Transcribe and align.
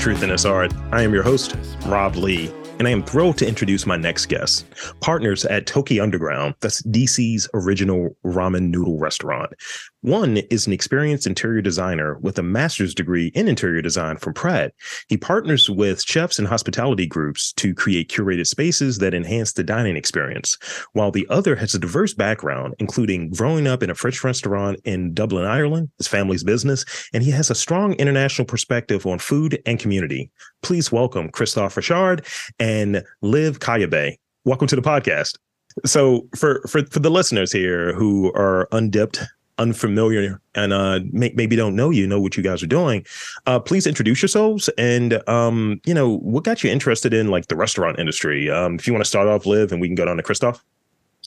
Truth 0.00 0.22
in 0.22 0.30
This 0.30 0.46
Art. 0.46 0.72
I 0.92 1.02
am 1.02 1.12
your 1.12 1.22
host, 1.22 1.54
Rob 1.84 2.16
Lee 2.16 2.50
and 2.80 2.88
I 2.88 2.92
am 2.92 3.02
thrilled 3.02 3.36
to 3.36 3.46
introduce 3.46 3.84
my 3.84 3.98
next 3.98 4.30
guest, 4.30 4.64
partners 5.00 5.44
at 5.44 5.66
Toki 5.66 6.00
Underground, 6.00 6.54
that's 6.60 6.80
DC's 6.84 7.46
original 7.52 8.16
ramen 8.24 8.70
noodle 8.70 8.98
restaurant. 8.98 9.52
One 10.00 10.38
is 10.38 10.66
an 10.66 10.72
experienced 10.72 11.26
interior 11.26 11.60
designer 11.60 12.16
with 12.20 12.38
a 12.38 12.42
master's 12.42 12.94
degree 12.94 13.32
in 13.34 13.48
interior 13.48 13.82
design 13.82 14.16
from 14.16 14.32
Pratt. 14.32 14.72
He 15.10 15.18
partners 15.18 15.68
with 15.68 16.02
chefs 16.02 16.38
and 16.38 16.48
hospitality 16.48 17.06
groups 17.06 17.52
to 17.58 17.74
create 17.74 18.08
curated 18.08 18.46
spaces 18.46 18.96
that 18.96 19.12
enhance 19.12 19.52
the 19.52 19.62
dining 19.62 19.98
experience, 19.98 20.56
while 20.94 21.10
the 21.10 21.26
other 21.28 21.56
has 21.56 21.74
a 21.74 21.78
diverse 21.78 22.14
background, 22.14 22.76
including 22.78 23.28
growing 23.28 23.66
up 23.66 23.82
in 23.82 23.90
a 23.90 23.94
French 23.94 24.24
restaurant 24.24 24.80
in 24.86 25.12
Dublin, 25.12 25.44
Ireland, 25.44 25.90
his 25.98 26.08
family's 26.08 26.44
business, 26.44 26.86
and 27.12 27.22
he 27.22 27.30
has 27.32 27.50
a 27.50 27.54
strong 27.54 27.92
international 27.96 28.46
perspective 28.46 29.04
on 29.04 29.18
food 29.18 29.60
and 29.66 29.78
community. 29.78 30.30
Please 30.62 30.92
welcome 30.92 31.30
Christophe 31.30 31.76
Richard 31.76 32.26
and 32.58 33.02
Liv 33.22 33.60
Caillabet. 33.60 34.18
Welcome 34.44 34.66
to 34.68 34.76
the 34.76 34.82
podcast. 34.82 35.38
So 35.86 36.28
for 36.36 36.60
for 36.68 36.84
for 36.86 36.98
the 36.98 37.10
listeners 37.10 37.52
here 37.52 37.94
who 37.94 38.32
are 38.34 38.68
undipped 38.72 39.22
unfamiliar 39.58 40.40
and 40.54 40.72
uh, 40.72 41.00
may- 41.12 41.32
maybe 41.36 41.54
don't 41.54 41.76
know 41.76 41.90
you, 41.90 42.06
know 42.06 42.20
what 42.20 42.36
you 42.36 42.42
guys 42.42 42.62
are 42.62 42.66
doing, 42.66 43.04
uh, 43.46 43.60
please 43.60 43.86
introduce 43.86 44.22
yourselves 44.22 44.68
and 44.78 45.26
um, 45.28 45.80
you 45.84 45.94
know 45.94 46.18
what 46.18 46.44
got 46.44 46.64
you 46.64 46.70
interested 46.70 47.14
in 47.14 47.28
like 47.28 47.48
the 47.48 47.56
restaurant 47.56 47.98
industry. 47.98 48.50
Um, 48.50 48.74
if 48.76 48.86
you 48.86 48.92
want 48.92 49.04
to 49.04 49.08
start 49.08 49.28
off, 49.28 49.46
Liv, 49.46 49.72
and 49.72 49.80
we 49.80 49.88
can 49.88 49.94
go 49.94 50.04
down 50.04 50.16
to 50.16 50.22
Christophe. 50.22 50.62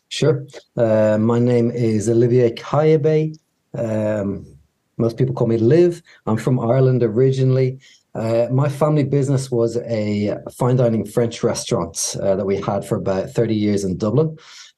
Sure. 0.09 0.45
Uh, 0.77 1.17
my 1.19 1.39
name 1.39 1.71
is 1.71 2.07
Olivier 2.07 2.51
Caillabet. 2.51 3.37
Um, 3.75 4.45
most 4.97 5.17
people 5.17 5.33
call 5.33 5.47
me 5.47 5.57
Liv. 5.57 6.03
I'm 6.27 6.37
from 6.37 6.59
Ireland 6.59 7.01
originally. 7.01 7.79
Uh, 8.15 8.47
my 8.51 8.69
family 8.69 9.03
business 9.03 9.49
was 9.49 9.77
a 9.77 10.37
fine 10.57 10.75
dining 10.75 11.05
French 11.05 11.43
restaurant 11.43 12.15
uh, 12.21 12.35
that 12.35 12.45
we 12.45 12.57
had 12.57 12.85
for 12.85 12.95
about 12.95 13.29
30 13.31 13.55
years 13.55 13.83
in 13.83 13.97
Dublin. 13.97 14.37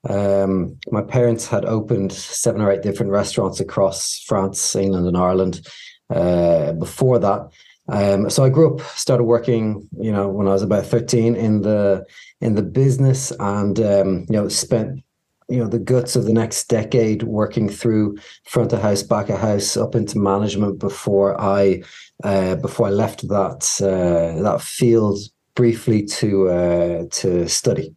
Um, 0.10 0.78
my 0.92 1.02
parents 1.02 1.48
had 1.48 1.66
opened 1.66 2.14
seven 2.14 2.62
or 2.62 2.72
eight 2.72 2.82
different 2.82 3.12
restaurants 3.12 3.60
across 3.60 4.24
France, 4.26 4.76
England, 4.76 5.08
and 5.08 5.18
Ireland 5.18 5.68
uh, 6.10 6.74
before 6.74 7.20
that. 7.20 7.52
Um, 7.88 8.30
so 8.30 8.44
I 8.44 8.50
grew 8.50 8.76
up, 8.76 8.82
started 8.96 9.26
working, 9.26 9.88
you 10.00 10.12
know, 10.12 10.28
when 10.28 10.48
I 10.48 10.52
was 10.52 10.64
about 10.64 10.86
13 10.86 11.36
in 11.36 11.62
the 11.62 12.06
in 12.42 12.56
the 12.56 12.64
business, 12.64 13.32
and 13.40 13.80
um, 13.80 14.26
you 14.30 14.36
know, 14.36 14.48
spent 14.48 15.04
you 15.48 15.58
know 15.58 15.68
the 15.68 15.80
guts 15.80 16.16
of 16.16 16.26
the 16.26 16.34
next 16.34 16.68
decade 16.70 17.24
working 17.24 17.70
through 17.70 18.18
front 18.46 18.74
of 18.74 18.82
house, 18.82 19.04
back 19.04 19.30
of 19.30 19.40
house, 19.40 19.78
up 19.78 19.96
into 19.96 20.18
management 20.18 20.80
before 20.80 21.40
I 21.40 21.84
uh, 22.24 22.56
before 22.56 22.88
I 22.88 22.92
left 22.92 23.28
that 23.28 23.82
uh, 23.82 24.42
that 24.42 24.62
field 24.62 25.20
briefly 25.54 26.04
to 26.04 26.50
uh, 26.50 27.04
to 27.12 27.48
study. 27.48 27.96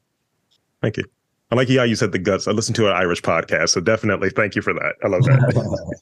Thank 0.83 0.97
you. 0.97 1.05
I 1.51 1.55
like 1.55 1.69
how 1.69 1.83
you 1.83 1.97
said 1.97 2.13
the 2.13 2.19
guts. 2.19 2.47
I 2.47 2.53
listened 2.53 2.77
to 2.77 2.89
an 2.89 2.93
Irish 2.93 3.23
podcast, 3.23 3.71
so 3.71 3.81
definitely 3.81 4.31
thank 4.31 4.55
you 4.55 4.61
for 4.61 4.75
that. 4.75 4.97
I 5.03 5.09
love 5.09 5.23
that. 5.25 6.01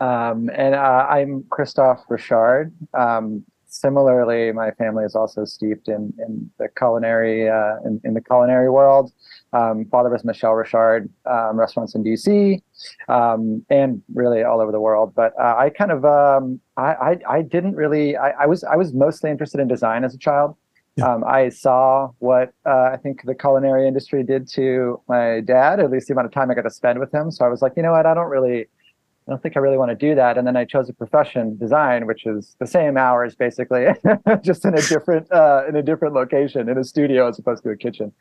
um, 0.04 0.50
and 0.54 0.74
uh, 0.74 1.06
I'm 1.08 1.44
Christophe 1.50 2.00
Richard. 2.08 2.72
Um, 2.94 3.44
similarly, 3.68 4.50
my 4.50 4.72
family 4.72 5.04
is 5.04 5.14
also 5.14 5.44
steeped 5.44 5.88
in 5.88 6.12
in 6.18 6.50
the 6.58 6.68
culinary 6.76 7.48
uh, 7.48 7.76
in, 7.84 8.00
in, 8.02 8.14
the 8.14 8.20
culinary 8.20 8.70
world. 8.70 9.12
Um, 9.52 9.86
father 9.86 10.10
was 10.10 10.24
Michel 10.24 10.52
Richard, 10.52 11.08
um, 11.24 11.58
restaurants 11.58 11.94
in 11.94 12.04
DC, 12.04 12.60
um, 13.08 13.64
and 13.70 14.02
really 14.12 14.42
all 14.42 14.60
over 14.60 14.72
the 14.72 14.80
world. 14.80 15.14
But 15.14 15.32
uh, 15.40 15.56
I 15.56 15.70
kind 15.70 15.90
of 15.90 16.04
um, 16.04 16.60
I, 16.76 16.82
I, 16.82 17.16
I 17.28 17.42
didn't 17.42 17.74
really 17.74 18.16
I, 18.16 18.30
I 18.30 18.46
was 18.46 18.62
I 18.64 18.76
was 18.76 18.92
mostly 18.92 19.30
interested 19.30 19.60
in 19.60 19.68
design 19.68 20.04
as 20.04 20.14
a 20.14 20.18
child. 20.18 20.56
Yeah. 20.96 21.14
Um, 21.14 21.24
I 21.24 21.48
saw 21.48 22.10
what 22.18 22.52
uh, 22.66 22.90
I 22.92 22.96
think 22.96 23.22
the 23.24 23.34
culinary 23.34 23.86
industry 23.86 24.22
did 24.22 24.48
to 24.48 25.00
my 25.08 25.40
dad, 25.40 25.80
at 25.80 25.90
least 25.90 26.08
the 26.08 26.12
amount 26.12 26.26
of 26.26 26.32
time 26.32 26.50
I 26.50 26.54
got 26.54 26.62
to 26.62 26.70
spend 26.70 26.98
with 26.98 27.14
him. 27.14 27.30
So 27.30 27.44
I 27.44 27.48
was 27.48 27.62
like, 27.62 27.74
you 27.76 27.84
know 27.84 27.92
what, 27.92 28.04
I 28.04 28.14
don't 28.14 28.28
really, 28.28 28.62
I 28.62 29.30
don't 29.30 29.40
think 29.40 29.56
I 29.56 29.60
really 29.60 29.78
want 29.78 29.90
to 29.90 29.94
do 29.94 30.16
that. 30.16 30.36
And 30.36 30.44
then 30.44 30.56
I 30.56 30.64
chose 30.64 30.88
a 30.88 30.92
profession, 30.92 31.56
design, 31.56 32.06
which 32.08 32.26
is 32.26 32.56
the 32.58 32.66
same 32.66 32.96
hours 32.96 33.36
basically, 33.36 33.86
just 34.42 34.64
in 34.64 34.74
a 34.74 34.82
different 34.82 35.30
uh, 35.30 35.62
in 35.68 35.76
a 35.76 35.82
different 35.82 36.14
location, 36.14 36.68
in 36.68 36.76
a 36.76 36.84
studio 36.84 37.28
as 37.28 37.38
opposed 37.38 37.62
to 37.62 37.70
a 37.70 37.76
kitchen. 37.76 38.12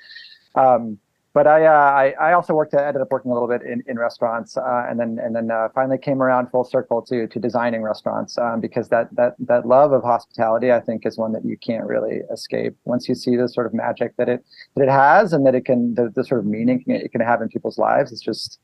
Um, 0.54 1.00
but 1.34 1.46
I, 1.46 1.66
uh, 1.66 1.72
I, 1.72 2.16
I 2.20 2.34
also 2.34 2.54
worked. 2.54 2.74
I 2.74 2.88
ended 2.88 3.02
up 3.02 3.12
working 3.12 3.30
a 3.30 3.34
little 3.34 3.48
bit 3.48 3.62
in, 3.62 3.84
in 3.86 4.00
restaurants, 4.00 4.58
uh, 4.58 4.86
and 4.90 5.00
then 5.00 5.20
and 5.22 5.36
then 5.36 5.52
uh, 5.52 5.70
finally 5.76 5.98
came 5.98 6.22
around 6.24 6.50
full 6.50 6.64
circle 6.64 7.02
to 7.04 7.28
to 7.28 7.40
designing 7.40 7.84
restaurants 7.84 8.38
um, 8.38 8.60
because 8.60 8.90
that 8.90 9.16
that 9.16 9.36
that 9.40 9.68
love 9.68 9.92
of 9.92 10.04
hospitality, 10.04 10.72
I 10.72 10.80
think, 10.80 11.06
is 11.06 11.18
one 11.18 11.34
that 11.34 11.46
you 11.46 11.58
can't 11.58 11.86
really 11.86 12.22
escape. 12.32 12.76
Once 12.86 13.08
you 13.08 13.14
see 13.14 13.36
the 13.36 13.48
sort 13.48 13.68
of 13.68 13.74
magic 13.74 14.16
that 14.18 14.30
it 14.30 14.44
that 14.76 14.84
it 14.84 14.90
has, 14.90 15.34
and 15.34 15.46
that 15.46 15.54
it 15.54 15.66
can 15.66 15.94
the, 15.94 16.10
the 16.10 16.24
sort 16.24 16.40
of 16.40 16.48
meaning 16.48 16.84
it 16.88 17.12
can 17.12 17.22
have 17.22 17.42
in 17.42 17.50
people's 17.50 17.78
lives, 17.78 18.12
it's 18.12 18.22
just 18.22 18.60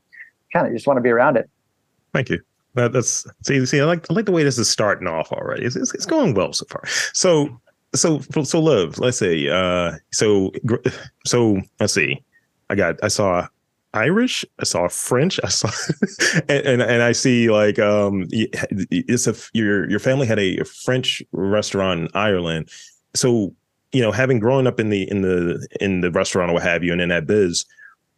kind 0.51 0.65
of 0.65 0.71
you 0.71 0.77
just 0.77 0.87
want 0.87 0.97
to 0.97 1.01
be 1.01 1.09
around 1.09 1.37
it. 1.37 1.49
Thank 2.13 2.29
you. 2.29 2.39
That, 2.73 2.91
that's 2.91 3.27
see 3.43 3.63
see 3.67 3.81
I 3.81 3.83
like 3.83 4.09
I 4.09 4.15
like 4.15 4.25
the 4.25 4.31
way 4.31 4.43
this 4.43 4.57
is 4.57 4.69
starting 4.69 5.07
off 5.07 5.31
already. 5.31 5.63
It's, 5.63 5.75
it's, 5.75 5.93
it's 5.93 6.07
going 6.07 6.33
well 6.33 6.53
so 6.53 6.65
far. 6.69 6.83
So 7.13 7.61
so 7.93 8.19
so 8.21 8.59
Liv, 8.59 8.97
let's 8.97 9.19
see. 9.19 9.47
Uh, 9.47 9.91
so 10.11 10.51
so 11.23 11.61
let's 11.79 11.93
see 11.93 12.23
I 12.73 12.75
got 12.75 12.95
I 13.03 13.07
saw 13.07 13.47
Irish, 13.93 14.43
I 14.57 14.63
saw 14.63 14.87
French, 14.87 15.39
I 15.43 15.49
saw 15.49 15.69
and, 16.49 16.65
and, 16.65 16.81
and 16.81 17.03
I 17.03 17.11
see 17.11 17.51
like 17.51 17.77
um 17.77 18.25
it's 18.31 19.27
a 19.27 19.35
your 19.53 19.87
your 19.87 19.99
family 19.99 20.25
had 20.25 20.39
a 20.39 20.63
French 20.63 21.21
restaurant 21.31 21.99
in 21.99 22.07
Ireland. 22.15 22.69
So, 23.13 23.53
you 23.91 24.01
know, 24.01 24.11
having 24.11 24.39
grown 24.39 24.65
up 24.65 24.79
in 24.79 24.89
the 24.89 25.07
in 25.11 25.21
the 25.21 25.67
in 25.79 26.01
the 26.01 26.09
restaurant 26.09 26.49
or 26.49 26.55
what 26.55 26.63
have 26.63 26.83
you 26.83 26.91
and 26.91 27.01
in 27.01 27.09
that 27.09 27.27
biz, 27.27 27.63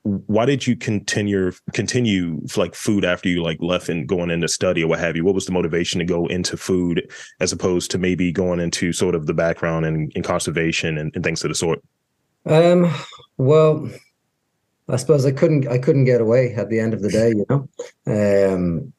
why 0.03 0.45
did 0.45 0.65
you 0.65 0.77
continue 0.77 1.51
continue 1.73 2.39
like 2.55 2.75
food 2.75 3.03
after 3.03 3.27
you 3.27 3.43
like 3.43 3.57
left 3.59 3.89
and 3.89 4.07
going 4.07 4.31
into 4.31 4.47
study 4.47 4.85
or 4.85 4.87
what 4.87 4.99
have 4.99 5.17
you? 5.17 5.25
What 5.25 5.35
was 5.35 5.47
the 5.47 5.51
motivation 5.51 5.99
to 5.99 6.05
go 6.05 6.27
into 6.27 6.55
food 6.55 7.11
as 7.41 7.51
opposed 7.51 7.91
to 7.91 7.97
maybe 7.97 8.31
going 8.31 8.61
into 8.61 8.93
sort 8.93 9.15
of 9.15 9.25
the 9.25 9.33
background 9.33 9.85
and, 9.85 10.23
conservation 10.23 10.97
and, 10.97 11.13
and 11.13 11.25
things 11.25 11.43
of 11.43 11.49
the 11.49 11.55
sort? 11.55 11.83
Um 12.45 12.89
well 13.37 13.89
I 14.87 14.97
suppose 14.97 15.25
I 15.25 15.31
couldn't 15.31 15.67
I 15.67 15.77
couldn't 15.77 16.05
get 16.05 16.21
away 16.21 16.53
at 16.55 16.69
the 16.69 16.79
end 16.79 16.93
of 16.93 17.01
the 17.01 17.09
day, 17.09 17.29
you 17.29 17.45
know. 17.49 17.67
Um, 18.05 18.93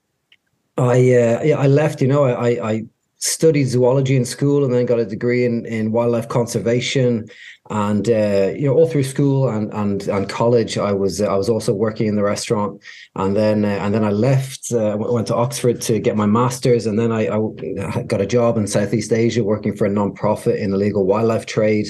I 0.77 0.97
uh, 0.97 1.43
yeah 1.43 1.59
I 1.59 1.67
left, 1.67 2.01
you 2.03 2.09
know. 2.09 2.25
I 2.25 2.73
I 2.73 2.85
studied 3.19 3.65
zoology 3.65 4.15
in 4.15 4.25
school 4.25 4.65
and 4.65 4.75
then 4.75 4.85
got 4.85 4.99
a 4.99 5.07
degree 5.07 5.45
in 5.45 5.65
in 5.67 5.93
wildlife 5.93 6.29
conservation, 6.29 7.29
and 7.71 8.09
uh, 8.09 8.53
you 8.55 8.67
know 8.67 8.75
all 8.75 8.89
through 8.89 9.05
school 9.05 9.49
and 9.49 9.73
and 9.75 10.09
and 10.09 10.29
college 10.29 10.77
I 10.77 10.93
was 10.93 11.21
I 11.21 11.37
was 11.37 11.49
also 11.49 11.73
working 11.73 12.09
in 12.09 12.17
the 12.17 12.25
restaurant, 12.25 12.83
and 13.15 13.37
then 13.37 13.65
uh, 13.65 13.79
and 13.81 13.95
then 13.95 14.05
I 14.05 14.11
left 14.11 14.73
uh, 14.73 14.97
went 14.99 15.29
to 15.29 15.37
Oxford 15.37 15.81
to 15.83 16.01
get 16.01 16.17
my 16.17 16.27
masters, 16.27 16.87
and 16.87 16.99
then 16.99 17.13
I, 17.13 17.29
I 17.29 18.03
got 18.03 18.21
a 18.21 18.27
job 18.27 18.57
in 18.57 18.67
Southeast 18.67 19.13
Asia 19.13 19.45
working 19.45 19.77
for 19.77 19.87
a 19.87 19.91
non-profit 19.91 20.59
in 20.59 20.75
illegal 20.75 21.07
wildlife 21.07 21.47
trade, 21.47 21.87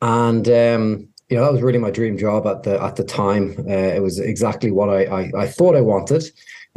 and. 0.00 0.48
Um, 0.48 1.09
you 1.30 1.36
know 1.36 1.44
that 1.44 1.52
was 1.52 1.62
really 1.62 1.78
my 1.78 1.92
dream 1.92 2.18
job 2.18 2.46
at 2.46 2.64
the 2.64 2.82
at 2.82 2.96
the 2.96 3.04
time. 3.04 3.54
Uh, 3.60 3.94
it 3.96 4.02
was 4.02 4.18
exactly 4.18 4.70
what 4.70 4.90
I 4.90 5.04
I, 5.04 5.32
I 5.38 5.46
thought 5.46 5.76
I 5.76 5.80
wanted. 5.80 6.24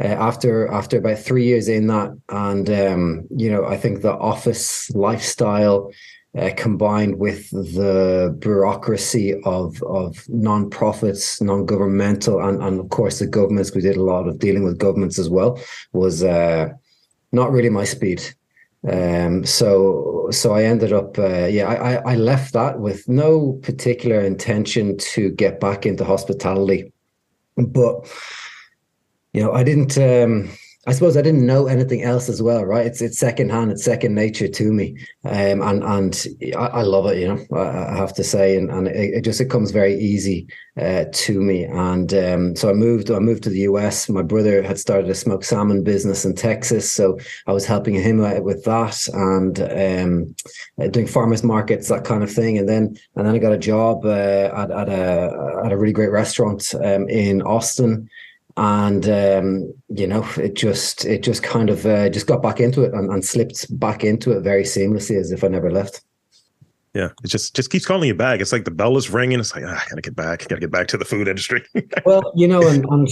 Uh, 0.02 0.06
after 0.06 0.68
after 0.68 0.98
about 0.98 1.18
three 1.18 1.44
years 1.44 1.68
in 1.68 1.88
that, 1.88 2.16
and 2.28 2.70
um, 2.70 3.26
you 3.30 3.50
know, 3.50 3.64
I 3.64 3.76
think 3.76 4.00
the 4.00 4.12
office 4.12 4.90
lifestyle 4.90 5.92
uh, 6.38 6.50
combined 6.56 7.18
with 7.18 7.50
the 7.50 8.34
bureaucracy 8.38 9.40
of 9.44 9.82
of 9.82 10.24
non-profits, 10.28 11.40
non-governmental, 11.40 12.40
and 12.40 12.62
and 12.62 12.80
of 12.80 12.88
course 12.90 13.18
the 13.18 13.26
governments. 13.26 13.74
We 13.74 13.82
did 13.82 13.96
a 13.96 14.02
lot 14.02 14.28
of 14.28 14.38
dealing 14.38 14.64
with 14.64 14.78
governments 14.78 15.18
as 15.18 15.28
well. 15.28 15.60
Was 15.92 16.22
uh, 16.22 16.68
not 17.32 17.52
really 17.52 17.70
my 17.70 17.84
speed. 17.84 18.22
Um, 18.90 19.44
so 19.44 20.28
so 20.30 20.52
I 20.52 20.64
ended 20.64 20.92
up 20.92 21.18
uh, 21.18 21.46
yeah 21.46 21.66
I, 21.68 22.12
I 22.12 22.16
left 22.16 22.52
that 22.52 22.80
with 22.80 23.08
no 23.08 23.54
particular 23.62 24.20
intention 24.20 24.98
to 24.98 25.30
get 25.30 25.58
back 25.58 25.86
into 25.86 26.04
hospitality, 26.04 26.92
but 27.56 28.06
you 29.32 29.42
know 29.42 29.52
I 29.52 29.62
didn't 29.62 29.96
um, 29.96 30.50
I 30.86 30.92
suppose 30.92 31.16
I 31.16 31.22
didn't 31.22 31.46
know 31.46 31.66
anything 31.66 32.02
else 32.02 32.28
as 32.28 32.42
well, 32.42 32.64
right? 32.64 32.86
It's 32.86 33.00
it's 33.00 33.18
secondhand, 33.18 33.70
it's 33.70 33.84
second 33.84 34.14
nature 34.14 34.48
to 34.48 34.72
me, 34.72 34.96
um, 35.24 35.62
and 35.62 35.82
and 35.82 36.26
I, 36.56 36.66
I, 36.66 36.82
love 36.82 37.06
it, 37.06 37.18
you 37.18 37.28
know. 37.28 37.56
I, 37.56 37.94
I 37.94 37.96
have 37.96 38.12
to 38.14 38.24
say, 38.24 38.56
and 38.56 38.70
and 38.70 38.88
it, 38.88 39.14
it, 39.14 39.24
just 39.24 39.40
it 39.40 39.46
comes 39.46 39.70
very 39.70 39.98
easy 39.98 40.46
uh, 40.78 41.06
to 41.10 41.40
me, 41.40 41.64
and 41.64 42.12
um, 42.12 42.56
so 42.56 42.68
I 42.68 42.74
moved. 42.74 43.10
I 43.10 43.18
moved 43.18 43.44
to 43.44 43.50
the 43.50 43.60
US. 43.60 44.10
My 44.10 44.22
brother 44.22 44.62
had 44.62 44.78
started 44.78 45.08
a 45.08 45.14
smoked 45.14 45.46
salmon 45.46 45.82
business 45.82 46.26
in 46.26 46.34
Texas, 46.34 46.90
so 46.90 47.18
I 47.46 47.52
was 47.52 47.64
helping 47.64 47.94
him 47.94 48.18
with 48.44 48.64
that 48.64 49.08
and 49.08 49.60
um, 49.60 50.34
uh, 50.78 50.88
doing 50.88 51.06
farmers 51.06 51.42
markets, 51.42 51.88
that 51.88 52.04
kind 52.04 52.22
of 52.22 52.30
thing, 52.30 52.58
and 52.58 52.68
then 52.68 52.96
and 53.16 53.26
then 53.26 53.34
I 53.34 53.38
got 53.38 53.52
a 53.52 53.58
job 53.58 54.04
uh, 54.04 54.50
at 54.54 54.70
at 54.70 54.88
a 54.90 55.62
at 55.64 55.72
a 55.72 55.78
really 55.78 55.94
great 55.94 56.10
restaurant 56.10 56.74
um, 56.74 57.08
in 57.08 57.40
Austin 57.40 58.10
and 58.56 59.08
um, 59.08 59.74
you 59.88 60.06
know 60.06 60.26
it 60.36 60.54
just 60.54 61.04
it 61.04 61.22
just 61.22 61.42
kind 61.42 61.70
of 61.70 61.84
uh, 61.86 62.08
just 62.08 62.26
got 62.26 62.42
back 62.42 62.60
into 62.60 62.82
it 62.82 62.92
and, 62.94 63.10
and 63.12 63.24
slipped 63.24 63.66
back 63.78 64.04
into 64.04 64.32
it 64.32 64.40
very 64.40 64.62
seamlessly 64.62 65.18
as 65.18 65.32
if 65.32 65.42
I 65.42 65.48
never 65.48 65.70
left. 65.70 66.02
Yeah, 66.94 67.08
it 67.24 67.26
just 67.26 67.56
just 67.56 67.70
keeps 67.70 67.84
calling 67.84 68.06
you 68.06 68.14
back. 68.14 68.40
It's 68.40 68.52
like 68.52 68.64
the 68.64 68.70
bell 68.70 68.96
is 68.96 69.10
ringing. 69.10 69.40
It's 69.40 69.54
like 69.54 69.64
ah, 69.66 69.82
I 69.84 69.88
gotta 69.90 70.02
get 70.02 70.14
back. 70.14 70.42
I 70.42 70.46
gotta 70.46 70.60
get 70.60 70.70
back 70.70 70.86
to 70.88 70.96
the 70.96 71.04
food 71.04 71.26
industry. 71.26 71.64
well, 72.06 72.32
you 72.36 72.46
know, 72.46 72.66
and, 72.68 72.84
and 72.90 73.08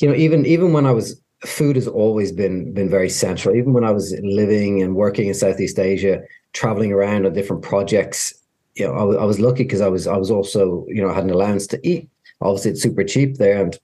you 0.00 0.08
know, 0.08 0.14
even 0.14 0.46
even 0.46 0.72
when 0.72 0.86
I 0.86 0.92
was 0.92 1.20
food 1.44 1.76
has 1.76 1.86
always 1.86 2.32
been 2.32 2.72
been 2.72 2.88
very 2.88 3.10
central. 3.10 3.54
Even 3.54 3.74
when 3.74 3.84
I 3.84 3.90
was 3.90 4.18
living 4.22 4.82
and 4.82 4.96
working 4.96 5.28
in 5.28 5.34
Southeast 5.34 5.78
Asia, 5.78 6.22
traveling 6.54 6.92
around 6.92 7.26
on 7.26 7.34
different 7.34 7.62
projects, 7.62 8.32
you 8.74 8.86
know, 8.86 8.94
I, 8.94 9.22
I 9.22 9.24
was 9.26 9.38
lucky 9.38 9.64
because 9.64 9.82
I 9.82 9.88
was 9.88 10.06
I 10.06 10.16
was 10.16 10.30
also 10.30 10.86
you 10.88 11.02
know 11.02 11.10
I 11.10 11.14
had 11.14 11.24
an 11.24 11.30
allowance 11.30 11.66
to 11.68 11.86
eat. 11.86 12.08
Obviously, 12.40 12.70
it's 12.70 12.82
super 12.82 13.04
cheap 13.04 13.36
there, 13.36 13.62
and 13.62 13.78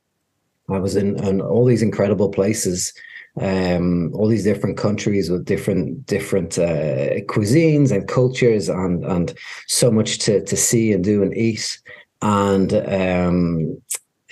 I 0.73 0.79
was 0.79 0.97
in, 0.97 1.23
in 1.25 1.41
all 1.41 1.65
these 1.65 1.83
incredible 1.83 2.31
places 2.31 2.93
um, 3.41 4.13
all 4.15 4.29
these 4.29 4.45
different 4.45 4.77
countries 4.77 5.31
with 5.31 5.45
different 5.45 6.07
different 6.07 6.59
uh, 6.59 7.21
cuisines 7.27 7.91
and 7.91 8.07
cultures 8.07 8.69
and 8.69 9.05
and 9.05 9.35
so 9.67 9.91
much 9.91 10.19
to 10.21 10.45
to 10.45 10.57
see 10.57 10.93
and 10.93 11.03
do 11.03 11.23
and 11.23 11.37
eat. 11.37 11.79
And 12.21 12.73
um, 12.73 13.82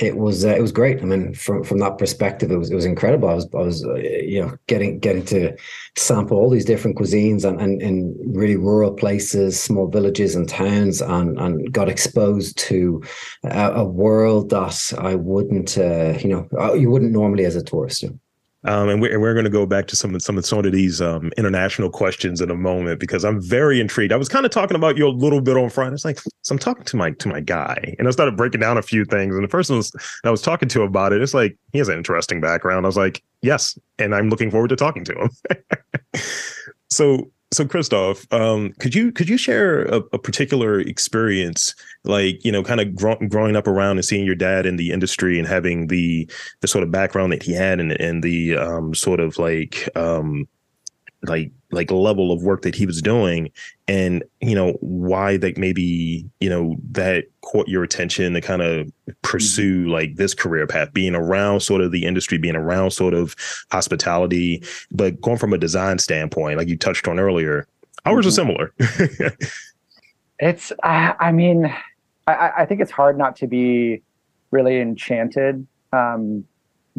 it 0.01 0.17
was 0.17 0.45
uh, 0.45 0.55
it 0.55 0.63
was 0.63 0.73
great. 0.73 1.03
I 1.03 1.05
mean, 1.05 1.35
from 1.35 1.63
from 1.63 1.79
that 1.79 1.99
perspective, 1.99 2.51
it 2.51 2.57
was 2.57 2.71
it 2.71 2.75
was 2.75 2.87
incredible. 2.87 3.29
I 3.29 3.35
was 3.35 3.49
I 3.55 3.59
was 3.59 3.85
uh, 3.85 3.95
you 3.95 4.41
know 4.41 4.57
getting 4.67 4.99
getting 4.99 5.25
to 5.27 5.57
sample 5.97 6.39
all 6.39 6.51
these 6.51 6.65
different 6.65 6.97
cuisines 6.97 7.45
and, 7.45 7.61
and 7.61 7.83
in 7.83 8.17
really 8.27 8.57
rural 8.57 8.93
places, 8.93 9.61
small 9.61 9.89
villages 9.89 10.35
and 10.35 10.49
towns, 10.49 11.03
and 11.03 11.39
and 11.39 11.73
got 11.73 11.89
exposed 11.89 12.59
to 12.59 13.03
a, 13.45 13.73
a 13.73 13.85
world 13.85 14.51
that 14.51 14.93
I 14.99 15.15
wouldn't 15.15 15.77
uh, 15.77 16.15
you 16.19 16.29
know 16.29 16.49
uh, 16.59 16.73
you 16.73 16.91
wouldn't 16.91 17.13
normally 17.13 17.45
as 17.45 17.57
a 17.57 17.63
tourist. 17.63 18.03
You 18.03 18.11
know? 18.11 18.19
Um, 18.65 18.91
and 18.91 19.01
we're, 19.01 19.19
we're 19.19 19.33
going 19.33 19.45
to 19.45 19.51
go 19.51 19.65
back 19.65 19.87
to 19.87 19.97
some 19.97 20.15
of 20.15 20.23
some 20.23 20.37
of 20.37 20.45
some 20.45 20.59
of 20.59 20.73
these 20.73 21.01
um, 21.01 21.33
international 21.39 21.89
questions 21.89 22.41
in 22.41 22.51
a 22.51 22.55
moment 22.55 23.01
because 23.01 23.25
I'm 23.25 23.41
very 23.41 23.81
intrigued. 23.81 24.13
I 24.13 24.17
was 24.17 24.29
kind 24.29 24.45
of 24.45 24.53
talking 24.53 24.77
about 24.77 24.99
you 24.99 25.07
a 25.07 25.11
little 25.11 25.41
bit 25.41 25.57
on 25.57 25.71
Friday. 25.71 25.95
It's 25.95 26.05
like 26.05 26.19
so 26.43 26.55
I'm 26.55 26.59
talking 26.59 26.85
to 26.85 26.97
my 26.97 27.13
to 27.13 27.29
my 27.29 27.41
guy, 27.41 27.95
and 27.99 28.07
I 28.07 28.11
started 28.11 28.37
breaking 28.37 28.61
down 28.61 28.77
a 28.77 28.83
few 28.83 29.05
things. 29.07 29.35
And 29.35 29.43
the 29.43 29.49
person 29.49 29.77
was 29.77 29.93
I 30.25 30.31
was 30.31 30.43
talking 30.43 30.69
to 30.71 30.83
about 30.83 31.13
it. 31.13 31.23
It's 31.23 31.35
like 31.35 31.57
he 31.73 31.79
has 31.79 31.89
an 31.89 31.97
interesting 31.97 32.41
background. 32.41 32.85
I 32.85 32.89
was 32.89 32.99
like, 32.99 33.23
yes, 33.41 33.79
and 33.99 34.15
I'm 34.15 34.29
looking 34.29 34.51
forward 34.51 34.69
to 34.69 34.77
talking 34.77 35.05
to 35.05 35.15
him. 35.15 35.31
so 36.91 37.31
so 37.53 37.67
Christophe, 37.67 38.33
um, 38.33 38.73
could 38.79 38.95
you 38.95 39.11
could 39.11 39.29
you 39.29 39.37
share 39.37 39.83
a, 39.87 39.97
a 40.13 40.19
particular 40.19 40.81
experience, 40.81 41.75
like 42.05 42.45
you 42.45 42.53
know, 42.53 42.63
kind 42.63 42.81
of 42.81 42.95
gro- 42.95 43.19
growing 43.29 43.57
up 43.57 43.67
around 43.67 43.99
and 43.99 44.05
seeing 44.05 44.25
your 44.25 44.37
dad 44.37 44.67
in 44.67 44.77
the 44.77 44.93
industry 44.93 45.39
and 45.39 45.49
having 45.49 45.89
the 45.89 46.31
the 46.61 46.69
sort 46.69 46.85
of 46.85 46.93
background 46.93 47.33
that 47.33 47.43
he 47.43 47.53
had 47.53 47.81
and 47.81 47.93
and 47.93 48.23
the 48.23 48.57
um, 48.57 48.95
sort 48.95 49.19
of 49.19 49.37
like 49.39 49.89
um, 49.97 50.47
like 51.23 51.51
like 51.73 51.91
level 51.91 52.33
of 52.33 52.43
work 52.43 52.63
that 52.63 52.75
he 52.75 52.87
was 52.87 53.01
doing 53.01 53.51
and 53.89 54.25
you 54.41 54.55
know 54.55 54.73
why 54.81 55.37
that 55.37 55.57
maybe 55.57 56.29
you 56.41 56.49
know 56.49 56.77
that 56.91 57.25
caught 57.43 57.69
your 57.69 57.83
attention 57.83 58.33
to 58.33 58.41
kind 58.41 58.63
of 58.63 58.91
pursue 59.23 59.83
mm-hmm. 59.83 59.91
like 59.91 60.17
this 60.17 60.35
career 60.35 60.67
path 60.67 60.93
being 60.93 61.15
around 61.15 61.61
sort 61.61 61.81
of 61.81 61.93
the 61.93 62.05
industry 62.05 62.39
being 62.39 62.57
around 62.57 62.91
sort 62.91 63.15
of 63.15 63.35
hospitality 63.71 64.63
but 64.91 65.21
going 65.21 65.39
from 65.39 65.53
a 65.53 65.59
design 65.59 65.99
standpoint 65.99 66.59
like 66.59 66.69
you 66.69 66.77
touched 66.77 67.07
on 67.09 67.19
earlier 67.19 67.67
ours 68.05 68.27
mm-hmm. 68.27 68.29
are 68.29 68.31
similar 68.31 68.75
it's 70.39 70.73
I, 70.83 71.15
I 71.19 71.33
mean 71.33 71.73
I, 72.27 72.53
I 72.59 72.67
think 72.67 72.81
it's 72.81 72.91
hard 72.91 73.19
not 73.19 73.37
to 73.37 73.47
be 73.47 74.03
really 74.51 74.81
enchanted 74.81 75.67
um, 75.93 76.45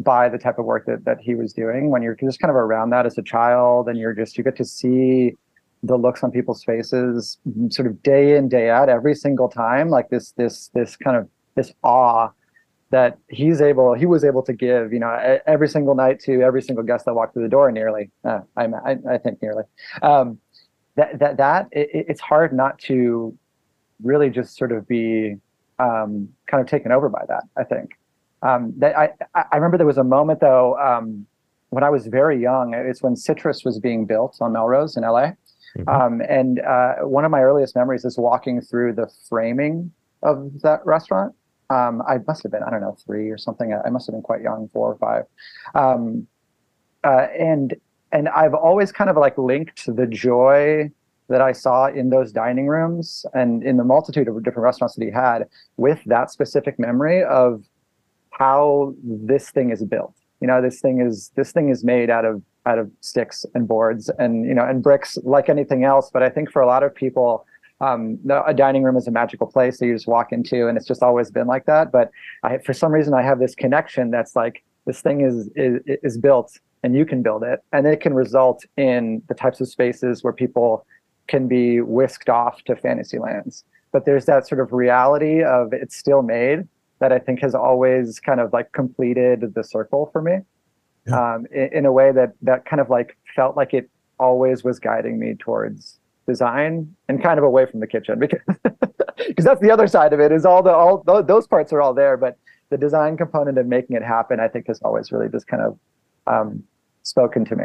by 0.02 0.28
the 0.28 0.38
type 0.38 0.58
of 0.58 0.64
work 0.64 0.86
that, 0.86 1.04
that 1.04 1.18
he 1.20 1.34
was 1.34 1.52
doing. 1.52 1.90
When 1.90 2.02
you're 2.02 2.14
just 2.16 2.40
kind 2.40 2.50
of 2.50 2.56
around 2.56 2.90
that 2.90 3.06
as 3.06 3.18
a 3.18 3.22
child 3.22 3.88
and 3.88 3.98
you're 3.98 4.14
just 4.14 4.36
you 4.36 4.44
get 4.44 4.56
to 4.56 4.64
see 4.64 5.34
the 5.82 5.96
looks 5.96 6.22
on 6.22 6.30
people's 6.30 6.62
faces 6.62 7.38
sort 7.70 7.88
of 7.88 8.02
day 8.02 8.36
in 8.36 8.48
day 8.48 8.70
out 8.70 8.88
every 8.88 9.16
single 9.16 9.48
time 9.48 9.88
like 9.88 10.10
this 10.10 10.30
this 10.32 10.68
this 10.74 10.94
kind 10.94 11.16
of 11.16 11.28
this 11.56 11.72
awe 11.82 12.28
that 12.90 13.18
he's 13.28 13.60
able 13.60 13.94
he 13.94 14.06
was 14.06 14.24
able 14.24 14.42
to 14.42 14.52
give 14.52 14.92
you 14.92 15.00
know 15.00 15.40
every 15.46 15.68
single 15.68 15.94
night 15.94 16.20
to 16.20 16.42
every 16.42 16.62
single 16.62 16.84
guest 16.84 17.04
that 17.04 17.14
walked 17.14 17.32
through 17.32 17.42
the 17.42 17.48
door 17.48 17.72
nearly. 17.72 18.10
Uh, 18.24 18.40
I, 18.56 18.66
I, 18.66 18.96
I 19.10 19.18
think 19.18 19.42
nearly. 19.42 19.64
Um, 20.02 20.38
that 20.96 21.18
that 21.18 21.36
that 21.38 21.68
it, 21.72 21.88
it's 21.92 22.20
hard 22.20 22.52
not 22.52 22.78
to 22.80 23.36
really 24.02 24.30
just 24.30 24.56
sort 24.56 24.72
of 24.72 24.86
be 24.86 25.36
um, 25.78 26.28
kind 26.46 26.60
of 26.60 26.68
taken 26.68 26.92
over 26.92 27.08
by 27.08 27.24
that 27.28 27.44
i 27.56 27.64
think 27.64 27.92
um, 28.42 28.72
that 28.78 28.96
I, 28.96 29.10
I 29.34 29.56
remember 29.56 29.76
there 29.76 29.86
was 29.86 29.98
a 29.98 30.04
moment 30.04 30.40
though 30.40 30.78
um, 30.78 31.26
when 31.70 31.84
I 31.84 31.90
was 31.90 32.06
very 32.06 32.40
young. 32.40 32.74
It's 32.74 33.02
when 33.02 33.16
Citrus 33.16 33.64
was 33.64 33.78
being 33.78 34.04
built 34.04 34.38
on 34.40 34.52
Melrose 34.52 34.96
in 34.96 35.04
LA, 35.04 35.32
mm-hmm. 35.76 35.88
um, 35.88 36.20
and 36.28 36.60
uh, 36.60 36.96
one 37.02 37.24
of 37.24 37.30
my 37.30 37.40
earliest 37.40 37.76
memories 37.76 38.04
is 38.04 38.18
walking 38.18 38.60
through 38.60 38.94
the 38.94 39.10
framing 39.28 39.92
of 40.22 40.60
that 40.62 40.84
restaurant. 40.84 41.34
Um, 41.70 42.02
I 42.06 42.18
must 42.26 42.42
have 42.42 42.52
been 42.52 42.62
I 42.62 42.70
don't 42.70 42.80
know 42.80 42.96
three 43.04 43.30
or 43.30 43.38
something. 43.38 43.72
I 43.72 43.88
must 43.90 44.06
have 44.06 44.12
been 44.12 44.22
quite 44.22 44.42
young, 44.42 44.68
four 44.72 44.92
or 44.92 44.98
five, 44.98 45.24
um, 45.74 46.26
uh, 47.04 47.28
and 47.38 47.74
and 48.12 48.28
I've 48.28 48.54
always 48.54 48.92
kind 48.92 49.08
of 49.08 49.16
like 49.16 49.38
linked 49.38 49.86
the 49.86 50.06
joy 50.06 50.90
that 51.28 51.40
I 51.40 51.52
saw 51.52 51.86
in 51.86 52.10
those 52.10 52.30
dining 52.30 52.66
rooms 52.66 53.24
and 53.32 53.62
in 53.62 53.78
the 53.78 53.84
multitude 53.84 54.28
of 54.28 54.42
different 54.42 54.64
restaurants 54.64 54.96
that 54.96 55.04
he 55.04 55.10
had 55.10 55.48
with 55.78 56.02
that 56.04 56.30
specific 56.30 56.78
memory 56.78 57.24
of 57.24 57.64
how 58.32 58.94
this 59.02 59.50
thing 59.50 59.70
is 59.70 59.84
built. 59.84 60.14
You 60.40 60.48
know, 60.48 60.60
this 60.60 60.80
thing 60.80 61.00
is 61.00 61.30
this 61.36 61.52
thing 61.52 61.68
is 61.68 61.84
made 61.84 62.10
out 62.10 62.24
of 62.24 62.42
out 62.66 62.78
of 62.78 62.90
sticks 63.00 63.44
and 63.54 63.66
boards 63.66 64.10
and 64.18 64.44
you 64.44 64.54
know 64.54 64.64
and 64.64 64.82
bricks 64.82 65.16
like 65.22 65.48
anything 65.48 65.84
else. 65.84 66.10
But 66.12 66.22
I 66.22 66.28
think 66.28 66.50
for 66.50 66.60
a 66.60 66.66
lot 66.66 66.82
of 66.82 66.94
people, 66.94 67.46
um, 67.80 68.18
a 68.46 68.54
dining 68.54 68.82
room 68.82 68.96
is 68.96 69.06
a 69.06 69.10
magical 69.10 69.46
place 69.46 69.78
that 69.78 69.86
you 69.86 69.94
just 69.94 70.08
walk 70.08 70.32
into, 70.32 70.68
and 70.68 70.76
it's 70.76 70.86
just 70.86 71.02
always 71.02 71.30
been 71.30 71.46
like 71.46 71.66
that. 71.66 71.92
But 71.92 72.10
I, 72.42 72.58
for 72.58 72.72
some 72.72 72.92
reason, 72.92 73.14
I 73.14 73.22
have 73.22 73.38
this 73.38 73.54
connection 73.54 74.10
that's 74.10 74.34
like 74.34 74.64
this 74.86 75.00
thing 75.00 75.20
is 75.20 75.48
is, 75.54 75.80
is 75.86 76.18
built, 76.18 76.58
and 76.82 76.96
you 76.96 77.04
can 77.04 77.22
build 77.22 77.44
it, 77.44 77.60
and 77.72 77.86
it 77.86 78.00
can 78.00 78.14
result 78.14 78.64
in 78.76 79.22
the 79.28 79.34
types 79.34 79.60
of 79.60 79.68
spaces 79.68 80.24
where 80.24 80.32
people 80.32 80.84
can 81.28 81.46
be 81.46 81.80
whisked 81.80 82.28
off 82.28 82.62
to 82.64 82.74
fantasy 82.74 83.18
lands. 83.18 83.64
But 83.92 84.06
there's 84.06 84.24
that 84.24 84.48
sort 84.48 84.60
of 84.60 84.72
reality 84.72 85.42
of 85.42 85.72
it's 85.72 85.96
still 85.96 86.22
made, 86.22 86.66
that 87.02 87.10
I 87.10 87.18
think 87.18 87.40
has 87.40 87.52
always 87.52 88.20
kind 88.20 88.38
of 88.38 88.52
like 88.52 88.70
completed 88.70 89.54
the 89.56 89.64
circle 89.64 90.08
for 90.12 90.22
me 90.22 90.38
yeah. 91.08 91.34
um, 91.34 91.46
in, 91.50 91.68
in, 91.78 91.84
a 91.84 91.90
way 91.90 92.12
that 92.12 92.34
that 92.42 92.64
kind 92.64 92.80
of 92.80 92.90
like 92.90 93.16
felt 93.34 93.56
like 93.56 93.74
it 93.74 93.90
always 94.20 94.62
was 94.62 94.78
guiding 94.78 95.18
me 95.18 95.34
towards 95.34 95.98
design 96.28 96.94
and 97.08 97.20
kind 97.20 97.38
of 97.38 97.44
away 97.44 97.66
from 97.66 97.80
the 97.80 97.88
kitchen 97.88 98.18
because 98.20 98.38
because 99.26 99.44
that's 99.44 99.60
the 99.60 99.70
other 99.72 99.88
side 99.88 100.12
of 100.12 100.20
it 100.20 100.30
is 100.30 100.44
all 100.44 100.62
the 100.62 100.70
all 100.70 101.02
those 101.24 101.48
parts 101.48 101.72
are 101.72 101.82
all 101.82 101.92
there 101.92 102.16
but 102.16 102.38
the 102.70 102.78
design 102.78 103.16
component 103.16 103.58
of 103.58 103.66
making 103.66 103.96
it 103.96 104.04
happen 104.04 104.38
I 104.38 104.46
think 104.46 104.68
has 104.68 104.80
always 104.82 105.10
really 105.10 105.28
just 105.28 105.48
kind 105.48 105.62
of 105.64 105.76
um, 106.28 106.62
spoken 107.02 107.44
to 107.46 107.56
me. 107.56 107.64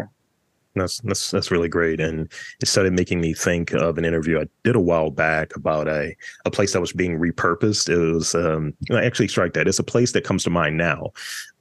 That's 0.78 1.00
that's 1.02 1.32
that's 1.32 1.52
really 1.52 1.70
great, 1.70 2.00
and 2.00 2.32
it 2.62 2.68
started 2.68 2.94
making 2.94 3.22
me 3.22 3.34
think 3.34 3.74
of 3.74 3.98
an 3.98 4.06
interview 4.06 4.40
I 4.40 4.48
did 4.64 4.76
a 4.76 4.80
while 4.80 5.12
back 5.12 5.56
about 5.56 5.88
a 5.88 6.16
a 6.46 6.52
place 6.52 6.74
that 6.74 6.82
was 6.82 6.94
being 6.94 7.20
repurposed. 7.20 7.90
It 7.90 8.14
was 8.14 8.36
um, 8.36 8.74
actually 8.94 9.28
strike 9.28 9.54
that. 9.54 9.68
It's 9.68 9.80
a 9.80 9.84
place 9.84 10.12
that 10.14 10.24
comes 10.24 10.44
to 10.44 10.50
mind 10.50 10.78
now 10.78 11.12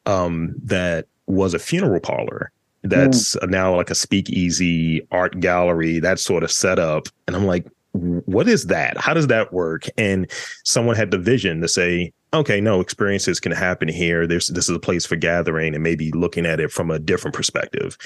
um, 0.06 0.54
that 0.62 1.06
was 1.26 1.54
a 1.54 1.58
funeral 1.58 2.00
parlor 2.00 2.52
that's 2.82 3.36
mm. 3.36 3.50
now 3.50 3.74
like 3.74 3.90
a 3.90 3.94
speakeasy 3.94 5.06
art 5.10 5.40
gallery 5.40 5.98
that 5.98 6.20
sort 6.20 6.44
of 6.44 6.52
setup 6.52 7.08
and 7.26 7.34
i'm 7.34 7.44
like 7.44 7.66
what 7.96 8.48
is 8.48 8.66
that 8.66 8.96
how 8.98 9.14
does 9.14 9.26
that 9.26 9.52
work 9.52 9.86
and 9.96 10.30
someone 10.64 10.96
had 10.96 11.10
the 11.10 11.18
vision 11.18 11.60
to 11.60 11.68
say 11.68 12.12
okay, 12.36 12.60
no, 12.60 12.80
experiences 12.80 13.40
can 13.40 13.52
happen 13.52 13.88
here. 13.88 14.26
There's 14.26 14.48
this 14.48 14.68
is 14.68 14.76
a 14.76 14.80
place 14.80 15.06
for 15.06 15.16
gathering 15.16 15.74
and 15.74 15.82
maybe 15.82 16.10
looking 16.12 16.46
at 16.46 16.60
it 16.60 16.70
from 16.70 16.90
a 16.90 16.98
different 16.98 17.34
perspective. 17.34 17.96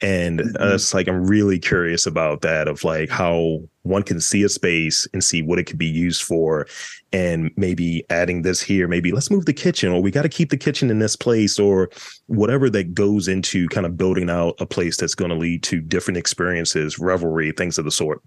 And 0.00 0.40
mm-hmm. 0.40 0.62
uh, 0.62 0.74
it's 0.74 0.92
like 0.92 1.08
I'm 1.08 1.26
really 1.26 1.58
curious 1.58 2.06
about 2.06 2.40
that 2.42 2.68
of 2.68 2.84
like 2.84 3.08
how 3.08 3.60
one 3.82 4.02
can 4.02 4.20
see 4.20 4.42
a 4.42 4.48
space 4.48 5.06
and 5.12 5.22
see 5.22 5.42
what 5.42 5.58
it 5.58 5.64
could 5.64 5.78
be 5.78 5.86
used 5.86 6.22
for 6.22 6.66
and 7.12 7.50
maybe 7.56 8.04
adding 8.10 8.42
this 8.42 8.60
here 8.60 8.88
maybe 8.88 9.12
let's 9.12 9.30
move 9.30 9.46
the 9.46 9.52
kitchen 9.52 9.92
or 9.92 10.02
we 10.02 10.10
got 10.10 10.22
to 10.22 10.28
keep 10.28 10.50
the 10.50 10.56
kitchen 10.56 10.90
in 10.90 10.98
this 10.98 11.14
place 11.14 11.56
or 11.56 11.88
whatever 12.26 12.68
that 12.68 12.94
goes 12.94 13.28
into 13.28 13.68
kind 13.68 13.86
of 13.86 13.96
building 13.96 14.28
out 14.28 14.56
a 14.58 14.66
place 14.66 14.96
that's 14.96 15.14
going 15.14 15.28
to 15.28 15.36
lead 15.36 15.62
to 15.62 15.80
different 15.80 16.18
experiences 16.18 16.98
revelry 16.98 17.52
things 17.52 17.78
of 17.78 17.84
the 17.84 17.92
sort 17.92 18.20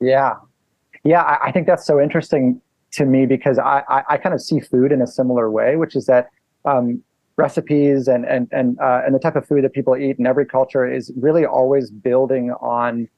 yeah 0.00 0.36
yeah 1.04 1.22
I, 1.22 1.48
I 1.48 1.52
think 1.52 1.66
that's 1.66 1.86
so 1.86 2.00
interesting 2.00 2.60
to 2.92 3.04
me 3.04 3.26
because 3.26 3.58
I, 3.58 3.82
I, 3.88 4.02
I, 4.10 4.16
kind 4.16 4.34
of 4.34 4.40
see 4.40 4.60
food 4.60 4.92
in 4.92 5.00
a 5.00 5.06
similar 5.06 5.50
way, 5.50 5.76
which 5.76 5.94
is 5.94 6.06
that 6.06 6.30
um, 6.64 7.02
recipes 7.36 8.08
and 8.08 8.24
and 8.24 8.48
and 8.52 8.78
uh, 8.80 9.02
and 9.04 9.14
the 9.14 9.18
type 9.18 9.36
of 9.36 9.46
food 9.46 9.64
that 9.64 9.72
people 9.72 9.96
eat 9.96 10.18
in 10.18 10.26
every 10.26 10.46
culture 10.46 10.90
is 10.90 11.12
really 11.16 11.44
always 11.44 11.90
building 11.90 12.50
on 12.60 13.08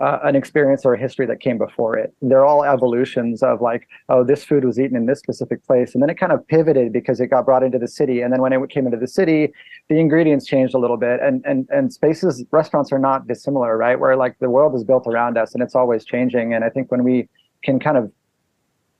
uh, 0.00 0.18
an 0.24 0.36
experience 0.36 0.84
or 0.84 0.94
a 0.94 0.98
history 0.98 1.24
that 1.26 1.40
came 1.40 1.56
before 1.56 1.96
it. 1.96 2.12
They're 2.20 2.44
all 2.44 2.64
evolutions 2.64 3.42
of 3.42 3.60
like, 3.62 3.88
oh, 4.08 4.24
this 4.24 4.44
food 4.44 4.64
was 4.64 4.78
eaten 4.78 4.96
in 4.96 5.06
this 5.06 5.18
specific 5.20 5.66
place, 5.66 5.94
and 5.94 6.02
then 6.02 6.10
it 6.10 6.18
kind 6.18 6.32
of 6.32 6.46
pivoted 6.46 6.92
because 6.92 7.20
it 7.20 7.28
got 7.28 7.46
brought 7.46 7.62
into 7.62 7.78
the 7.78 7.88
city. 7.88 8.20
And 8.20 8.32
then 8.32 8.42
when 8.42 8.52
it 8.52 8.70
came 8.70 8.86
into 8.86 8.98
the 8.98 9.08
city, 9.08 9.52
the 9.88 9.98
ingredients 9.98 10.46
changed 10.46 10.74
a 10.74 10.78
little 10.78 10.98
bit. 10.98 11.20
And 11.20 11.44
and 11.46 11.68
and 11.70 11.92
spaces, 11.92 12.44
restaurants 12.50 12.92
are 12.92 12.98
not 12.98 13.26
dissimilar, 13.26 13.76
right? 13.76 13.98
Where 13.98 14.16
like 14.16 14.38
the 14.38 14.50
world 14.50 14.74
is 14.74 14.84
built 14.84 15.06
around 15.06 15.38
us, 15.38 15.54
and 15.54 15.62
it's 15.62 15.74
always 15.74 16.04
changing. 16.04 16.52
And 16.52 16.64
I 16.64 16.68
think 16.68 16.90
when 16.90 17.02
we 17.02 17.28
can 17.62 17.80
kind 17.80 17.96
of 17.96 18.12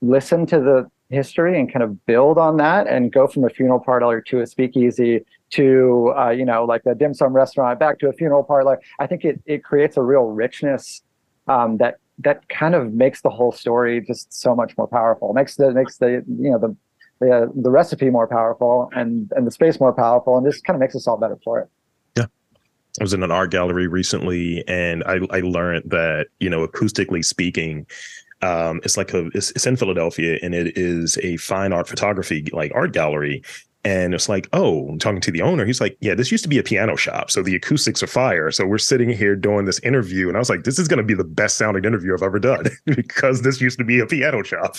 listen 0.01 0.45
to 0.47 0.59
the 0.59 0.89
history 1.09 1.59
and 1.59 1.71
kind 1.71 1.83
of 1.83 2.05
build 2.05 2.37
on 2.37 2.57
that 2.57 2.87
and 2.87 3.11
go 3.11 3.27
from 3.27 3.43
a 3.45 3.49
funeral 3.49 3.79
parlor 3.79 4.21
to 4.21 4.41
a 4.41 4.47
speakeasy 4.47 5.23
to 5.49 6.13
uh, 6.17 6.29
you 6.29 6.45
know 6.45 6.65
like 6.65 6.81
a 6.85 6.93
dim 6.93 7.13
sum 7.13 7.33
restaurant 7.33 7.79
back 7.79 7.99
to 7.99 8.09
a 8.09 8.13
funeral 8.13 8.43
parlor. 8.43 8.79
I 8.99 9.07
think 9.07 9.23
it, 9.23 9.41
it 9.45 9.63
creates 9.63 9.97
a 9.97 10.01
real 10.01 10.25
richness 10.25 11.01
um, 11.47 11.77
that 11.77 11.99
that 12.19 12.49
kind 12.49 12.75
of 12.75 12.93
makes 12.93 13.21
the 13.21 13.29
whole 13.29 13.51
story 13.51 14.01
just 14.01 14.33
so 14.33 14.55
much 14.55 14.77
more 14.77 14.87
powerful. 14.87 15.33
Makes 15.33 15.55
the 15.55 15.71
makes 15.71 15.97
the 15.97 16.23
you 16.27 16.51
know 16.51 16.59
the 16.59 16.75
the, 17.19 17.51
the 17.55 17.71
recipe 17.71 18.09
more 18.09 18.27
powerful 18.27 18.89
and 18.93 19.31
and 19.35 19.47
the 19.47 19.51
space 19.51 19.79
more 19.79 19.93
powerful 19.93 20.37
and 20.37 20.45
just 20.45 20.65
kind 20.65 20.75
of 20.75 20.81
makes 20.81 20.95
us 20.95 21.07
all 21.07 21.17
better 21.17 21.37
for 21.43 21.59
it. 21.59 21.69
Yeah. 22.15 22.25
I 22.99 23.03
was 23.03 23.13
in 23.13 23.23
an 23.23 23.31
art 23.31 23.51
gallery 23.51 23.87
recently 23.87 24.63
and 24.67 25.03
i 25.05 25.19
i 25.31 25.39
learned 25.39 25.89
that 25.89 26.27
you 26.39 26.49
know 26.49 26.67
acoustically 26.67 27.23
speaking 27.23 27.85
um, 28.41 28.81
it's 28.83 28.97
like 28.97 29.13
a 29.13 29.27
it's, 29.33 29.51
it's 29.51 29.65
in 29.65 29.75
Philadelphia 29.75 30.37
and 30.41 30.53
it 30.53 30.77
is 30.77 31.17
a 31.23 31.37
fine 31.37 31.73
art 31.73 31.87
photography 31.87 32.47
like 32.53 32.71
art 32.75 32.93
gallery 32.93 33.43
and 33.87 34.13
it's 34.13 34.27
like, 34.27 34.49
oh, 34.51 34.89
I'm 34.89 34.99
talking 34.99 35.21
to 35.21 35.31
the 35.31 35.41
owner. 35.41 35.65
He's 35.65 35.79
like, 35.79 35.97
yeah, 36.01 36.13
this 36.13 36.29
used 36.29 36.43
to 36.43 36.49
be 36.49 36.57
a 36.57 36.63
piano 36.63 36.97
shop. 36.97 37.31
So 37.31 37.41
the 37.41 37.55
acoustics 37.55 38.03
are 38.03 38.07
fire. 38.07 38.51
So 38.51 38.65
we're 38.65 38.79
sitting 38.79 39.09
here 39.09 39.33
doing 39.33 39.63
this 39.63 39.79
interview. 39.79 40.27
And 40.27 40.35
I 40.35 40.39
was 40.39 40.49
like, 40.49 40.65
this 40.65 40.77
is 40.77 40.89
going 40.89 40.97
to 40.97 41.05
be 41.05 41.13
the 41.13 41.23
best 41.23 41.57
sounding 41.57 41.85
interview 41.85 42.13
I've 42.13 42.21
ever 42.21 42.37
done 42.37 42.65
because 42.85 43.43
this 43.43 43.61
used 43.61 43.77
to 43.77 43.85
be 43.85 44.01
a 44.01 44.05
piano 44.05 44.43
shop. 44.43 44.75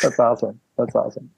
That's 0.00 0.18
awesome. 0.18 0.58
That's 0.78 0.94
awesome. 0.94 1.30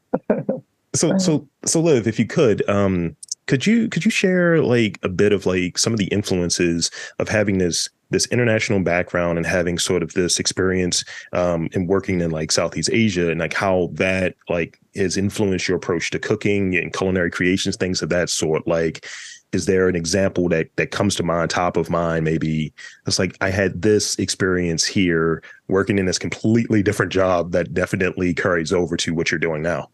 so, 0.95 1.19
so, 1.19 1.49
so 1.65 1.81
Liv, 1.81 2.07
if 2.07 2.21
you 2.21 2.27
could, 2.27 2.69
um, 2.69 3.17
could 3.47 3.67
you 3.67 3.89
could 3.89 4.05
you 4.05 4.11
share 4.11 4.63
like 4.63 4.99
a 5.03 5.09
bit 5.09 5.33
of 5.33 5.45
like 5.45 5.77
some 5.77 5.93
of 5.93 5.99
the 5.99 6.07
influences 6.07 6.91
of 7.19 7.29
having 7.29 7.59
this 7.59 7.91
this 8.11 8.27
international 8.27 8.81
background 8.81 9.39
and 9.39 9.47
having 9.47 9.79
sort 9.79 10.03
of 10.03 10.13
this 10.13 10.39
experience 10.39 11.05
um, 11.33 11.69
in 11.73 11.87
working 11.87 12.21
in 12.21 12.31
like 12.31 12.53
Southeast 12.53 12.91
Asia 12.93 13.31
and 13.31 13.41
like 13.41 13.55
how 13.55 13.91
that 13.93 14.35
like 14.49 14.79
has 14.95 15.17
influenced 15.17 15.69
your 15.69 15.77
approach 15.77 16.11
to 16.11 16.19
cooking 16.19 16.77
and 16.77 16.93
culinary 16.93 17.31
creations, 17.31 17.77
things 17.77 18.03
of 18.03 18.09
that 18.11 18.31
sort. 18.31 18.67
Like, 18.67 19.07
is 19.53 19.67
there 19.67 19.89
an 19.89 19.97
example 19.97 20.49
that 20.49 20.69
that 20.77 20.91
comes 20.91 21.15
to 21.17 21.23
mind, 21.23 21.51
top 21.51 21.77
of 21.77 21.89
mind? 21.89 22.25
Maybe 22.25 22.73
it's 23.07 23.19
like 23.19 23.37
I 23.41 23.51
had 23.51 23.83
this 23.83 24.19
experience 24.19 24.85
here 24.85 25.43
working 25.69 25.99
in 25.99 26.07
this 26.07 26.19
completely 26.19 26.83
different 26.83 27.13
job 27.13 27.53
that 27.53 27.73
definitely 27.73 28.35
carries 28.35 28.73
over 28.73 28.97
to 28.99 29.15
what 29.15 29.31
you're 29.31 29.39
doing 29.39 29.63
now. 29.63 29.89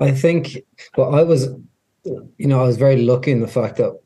I 0.00 0.10
think. 0.10 0.58
Well, 0.96 1.14
I 1.14 1.22
was, 1.22 1.48
you 2.04 2.46
know, 2.46 2.62
I 2.62 2.66
was 2.66 2.76
very 2.76 3.02
lucky 3.02 3.30
in 3.30 3.40
the 3.40 3.48
fact 3.48 3.76
that 3.76 3.98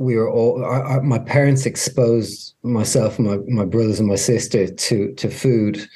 we 0.00 0.16
were 0.16 0.30
all 0.30 0.64
I, 0.64 0.96
I, 0.96 1.00
my 1.00 1.18
parents 1.18 1.66
exposed 1.66 2.54
myself 2.62 3.18
my, 3.18 3.36
my 3.46 3.66
brothers 3.66 4.00
and 4.00 4.08
my 4.08 4.16
sister 4.16 4.66
to 4.66 5.12
to 5.14 5.30
food 5.30 5.86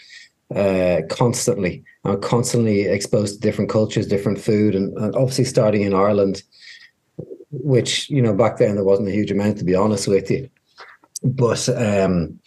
uh, 0.54 1.00
constantly. 1.08 1.82
I'm 2.04 2.20
constantly 2.20 2.82
exposed 2.82 3.34
to 3.34 3.40
different 3.40 3.70
cultures 3.70 4.06
different 4.06 4.38
food 4.38 4.74
and, 4.74 4.96
and, 4.98 5.16
obviously 5.16 5.46
starting 5.46 5.82
in 5.82 5.94
ireland 5.94 6.42
which 7.50 8.10
you 8.10 8.20
know 8.20 8.34
back 8.34 8.58
then 8.58 8.74
there 8.74 8.84
wasn't 8.84 9.08
a 9.08 9.12
huge 9.12 9.30
amount 9.30 9.56
to 9.58 9.64
be 9.64 9.74
honest 9.74 10.06
with 10.06 10.30
you. 10.30 10.50
But 11.22 11.66
um 11.70 12.38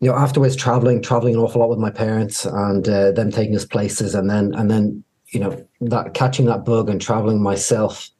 you 0.00 0.10
know 0.10 0.16
afterwards 0.16 0.56
traveling 0.56 1.00
traveling 1.00 1.34
an 1.34 1.40
awful 1.40 1.60
lot 1.60 1.70
with 1.70 1.78
my 1.78 1.90
parents 1.90 2.44
and 2.44 2.88
uh, 2.88 3.12
them 3.12 3.30
taking 3.30 3.54
us 3.54 3.64
places 3.64 4.16
and 4.16 4.28
then 4.28 4.52
and 4.54 4.68
then 4.68 5.04
you 5.28 5.38
know 5.38 5.64
that 5.80 6.14
catching 6.14 6.46
that 6.46 6.64
bug 6.64 6.90
and 6.90 7.00
traveling 7.00 7.40
myself 7.40 8.10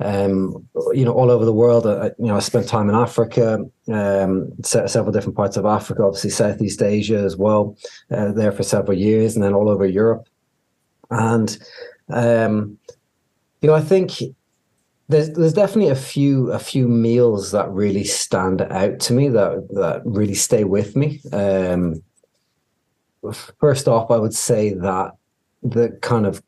um, 0.00 0.68
you 0.92 1.04
know, 1.04 1.12
all 1.12 1.30
over 1.30 1.44
the 1.44 1.52
world. 1.52 1.86
I, 1.86 2.06
you 2.18 2.26
know, 2.26 2.36
I 2.36 2.40
spent 2.40 2.68
time 2.68 2.88
in 2.88 2.94
Africa, 2.94 3.64
um, 3.88 4.52
several 4.62 5.12
different 5.12 5.36
parts 5.36 5.56
of 5.56 5.66
Africa, 5.66 6.04
obviously 6.04 6.30
Southeast 6.30 6.82
Asia 6.82 7.18
as 7.18 7.36
well, 7.36 7.76
uh, 8.10 8.32
there 8.32 8.52
for 8.52 8.62
several 8.62 8.96
years, 8.96 9.34
and 9.34 9.42
then 9.42 9.54
all 9.54 9.68
over 9.68 9.86
Europe. 9.86 10.28
And 11.10 11.58
um, 12.10 12.78
you 13.60 13.68
know, 13.68 13.74
I 13.74 13.80
think 13.80 14.22
there's 15.08 15.30
there's 15.30 15.52
definitely 15.52 15.90
a 15.90 15.96
few 15.96 16.52
a 16.52 16.58
few 16.58 16.86
meals 16.86 17.50
that 17.52 17.70
really 17.70 18.04
stand 18.04 18.62
out 18.62 19.00
to 19.00 19.12
me 19.12 19.28
that 19.28 19.68
that 19.70 20.02
really 20.04 20.34
stay 20.34 20.64
with 20.64 20.96
me. 20.96 21.20
Um, 21.32 22.02
first 23.58 23.88
off, 23.88 24.10
I 24.10 24.16
would 24.16 24.34
say 24.34 24.74
that 24.74 25.12
the 25.62 25.90
kind 26.02 26.26
of 26.26 26.42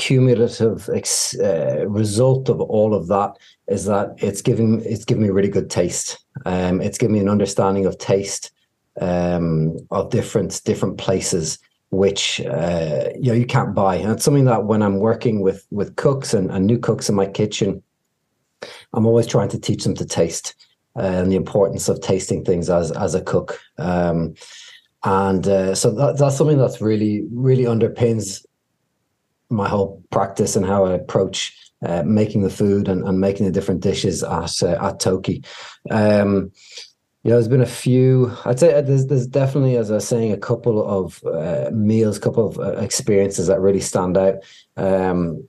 cumulative 0.00 0.88
ex, 0.94 1.38
uh, 1.38 1.84
result 1.86 2.48
of 2.48 2.58
all 2.58 2.94
of 2.94 3.06
that 3.08 3.36
is 3.68 3.84
that 3.84 4.14
it's 4.16 4.40
giving 4.40 4.82
it's 4.84 5.04
giving 5.04 5.22
me 5.22 5.28
really 5.28 5.50
good 5.50 5.68
taste. 5.68 6.24
Um, 6.46 6.80
it's 6.80 6.96
giving 6.96 7.14
me 7.14 7.20
an 7.20 7.28
understanding 7.28 7.84
of 7.84 7.98
taste 7.98 8.50
um, 9.00 9.76
of 9.90 10.10
different 10.10 10.62
different 10.64 10.96
places, 10.96 11.58
which 11.90 12.40
uh, 12.40 13.10
you 13.14 13.30
know 13.30 13.34
you 13.34 13.44
can't 13.44 13.74
buy, 13.74 13.96
and 13.96 14.10
it's 14.10 14.24
something 14.24 14.46
that 14.46 14.64
when 14.64 14.82
I'm 14.82 15.00
working 15.00 15.42
with 15.42 15.66
with 15.70 15.96
cooks 15.96 16.32
and, 16.32 16.50
and 16.50 16.66
new 16.66 16.78
cooks 16.78 17.10
in 17.10 17.14
my 17.14 17.26
kitchen, 17.26 17.82
I'm 18.94 19.04
always 19.04 19.26
trying 19.26 19.50
to 19.50 19.60
teach 19.60 19.84
them 19.84 19.94
to 19.96 20.06
taste 20.06 20.54
uh, 20.96 21.02
and 21.02 21.30
the 21.30 21.36
importance 21.36 21.90
of 21.90 22.00
tasting 22.00 22.42
things 22.42 22.70
as 22.70 22.90
as 22.92 23.14
a 23.14 23.20
cook. 23.20 23.60
Um, 23.76 24.34
and 25.04 25.46
uh, 25.46 25.74
so 25.74 25.90
that, 25.90 26.18
that's 26.18 26.36
something 26.36 26.58
that's 26.58 26.80
really 26.80 27.24
really 27.30 27.64
underpins 27.64 28.46
my 29.50 29.68
whole 29.68 30.02
practice 30.10 30.56
and 30.56 30.64
how 30.64 30.86
I 30.86 30.92
approach 30.92 31.56
uh, 31.82 32.02
making 32.04 32.42
the 32.42 32.50
food 32.50 32.88
and, 32.88 33.06
and, 33.06 33.20
making 33.20 33.46
the 33.46 33.52
different 33.52 33.80
dishes 33.80 34.22
at 34.22 34.62
uh, 34.62 34.78
at 34.80 35.00
Toki. 35.00 35.42
Um, 35.90 36.52
yeah, 37.22 37.34
there's 37.34 37.48
been 37.48 37.60
a 37.60 37.66
few. 37.66 38.34
I'd 38.44 38.58
say 38.58 38.80
there's 38.80 39.06
there's 39.06 39.26
definitely, 39.26 39.76
as 39.76 39.90
I 39.90 39.94
was 39.94 40.08
saying, 40.08 40.32
a 40.32 40.38
couple 40.38 40.86
of 40.86 41.22
uh, 41.24 41.70
meals, 41.72 42.16
a 42.16 42.20
couple 42.20 42.46
of 42.46 42.58
uh, 42.58 42.72
experiences 42.78 43.46
that 43.46 43.60
really 43.60 43.80
stand 43.80 44.16
out. 44.16 44.36
Um, 44.76 45.46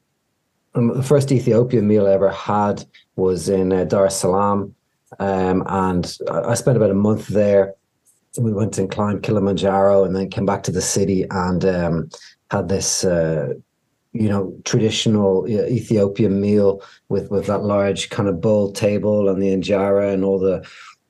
um, 0.76 0.96
the 0.96 1.04
first 1.04 1.32
Ethiopian 1.32 1.88
meal 1.88 2.08
I 2.08 2.14
ever 2.14 2.30
had 2.30 2.86
was 3.16 3.50
in 3.50 3.72
uh, 3.72 3.84
Dar 3.86 4.06
es 4.06 4.18
Salaam, 4.18 4.76
um, 5.20 5.64
and 5.68 6.18
I 6.30 6.54
spent 6.56 6.78
about 6.78 6.92
a 6.92 6.96
month 6.96 7.28
there. 7.28 7.76
We 8.38 8.54
went 8.54 8.78
and 8.78 8.90
climbed 8.90 9.24
Kilimanjaro, 9.24 10.04
and 10.04 10.16
then 10.16 10.30
came 10.30 10.46
back 10.46 10.64
to 10.64 10.72
the 10.72 10.82
city 10.82 11.26
and 11.30 11.64
um, 11.66 12.10
had 12.50 12.70
this 12.70 13.04
uh, 13.04 13.54
you 14.14 14.28
know 14.28 14.54
traditional 14.66 15.48
Ethiopian 15.48 16.42
meal 16.42 16.82
with 17.10 17.30
with 17.32 17.48
that 17.48 17.64
large 17.64 18.10
kind 18.10 18.28
of 18.28 18.42
bowl 18.42 18.72
table 18.72 19.30
and 19.30 19.42
the 19.42 19.48
injera 19.48 20.14
and 20.14 20.24
all 20.24 20.40
the 20.40 20.66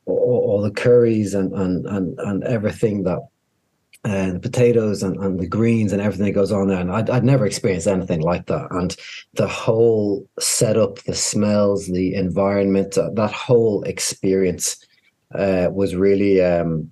all, 0.06 0.46
all 0.48 0.62
the 0.62 0.72
curries 0.72 1.34
and 1.34 1.52
and 1.54 1.86
and 1.88 2.20
and 2.20 2.44
everything 2.44 3.04
that 3.04 3.20
and 4.04 4.36
the 4.36 4.40
potatoes 4.40 5.04
and, 5.04 5.16
and 5.18 5.40
the 5.40 5.48
greens 5.48 5.94
and 5.94 6.02
everything 6.02 6.26
that 6.26 6.32
goes 6.32 6.52
on 6.52 6.68
there. 6.68 6.80
And 6.80 6.92
I'd, 6.92 7.10
I'd 7.10 7.24
never 7.24 7.46
experienced 7.46 7.88
anything 7.88 8.22
like 8.22 8.48
that. 8.48 8.68
And 8.72 8.96
the 9.34 9.48
whole 9.48 10.28
setup, 10.40 10.98
the 11.04 11.14
smells, 11.14 11.86
the 11.88 12.16
environment, 12.16 12.98
uh, 12.98 13.12
that 13.14 13.32
whole 13.32 13.84
experience 13.84 14.84
uh, 15.36 15.68
was 15.72 15.96
really 15.96 16.44
um, 16.44 16.92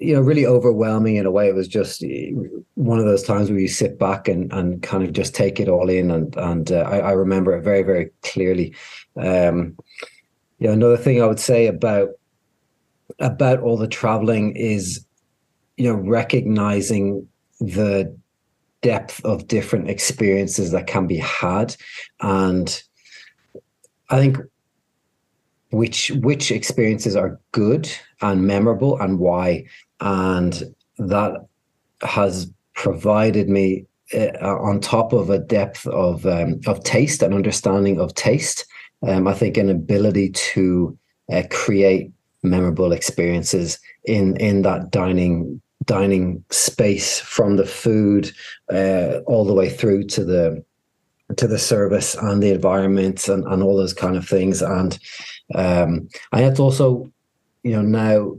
you 0.00 0.14
know 0.14 0.20
really 0.20 0.46
overwhelming 0.46 1.16
in 1.16 1.26
a 1.26 1.30
way. 1.30 1.48
It 1.48 1.54
was 1.54 1.68
just 1.68 2.02
one 2.74 2.98
of 2.98 3.04
those 3.04 3.22
times 3.22 3.50
where 3.50 3.60
you 3.60 3.68
sit 3.68 3.98
back 3.98 4.28
and 4.28 4.52
and 4.52 4.82
kind 4.82 5.04
of 5.04 5.12
just 5.12 5.34
take 5.34 5.60
it 5.60 5.68
all 5.68 5.88
in. 5.88 6.10
And 6.10 6.34
and 6.36 6.72
uh, 6.72 6.80
I, 6.80 6.98
I, 6.98 7.10
remember 7.12 7.56
it 7.56 7.62
very 7.62 7.82
very 7.82 8.10
clearly. 8.22 8.74
Um 9.16 9.76
you 10.58 10.66
know 10.66 10.74
another 10.74 10.96
thing 10.96 11.20
i 11.22 11.26
would 11.26 11.40
say 11.40 11.66
about 11.66 12.10
about 13.18 13.60
all 13.60 13.76
the 13.76 13.88
traveling 13.88 14.54
is 14.54 15.04
you 15.76 15.84
know 15.84 15.98
recognizing 15.98 17.26
the 17.60 18.16
depth 18.82 19.22
of 19.24 19.48
different 19.48 19.90
experiences 19.90 20.70
that 20.70 20.86
can 20.86 21.06
be 21.06 21.18
had. 21.18 21.76
And 22.20 22.82
i 24.08 24.18
think 24.18 24.38
which 25.70 26.10
which 26.16 26.50
experiences 26.50 27.16
are 27.16 27.40
good 27.52 27.90
and 28.22 28.46
memorable 28.46 28.98
and 29.00 29.18
why 29.18 29.64
and 30.00 30.62
that 30.98 31.46
has 32.02 32.50
provided 32.74 33.48
me 33.48 33.86
uh, 34.14 34.30
on 34.42 34.80
top 34.80 35.12
of 35.12 35.30
a 35.30 35.38
depth 35.38 35.86
of 35.86 36.26
um, 36.26 36.60
of 36.66 36.82
taste 36.84 37.22
and 37.22 37.34
understanding 37.34 38.00
of 38.00 38.14
taste. 38.14 38.66
Um, 39.06 39.28
I 39.28 39.34
think 39.34 39.56
an 39.56 39.70
ability 39.70 40.30
to 40.30 40.98
uh, 41.32 41.42
create 41.50 42.10
memorable 42.42 42.92
experiences 42.92 43.78
in 44.04 44.36
in 44.38 44.62
that 44.62 44.90
dining 44.90 45.60
dining 45.84 46.44
space 46.50 47.20
from 47.20 47.56
the 47.56 47.66
food 47.66 48.32
uh, 48.72 49.18
all 49.26 49.44
the 49.44 49.54
way 49.54 49.68
through 49.68 50.04
to 50.04 50.24
the 50.24 50.64
to 51.36 51.46
the 51.46 51.58
service 51.58 52.14
and 52.16 52.42
the 52.42 52.50
environment 52.50 53.28
and, 53.28 53.44
and 53.44 53.62
all 53.62 53.76
those 53.76 53.94
kind 53.94 54.16
of 54.16 54.26
things 54.26 54.62
and 54.62 54.98
um 55.54 56.08
and 56.32 56.44
it's 56.44 56.58
also 56.58 57.10
you 57.62 57.70
know 57.70 57.82
now 57.82 58.36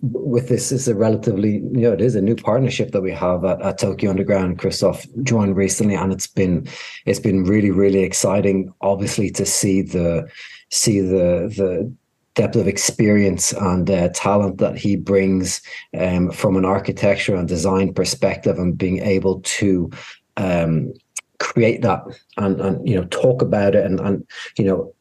with 0.00 0.48
this 0.48 0.72
is 0.72 0.88
a 0.88 0.94
relatively 0.94 1.56
you 1.56 1.82
know 1.82 1.92
it 1.92 2.00
is 2.00 2.14
a 2.14 2.22
new 2.22 2.34
partnership 2.34 2.92
that 2.92 3.02
we 3.02 3.12
have 3.12 3.44
at, 3.44 3.60
at 3.60 3.78
Toki 3.78 4.08
Underground. 4.08 4.58
Christophe 4.58 5.06
joined 5.22 5.56
recently, 5.56 5.94
and 5.94 6.12
it's 6.12 6.26
been 6.26 6.66
it's 7.04 7.20
been 7.20 7.44
really 7.44 7.70
really 7.70 8.02
exciting. 8.02 8.72
Obviously, 8.80 9.30
to 9.30 9.44
see 9.44 9.82
the 9.82 10.28
see 10.70 11.00
the 11.00 11.52
the 11.56 11.92
depth 12.34 12.56
of 12.56 12.68
experience 12.68 13.52
and 13.52 13.90
uh, 13.90 14.08
talent 14.10 14.58
that 14.58 14.76
he 14.76 14.94
brings 14.96 15.62
um, 15.98 16.30
from 16.30 16.56
an 16.56 16.64
architecture 16.64 17.34
and 17.34 17.48
design 17.48 17.92
perspective, 17.92 18.58
and 18.58 18.78
being 18.78 19.00
able 19.00 19.40
to 19.42 19.90
um, 20.38 20.92
create 21.38 21.82
that 21.82 22.02
and 22.38 22.60
and 22.62 22.88
you 22.88 22.94
know 22.94 23.04
talk 23.06 23.42
about 23.42 23.74
it 23.74 23.84
and 23.84 24.00
and 24.00 24.26
you 24.56 24.64
know 24.64 24.94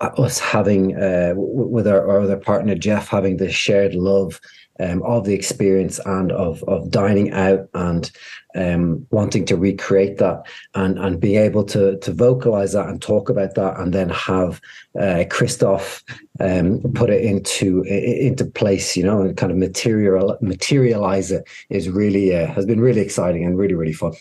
us 0.00 0.38
having 0.38 0.96
uh, 0.96 1.32
with 1.36 1.86
our, 1.86 2.08
our, 2.08 2.20
other 2.20 2.36
partner 2.36 2.74
Jeff 2.74 3.08
having 3.08 3.38
the 3.38 3.50
shared 3.50 3.94
love 3.94 4.40
um, 4.78 5.02
of 5.02 5.24
the 5.24 5.34
experience 5.34 5.98
and 6.04 6.32
of 6.32 6.62
of 6.64 6.90
dining 6.90 7.32
out 7.32 7.68
and 7.74 8.10
um, 8.56 9.06
wanting 9.10 9.44
to 9.46 9.56
recreate 9.56 10.18
that 10.18 10.42
and 10.74 10.98
and 10.98 11.20
being 11.20 11.36
able 11.36 11.64
to 11.64 11.98
to 11.98 12.12
vocalize 12.12 12.72
that 12.72 12.88
and 12.88 13.00
talk 13.00 13.28
about 13.28 13.54
that 13.54 13.78
and 13.78 13.92
then 13.92 14.08
have 14.08 14.60
uh, 15.00 15.24
Christophe 15.30 16.02
um, 16.40 16.80
put 16.94 17.10
it 17.10 17.24
into 17.24 17.82
into 17.82 18.44
place, 18.44 18.96
you 18.96 19.04
know, 19.04 19.20
and 19.22 19.36
kind 19.36 19.52
of 19.52 19.58
material 19.58 20.36
materialize 20.40 21.30
it 21.30 21.46
is 21.70 21.88
really 21.88 22.34
uh, 22.34 22.46
has 22.46 22.66
been 22.66 22.80
really 22.80 23.00
exciting 23.00 23.44
and 23.44 23.58
really 23.58 23.74
really 23.74 23.92
fun 23.92 24.12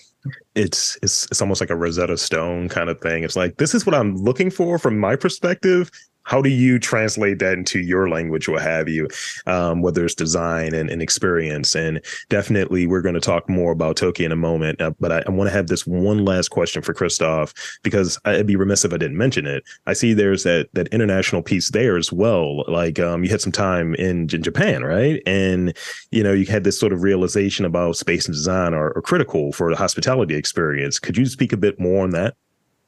it's 0.55 0.97
it's 1.01 1.25
it's 1.25 1.41
almost 1.41 1.61
like 1.61 1.69
a 1.69 1.75
Rosetta 1.75 2.17
Stone 2.17 2.69
kind 2.69 2.89
of 2.89 2.99
thing. 3.01 3.23
It's 3.23 3.35
like 3.35 3.57
this 3.57 3.75
is 3.75 3.85
what 3.85 3.93
I'm 3.93 4.15
looking 4.15 4.49
for 4.49 4.79
from 4.79 4.97
my 4.99 5.15
perspective, 5.15 5.91
how 6.25 6.41
do 6.41 6.49
you 6.49 6.79
translate 6.79 7.39
that 7.39 7.53
into 7.53 7.79
your 7.79 8.09
language 8.09 8.49
what 8.49 8.61
have 8.61 8.89
you 8.89 9.07
um, 9.45 9.81
whether 9.81 10.03
it's 10.05 10.15
design 10.15 10.73
and, 10.73 10.89
and, 10.89 11.01
experience? 11.01 11.75
And 11.75 12.01
definitely 12.29 12.87
we're 12.87 13.01
going 13.01 13.15
to 13.15 13.21
talk 13.21 13.47
more 13.47 13.71
about 13.71 13.97
toki 13.97 14.25
in 14.25 14.31
a 14.31 14.35
moment 14.35 14.81
uh, 14.81 14.91
but 14.99 15.11
i, 15.11 15.23
I 15.25 15.29
want 15.29 15.49
to 15.49 15.55
have 15.55 15.67
this 15.67 15.85
one 15.85 16.25
last 16.25 16.49
question 16.49 16.81
for 16.81 16.93
christophe 16.93 17.53
because 17.83 18.19
i'd 18.25 18.47
be 18.47 18.55
remiss 18.55 18.85
if 18.85 18.93
i 18.93 18.97
didn't 18.97 19.17
mention 19.17 19.45
it. 19.45 19.63
I 19.85 19.93
see 19.93 20.13
there's 20.13 20.43
that 20.43 20.69
that 20.73 20.87
international 20.89 21.41
piece 21.41 21.69
there 21.69 21.97
as 21.97 22.11
well 22.11 22.63
like 22.67 22.99
um, 22.99 23.23
you 23.23 23.29
had 23.29 23.41
some 23.41 23.51
time 23.51 23.95
in, 23.95 24.29
in 24.33 24.41
japan 24.41 24.83
right? 24.83 25.21
And 25.25 25.75
you 26.11 26.23
know 26.23 26.33
you 26.33 26.45
had 26.45 26.63
this 26.63 26.79
sort 26.79 26.93
of 26.93 27.03
realization 27.03 27.65
about 27.65 27.97
space 27.97 28.25
and 28.25 28.33
design 28.33 28.73
are, 28.73 28.95
are 28.95 29.01
critical 29.01 29.51
for 29.51 29.69
the 29.69 29.77
hospitality 29.77 30.35
experience. 30.35 30.99
Could 30.99 31.17
you 31.17 31.25
speak 31.25 31.53
a 31.53 31.57
bit 31.57 31.79
more 31.79 32.03
on 32.03 32.11
that 32.11 32.35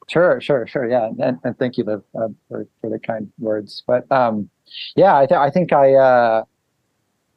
Sure, 0.09 0.39
sure, 0.39 0.65
sure. 0.67 0.89
Yeah, 0.89 1.09
and, 1.19 1.37
and 1.43 1.57
thank 1.59 1.77
you, 1.77 1.83
Liv, 1.83 2.01
uh, 2.15 2.29
for 2.47 2.65
for 2.79 2.89
the 2.89 2.99
kind 2.99 3.29
words. 3.39 3.83
But 3.85 4.09
um, 4.11 4.49
yeah, 4.95 5.17
I, 5.17 5.25
th- 5.25 5.37
I 5.37 5.49
think 5.49 5.73
I 5.73 5.95
uh, 5.95 6.43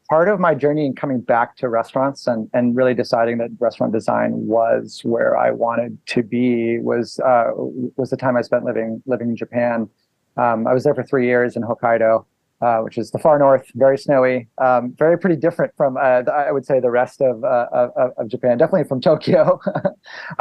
part 0.08 0.28
of 0.28 0.38
my 0.38 0.54
journey 0.54 0.86
in 0.86 0.94
coming 0.94 1.20
back 1.20 1.56
to 1.56 1.68
restaurants 1.68 2.28
and 2.28 2.48
and 2.54 2.76
really 2.76 2.94
deciding 2.94 3.38
that 3.38 3.50
restaurant 3.58 3.92
design 3.92 4.32
was 4.46 5.00
where 5.04 5.36
I 5.36 5.50
wanted 5.50 5.98
to 6.06 6.22
be 6.22 6.78
was 6.78 7.18
uh, 7.20 7.50
was 7.96 8.10
the 8.10 8.16
time 8.16 8.36
I 8.36 8.42
spent 8.42 8.64
living 8.64 9.02
living 9.04 9.30
in 9.30 9.36
Japan. 9.36 9.88
Um, 10.36 10.66
I 10.68 10.72
was 10.72 10.84
there 10.84 10.94
for 10.94 11.02
three 11.02 11.26
years 11.26 11.56
in 11.56 11.62
Hokkaido. 11.62 12.24
Uh, 12.62 12.80
which 12.80 12.98
is 12.98 13.10
the 13.10 13.18
far 13.18 13.38
north, 13.38 13.64
very 13.74 13.96
snowy, 13.96 14.46
um, 14.58 14.92
very 14.98 15.18
pretty 15.18 15.34
different 15.34 15.74
from 15.78 15.96
uh, 15.96 16.22
I 16.30 16.52
would 16.52 16.66
say 16.66 16.78
the 16.78 16.90
rest 16.90 17.22
of, 17.22 17.42
uh, 17.42 17.68
of, 17.72 18.12
of 18.18 18.28
Japan, 18.28 18.58
definitely 18.58 18.86
from 18.86 19.00
Tokyo. 19.00 19.58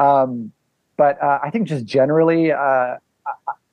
but 1.00 1.18
uh, 1.24 1.40
I 1.42 1.50
think 1.50 1.66
just 1.66 1.86
generally, 1.86 2.52
uh, 2.52 2.58
uh, 2.58 2.98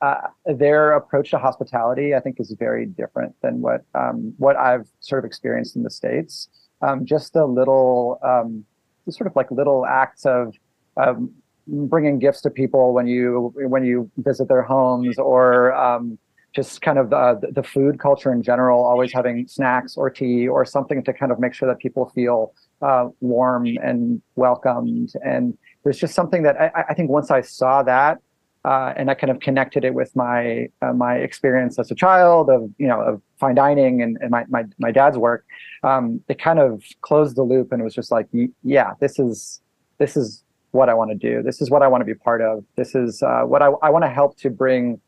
uh, 0.01 0.15
their 0.45 0.93
approach 0.93 1.31
to 1.31 1.37
hospitality, 1.37 2.15
I 2.15 2.21
think, 2.21 2.39
is 2.39 2.55
very 2.57 2.85
different 2.85 3.35
than 3.41 3.59
what 3.59 3.83
um, 3.93 4.33
what 4.37 4.55
I've 4.55 4.87
sort 5.01 5.19
of 5.19 5.25
experienced 5.27 5.75
in 5.75 5.83
the 5.83 5.89
states. 5.89 6.47
Um, 6.81 7.05
just 7.05 7.33
the 7.33 7.45
little, 7.45 8.17
um, 8.23 8.63
sort 9.09 9.27
of 9.27 9.35
like 9.35 9.51
little 9.51 9.85
acts 9.85 10.25
of 10.25 10.55
um, 10.95 11.31
bringing 11.67 12.17
gifts 12.17 12.39
to 12.43 12.49
people 12.49 12.93
when 12.93 13.07
you 13.07 13.51
when 13.55 13.83
you 13.83 14.09
visit 14.19 14.47
their 14.47 14.61
homes, 14.61 15.19
or 15.19 15.73
um, 15.73 16.17
just 16.55 16.81
kind 16.81 16.97
of 16.97 17.09
the, 17.09 17.51
the 17.51 17.63
food 17.63 17.99
culture 17.99 18.31
in 18.31 18.41
general, 18.41 18.85
always 18.85 19.11
having 19.11 19.47
snacks 19.49 19.97
or 19.97 20.09
tea 20.09 20.47
or 20.47 20.63
something 20.63 21.03
to 21.03 21.11
kind 21.11 21.33
of 21.33 21.39
make 21.39 21.53
sure 21.53 21.67
that 21.67 21.79
people 21.79 22.09
feel 22.15 22.53
uh, 22.81 23.09
warm 23.19 23.65
and 23.83 24.21
welcomed 24.37 25.11
and 25.25 25.57
there's 25.87 25.97
just 25.97 26.13
something 26.13 26.43
that 26.43 26.59
I, 26.59 26.83
I 26.89 26.93
think 26.93 27.09
once 27.09 27.31
I 27.31 27.39
saw 27.39 27.81
that 27.83 28.19
uh, 28.65 28.93
and 28.97 29.09
I 29.09 29.13
kind 29.13 29.31
of 29.31 29.39
connected 29.39 29.85
it 29.85 29.93
with 29.93 30.13
my 30.17 30.67
uh, 30.81 30.91
my 30.91 31.15
experience 31.15 31.79
as 31.79 31.89
a 31.91 31.95
child 31.95 32.49
of 32.49 32.69
you 32.77 32.87
know 32.87 32.99
of 32.99 33.21
fine 33.37 33.55
dining 33.55 34.01
and, 34.01 34.17
and 34.19 34.29
my, 34.29 34.43
my 34.49 34.65
my 34.77 34.91
dad's 34.91 35.17
work. 35.17 35.45
Um, 35.83 36.21
it 36.27 36.39
kind 36.41 36.59
of 36.59 36.83
closed 36.99 37.37
the 37.37 37.43
loop 37.43 37.71
and 37.71 37.79
it 37.79 37.85
was 37.85 37.93
just 37.93 38.11
like, 38.11 38.27
yeah, 38.63 38.95
this 38.99 39.17
is 39.17 39.61
this 39.97 40.17
is 40.17 40.43
what 40.71 40.89
I 40.89 40.93
want 40.93 41.11
to 41.11 41.15
do. 41.15 41.41
This 41.41 41.61
is 41.61 41.69
what 41.71 41.81
I 41.81 41.87
want 41.87 42.01
to 42.01 42.05
be 42.05 42.15
part 42.15 42.41
of. 42.41 42.65
This 42.75 42.93
is 42.93 43.23
uh, 43.23 43.43
what 43.43 43.61
I, 43.61 43.67
I 43.81 43.89
want 43.89 44.03
to 44.03 44.09
help 44.09 44.37
to 44.39 44.49
bring 44.49 44.99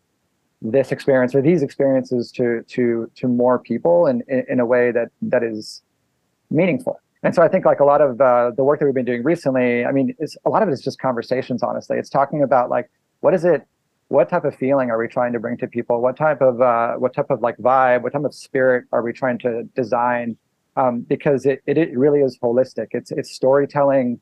this 0.61 0.93
experience 0.93 1.35
or 1.35 1.41
these 1.41 1.61
experiences 1.61 2.31
to 2.37 2.63
to 2.69 3.11
to 3.15 3.27
more 3.27 3.59
people 3.59 4.05
and 4.05 4.23
in, 4.29 4.45
in 4.47 4.59
a 4.61 4.65
way 4.65 4.91
that 4.91 5.09
that 5.21 5.43
is 5.43 5.81
meaningful 6.49 7.01
and 7.23 7.35
so 7.35 7.41
I 7.41 7.47
think 7.49 7.65
like 7.65 7.79
a 7.79 7.85
lot 7.85 8.01
of 8.01 8.21
uh, 8.21 8.51
the 8.55 8.63
work 8.63 8.79
that 8.79 8.85
we've 8.85 8.93
been 8.93 9.05
doing 9.05 9.23
recently, 9.23 9.85
I 9.85 9.91
mean, 9.91 10.15
a 10.45 10.49
lot 10.49 10.63
of 10.63 10.69
it 10.69 10.71
is 10.71 10.81
just 10.81 10.99
conversations. 10.99 11.61
Honestly, 11.61 11.97
it's 11.97 12.09
talking 12.09 12.43
about 12.43 12.69
like 12.69 12.89
what 13.19 13.33
is 13.33 13.43
it, 13.43 13.67
what 14.07 14.29
type 14.29 14.45
of 14.45 14.55
feeling 14.55 14.89
are 14.89 14.97
we 14.97 15.07
trying 15.07 15.33
to 15.33 15.39
bring 15.39 15.57
to 15.57 15.67
people? 15.67 16.01
What 16.01 16.15
type 16.15 16.41
of 16.41 16.61
uh, 16.61 16.93
what 16.93 17.13
type 17.13 17.29
of 17.29 17.41
like 17.41 17.57
vibe, 17.57 18.03
what 18.03 18.13
type 18.13 18.23
of 18.23 18.33
spirit 18.33 18.85
are 18.91 19.01
we 19.01 19.11
trying 19.11 19.37
to 19.39 19.63
design? 19.75 20.37
Um, 20.77 21.01
because 21.01 21.45
it, 21.45 21.61
it, 21.65 21.77
it 21.77 21.97
really 21.97 22.19
is 22.19 22.37
holistic. 22.39 22.87
It's 22.91 23.11
it's 23.11 23.31
storytelling 23.31 24.21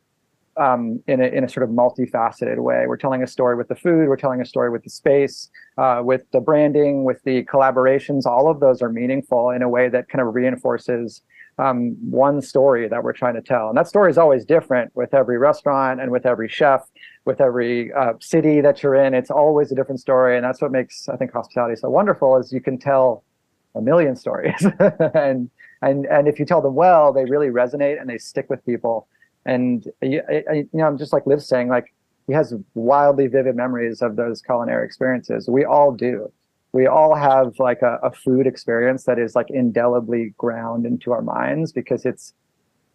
um, 0.57 1.01
in 1.07 1.21
a 1.21 1.25
in 1.25 1.43
a 1.43 1.49
sort 1.49 1.63
of 1.63 1.69
multifaceted 1.69 2.57
way. 2.57 2.85
We're 2.87 2.97
telling 2.97 3.21
a 3.21 3.27
story 3.27 3.55
with 3.55 3.67
the 3.67 3.75
food. 3.75 4.07
We're 4.07 4.17
telling 4.17 4.41
a 4.41 4.45
story 4.45 4.71
with 4.71 4.83
the 4.83 4.89
space, 4.89 5.49
uh, 5.77 6.01
with 6.03 6.23
the 6.31 6.39
branding, 6.39 7.03
with 7.03 7.21
the 7.23 7.43
collaborations. 7.43 8.25
All 8.25 8.49
of 8.49 8.59
those 8.59 8.81
are 8.81 8.89
meaningful 8.89 9.51
in 9.51 9.61
a 9.61 9.69
way 9.69 9.87
that 9.89 10.09
kind 10.09 10.27
of 10.27 10.33
reinforces 10.33 11.21
um, 11.59 11.97
one 12.09 12.41
story 12.41 12.87
that 12.87 13.03
we're 13.03 13.13
trying 13.13 13.33
to 13.35 13.41
tell. 13.41 13.69
And 13.69 13.77
that 13.77 13.87
story 13.87 14.11
is 14.11 14.17
always 14.17 14.45
different 14.45 14.95
with 14.95 15.13
every 15.13 15.37
restaurant 15.37 15.99
and 15.99 16.11
with 16.11 16.25
every 16.25 16.47
chef, 16.47 16.87
with 17.25 17.41
every 17.41 17.91
uh, 17.93 18.13
city 18.19 18.61
that 18.61 18.83
you're 18.83 18.95
in. 18.95 19.13
It's 19.13 19.31
always 19.31 19.71
a 19.71 19.75
different 19.75 19.99
story. 19.99 20.35
And 20.35 20.45
that's 20.45 20.61
what 20.61 20.71
makes, 20.71 21.09
I 21.09 21.15
think, 21.15 21.33
hospitality 21.33 21.75
so 21.75 21.89
wonderful 21.89 22.37
is 22.37 22.51
you 22.51 22.61
can 22.61 22.77
tell 22.77 23.23
a 23.75 23.81
million 23.81 24.15
stories. 24.15 24.65
and, 25.15 25.49
and, 25.81 26.05
and 26.05 26.27
if 26.27 26.39
you 26.39 26.45
tell 26.45 26.61
them 26.61 26.75
well, 26.75 27.11
they 27.11 27.25
really 27.25 27.47
resonate 27.47 27.99
and 27.99 28.09
they 28.09 28.17
stick 28.17 28.49
with 28.49 28.63
people. 28.65 29.07
And, 29.45 29.85
you, 30.01 30.21
you 30.29 30.69
know, 30.73 30.85
I'm 30.85 30.97
just 30.97 31.13
like 31.13 31.25
Liv 31.25 31.41
saying, 31.41 31.69
like, 31.69 31.93
he 32.27 32.33
has 32.33 32.53
wildly 32.75 33.27
vivid 33.27 33.55
memories 33.55 34.01
of 34.01 34.17
those 34.17 34.41
culinary 34.41 34.85
experiences. 34.85 35.47
We 35.47 35.63
all 35.63 35.93
do 35.93 36.31
we 36.77 36.85
all 36.85 37.15
have 37.15 37.57
like 37.57 37.81
a, 37.81 37.97
a 38.03 38.11
food 38.11 38.45
experience 38.45 39.05
that 39.05 39.17
is 39.17 39.33
like 39.33 39.49
indelibly 39.49 40.35
ground 40.37 40.85
into 40.85 41.11
our 41.11 41.23
minds 41.23 41.71
because 41.71 42.05
it's 42.05 42.35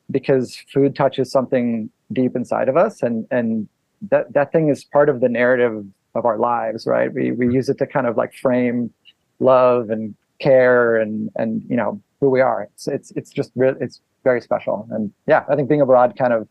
because 0.09 0.55
food 0.73 0.95
touches 0.95 1.33
something 1.33 1.91
deep 2.13 2.37
inside 2.37 2.69
of 2.69 2.77
us 2.77 3.03
and 3.03 3.27
and 3.33 3.69
that 4.13 4.33
that 4.35 4.53
thing 4.53 4.69
is 4.69 4.85
part 4.85 5.09
of 5.09 5.21
the 5.21 5.29
narrative 5.29 5.85
of 6.15 6.25
our 6.25 6.39
lives 6.39 6.87
right? 6.87 7.13
We 7.13 7.33
we 7.33 7.47
mm-hmm. 7.47 7.57
use 7.57 7.69
it 7.69 7.79
to 7.79 7.87
kind 7.89 8.07
of 8.07 8.17
like 8.17 8.33
frame 8.35 8.93
love 9.41 9.91
and 9.91 10.15
care 10.39 10.97
and 11.03 11.31
and 11.35 11.51
you 11.69 11.77
know 11.77 12.01
who 12.21 12.31
we 12.31 12.41
are. 12.41 12.63
It's 12.63 12.87
it's 12.87 13.11
it's 13.19 13.31
just 13.31 13.51
really 13.57 13.79
it's 13.81 14.01
very 14.23 14.41
special. 14.41 14.87
And 14.93 15.13
yeah 15.27 15.43
i 15.51 15.57
think 15.57 15.69
being 15.69 15.81
abroad 15.81 16.15
kind 16.17 16.33
of 16.33 16.47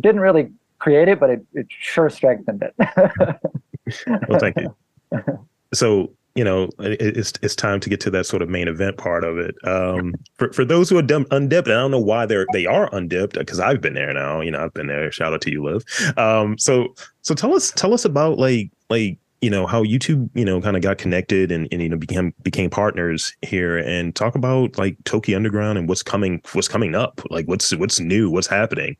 didn't 0.00 0.22
really 0.22 0.46
create 0.78 1.08
it 1.08 1.20
but 1.20 1.28
it, 1.34 1.42
it 1.52 1.66
sure 1.68 2.08
strengthened 2.08 2.62
it. 2.68 2.74
Well 4.28 4.38
thank 4.38 4.56
you 4.58 4.74
so 5.72 6.12
you 6.34 6.44
know 6.44 6.68
it's 6.78 7.34
it's 7.42 7.54
time 7.54 7.78
to 7.80 7.90
get 7.90 8.00
to 8.00 8.10
that 8.10 8.24
sort 8.24 8.42
of 8.42 8.48
main 8.48 8.68
event 8.68 8.96
part 8.96 9.24
of 9.24 9.38
it. 9.38 9.54
Um, 9.64 10.14
for 10.36 10.52
for 10.52 10.64
those 10.64 10.88
who 10.88 10.98
are 10.98 11.02
dumb, 11.02 11.26
undipped, 11.30 11.68
I 11.68 11.72
don't 11.72 11.90
know 11.90 12.00
why 12.00 12.26
they're 12.26 12.46
they 12.52 12.66
are 12.66 12.88
undipped 12.94 13.38
because 13.38 13.60
I've 13.60 13.80
been 13.80 13.94
there 13.94 14.12
now. 14.12 14.40
You 14.40 14.50
know, 14.50 14.64
I've 14.64 14.74
been 14.74 14.86
there. 14.86 15.12
Shout 15.12 15.32
out 15.32 15.42
to 15.42 15.50
you, 15.50 15.62
Liv. 15.62 15.84
Um, 16.16 16.56
so 16.58 16.94
so 17.22 17.34
tell 17.34 17.54
us 17.54 17.70
tell 17.72 17.92
us 17.92 18.04
about 18.04 18.38
like 18.38 18.70
like 18.88 19.18
you 19.42 19.50
know 19.50 19.66
how 19.66 19.82
you 19.82 19.98
two 19.98 20.30
you 20.34 20.44
know 20.44 20.60
kind 20.60 20.76
of 20.76 20.82
got 20.82 20.98
connected 20.98 21.52
and, 21.52 21.68
and 21.70 21.82
you 21.82 21.88
know 21.88 21.98
became 21.98 22.32
became 22.42 22.70
partners 22.70 23.34
here 23.42 23.76
and 23.76 24.14
talk 24.14 24.34
about 24.34 24.78
like 24.78 24.96
Toki 25.04 25.34
Underground 25.34 25.76
and 25.78 25.88
what's 25.88 26.02
coming 26.02 26.40
what's 26.52 26.68
coming 26.68 26.94
up 26.94 27.20
like 27.28 27.46
what's 27.46 27.74
what's 27.76 28.00
new 28.00 28.30
what's 28.30 28.46
happening. 28.46 28.96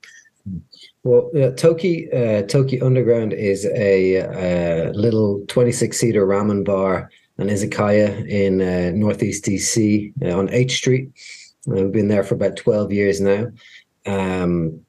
Well, 1.05 1.31
yeah, 1.35 1.51
Toki 1.51 2.11
uh, 2.13 2.43
Toki 2.43 2.81
Underground 2.81 3.33
is 3.33 3.67
a, 3.67 4.19
uh, 4.21 4.93
little 4.93 5.45
26 5.49 5.97
seater 5.97 6.27
ramen 6.27 6.65
bar 6.65 7.11
and 7.39 7.51
izakaya 7.51 8.27
in 8.29 8.61
uh, 8.61 8.91
Northeast 8.95 9.45
DC 9.45 10.13
uh, 10.25 10.37
on 10.39 10.49
H 10.51 10.77
Street. 10.77 11.11
Uh, 11.69 11.83
we've 11.83 11.93
been 11.93 12.09
there 12.09 12.25
for 12.25 12.35
about 12.35 12.57
12 12.57 12.93
years 12.93 13.21
now. 13.21 13.47
Um, 14.07 14.81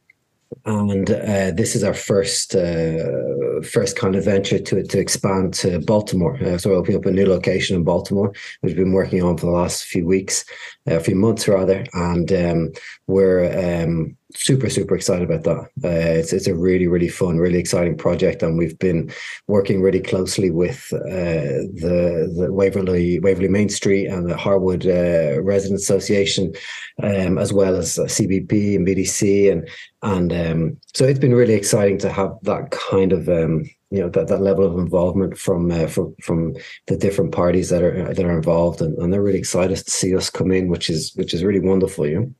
and 0.66 1.10
uh, 1.10 1.52
this 1.52 1.76
is 1.76 1.84
our 1.84 1.96
first 1.96 2.52
first 2.52 3.98
kind 3.98 4.16
of 4.16 4.24
venture 4.24 4.60
to 4.60 4.84
to 4.84 5.00
expand 5.00 5.56
to 5.56 5.80
Baltimore. 5.80 6.38
So 6.60 6.70
we're 6.70 6.76
opening 6.76 6.98
up 6.98 7.08
a 7.08 7.12
new 7.12 7.26
location 7.26 7.76
in 7.76 7.84
Baltimore, 7.84 8.30
which 8.62 8.70
we've 8.70 8.76
been 8.76 8.94
working 8.94 9.24
on 9.24 9.36
for 9.36 9.48
the 9.48 9.52
last 9.52 9.86
few 9.86 10.06
weeks, 10.06 10.46
a 10.86 11.00
few 11.00 11.16
months 11.16 11.48
rather, 11.48 11.84
and 11.94 12.32
um, 12.32 12.72
we're 13.08 13.84
um, 13.84 14.16
super 14.36 14.70
super 14.70 14.96
excited 14.96 15.30
about 15.30 15.44
that. 15.44 15.88
Uh, 15.88 16.20
it's 16.20 16.34
it's 16.34 16.48
a 16.48 16.56
really 16.56 16.88
really 16.88 17.08
fun, 17.08 17.38
really 17.38 17.60
exciting 17.60 17.98
project, 17.98 18.44
and 18.44 18.58
we've 18.58 18.78
been 18.80 19.12
working 19.48 19.82
really 19.82 20.02
closely 20.02 20.50
with 20.50 20.88
uh, 20.94 21.64
the 21.82 22.34
the 22.36 22.52
Waverly 22.52 23.20
Waverly 23.20 23.50
Main 23.50 23.70
Street 23.70 24.08
and 24.08 24.30
the 24.30 24.38
Harwood 24.38 24.86
uh, 24.86 25.42
Residents 25.42 25.84
Association, 25.84 26.54
um, 27.02 27.38
as 27.38 27.54
well 27.54 27.76
as 27.76 27.98
CBP 27.98 28.76
and 28.76 28.88
BDC, 28.88 29.52
and 29.52 29.70
and 30.02 30.34
um, 30.34 30.78
so 30.94 31.06
it's 31.06 31.20
been 31.20 31.36
really 31.36 31.54
exciting 31.54 31.98
to 32.00 32.12
have 32.12 32.32
that 32.44 32.72
kind 32.72 33.14
of 33.14 33.30
um, 33.30 33.64
you 33.94 34.00
know 34.00 34.10
that, 34.10 34.28
that 34.28 34.42
level 34.42 34.66
of 34.66 34.78
involvement 34.80 35.38
from 35.38 35.72
uh, 35.72 35.88
from 35.88 36.16
from 36.22 36.56
the 36.88 36.98
different 36.98 37.32
parties 37.32 37.70
that 37.70 37.84
are 37.84 38.14
that 38.14 38.26
are 38.26 38.36
involved, 38.36 38.82
and, 38.82 38.98
and 38.98 39.14
they're 39.14 39.22
really 39.22 39.38
excited 39.38 39.78
to 39.78 39.92
see 39.92 40.16
us 40.16 40.32
come 40.32 40.52
in, 40.52 40.68
which 40.68 40.90
is 40.90 41.14
which 41.16 41.34
is 41.34 41.44
really 41.44 41.60
wonderful, 41.60 42.08
you 42.08 42.20
know. 42.20 42.34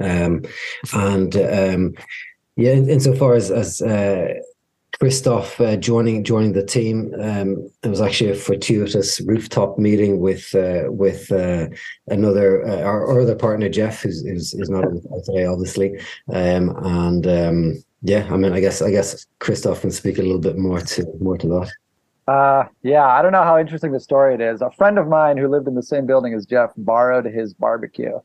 Um, 0.00 0.42
and 0.92 1.34
um, 1.36 1.94
yeah, 2.56 2.72
insofar 2.72 3.34
as 3.34 3.50
as 3.50 3.80
uh, 3.80 4.34
Christophe 4.98 5.60
uh, 5.60 5.76
joining 5.76 6.24
joining 6.24 6.52
the 6.52 6.64
team, 6.64 7.14
um, 7.20 7.70
it 7.82 7.88
was 7.88 8.00
actually 8.00 8.30
a 8.30 8.34
fortuitous 8.34 9.20
rooftop 9.22 9.78
meeting 9.78 10.20
with 10.20 10.54
uh, 10.54 10.84
with 10.88 11.32
uh, 11.32 11.68
another 12.08 12.66
uh, 12.66 12.82
our, 12.82 13.06
our, 13.06 13.20
other 13.20 13.34
partner 13.34 13.68
Jeff, 13.68 14.02
who's 14.02 14.22
who's, 14.22 14.52
who's 14.52 14.68
not 14.68 14.84
today, 15.24 15.46
obviously, 15.46 15.98
um, 16.32 16.76
and 16.84 17.26
um, 17.26 17.84
yeah, 18.02 18.28
I 18.30 18.36
mean, 18.36 18.52
I 18.52 18.60
guess 18.60 18.82
I 18.82 18.90
guess 18.90 19.26
Christophe 19.38 19.80
can 19.80 19.90
speak 19.90 20.18
a 20.18 20.22
little 20.22 20.40
bit 20.40 20.58
more 20.58 20.80
to 20.80 21.06
more 21.18 21.38
to 21.38 21.48
that. 21.48 21.70
Uh, 22.30 22.64
yeah, 22.82 23.06
I 23.06 23.22
don't 23.22 23.32
know 23.32 23.42
how 23.42 23.58
interesting 23.58 23.92
the 23.92 24.00
story 24.00 24.34
it 24.34 24.40
is. 24.40 24.60
A 24.60 24.70
friend 24.70 24.98
of 24.98 25.08
mine 25.08 25.36
who 25.36 25.48
lived 25.48 25.66
in 25.66 25.74
the 25.74 25.82
same 25.82 26.06
building 26.06 26.34
as 26.34 26.46
Jeff 26.46 26.70
borrowed 26.76 27.24
his 27.24 27.54
barbecue, 27.54 28.20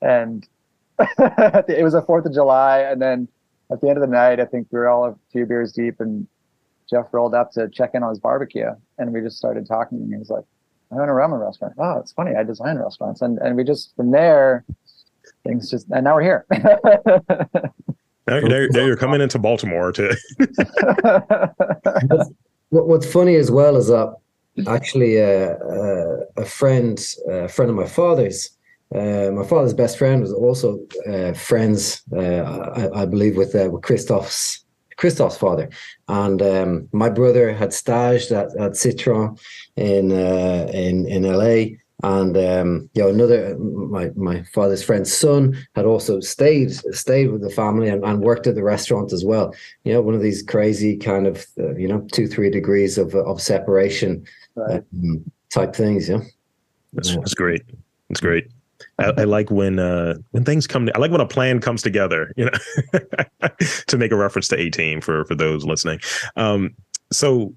and 0.00 0.48
it 1.68 1.84
was 1.84 1.94
a 1.94 2.02
Fourth 2.02 2.26
of 2.26 2.32
July, 2.32 2.80
and 2.80 3.00
then 3.00 3.28
at 3.70 3.80
the 3.80 3.88
end 3.88 3.98
of 3.98 4.02
the 4.02 4.14
night, 4.14 4.40
I 4.40 4.44
think 4.44 4.68
we 4.70 4.78
were 4.78 4.88
all 4.88 5.06
a 5.06 5.14
few 5.32 5.46
beers 5.46 5.72
deep, 5.72 6.00
and 6.00 6.26
Jeff 6.88 7.06
rolled 7.12 7.34
up 7.34 7.52
to 7.52 7.68
check 7.68 7.90
in 7.94 8.02
on 8.02 8.10
his 8.10 8.18
barbecue, 8.18 8.70
and 8.98 9.12
we 9.12 9.20
just 9.20 9.36
started 9.36 9.66
talking. 9.66 9.98
And 9.98 10.12
he 10.12 10.16
was 10.16 10.30
like, 10.30 10.44
"I 10.92 10.96
own 10.96 11.08
a 11.08 11.12
ramen 11.12 11.44
restaurant. 11.44 11.74
Oh, 11.78 11.98
it's 11.98 12.12
funny. 12.12 12.34
I 12.36 12.44
design 12.44 12.78
restaurants." 12.78 13.22
And 13.22 13.38
and 13.38 13.56
we 13.56 13.64
just 13.64 13.94
from 13.96 14.10
there, 14.10 14.64
things 15.44 15.70
just 15.70 15.86
and 15.90 16.04
now 16.04 16.14
we're 16.14 16.22
here. 16.22 16.46
now, 16.50 18.40
now, 18.40 18.66
now 18.70 18.84
you're 18.84 18.96
coming 18.96 19.20
into 19.20 19.38
Baltimore 19.38 19.92
to. 19.92 20.16
What's 22.70 23.10
funny 23.12 23.36
as 23.36 23.50
well 23.50 23.76
is 23.76 23.88
that 23.88 24.14
actually 24.66 25.20
uh, 25.20 25.54
uh, 25.54 26.16
a 26.36 26.44
friend, 26.44 26.98
a 27.28 27.48
friend 27.48 27.70
of 27.70 27.76
my 27.76 27.86
father's, 27.86 28.55
uh, 28.94 29.30
my 29.32 29.44
father's 29.44 29.74
best 29.74 29.98
friend 29.98 30.20
was 30.20 30.32
also 30.32 30.78
uh, 31.08 31.32
friends, 31.32 32.02
uh, 32.12 32.20
I, 32.20 33.02
I, 33.02 33.06
believe, 33.06 33.36
with 33.36 33.54
uh, 33.54 33.68
with 33.70 33.82
Christophe's 33.82 34.64
Christophe's 34.96 35.36
father, 35.36 35.68
and 36.08 36.40
um, 36.40 36.88
my 36.92 37.10
brother 37.10 37.52
had 37.52 37.72
staged 37.72 38.30
at, 38.30 38.56
at 38.58 38.76
Citron 38.76 39.36
in 39.74 40.12
uh, 40.12 40.70
in 40.72 41.06
in 41.08 41.24
LA, 41.24 41.76
and 42.04 42.36
um, 42.36 42.88
you 42.94 43.02
know 43.02 43.08
another 43.08 43.58
my 43.58 44.10
my 44.14 44.44
father's 44.54 44.84
friend's 44.84 45.12
son 45.12 45.56
had 45.74 45.84
also 45.84 46.20
stayed 46.20 46.72
stayed 46.94 47.32
with 47.32 47.42
the 47.42 47.50
family 47.50 47.88
and, 47.88 48.04
and 48.04 48.20
worked 48.20 48.46
at 48.46 48.54
the 48.54 48.62
restaurant 48.62 49.12
as 49.12 49.24
well. 49.24 49.52
You 49.82 49.94
know, 49.94 50.00
one 50.00 50.14
of 50.14 50.22
these 50.22 50.44
crazy 50.44 50.96
kind 50.96 51.26
of 51.26 51.44
uh, 51.58 51.74
you 51.74 51.88
know 51.88 52.06
two 52.12 52.28
three 52.28 52.50
degrees 52.50 52.98
of 52.98 53.16
of 53.16 53.42
separation 53.42 54.24
right. 54.54 54.84
um, 54.94 55.30
type 55.50 55.74
things. 55.74 56.08
Yeah, 56.08 56.20
that's, 56.92 57.16
that's 57.16 57.34
great. 57.34 57.62
That's 58.08 58.20
great. 58.20 58.46
I, 58.98 59.12
I, 59.18 59.24
like 59.24 59.50
when 59.50 59.78
uh 59.78 60.14
when 60.30 60.44
things 60.44 60.66
come. 60.66 60.88
I 60.94 60.98
like 60.98 61.10
when 61.10 61.20
a 61.20 61.26
plan 61.26 61.60
comes 61.60 61.82
together. 61.82 62.32
You 62.36 62.46
know, 62.46 63.00
to 63.86 63.98
make 63.98 64.12
a 64.12 64.16
reference 64.16 64.48
to 64.48 64.70
Team 64.70 65.00
for 65.00 65.24
for 65.24 65.34
those 65.34 65.64
listening. 65.64 66.00
Um, 66.36 66.74
so 67.12 67.54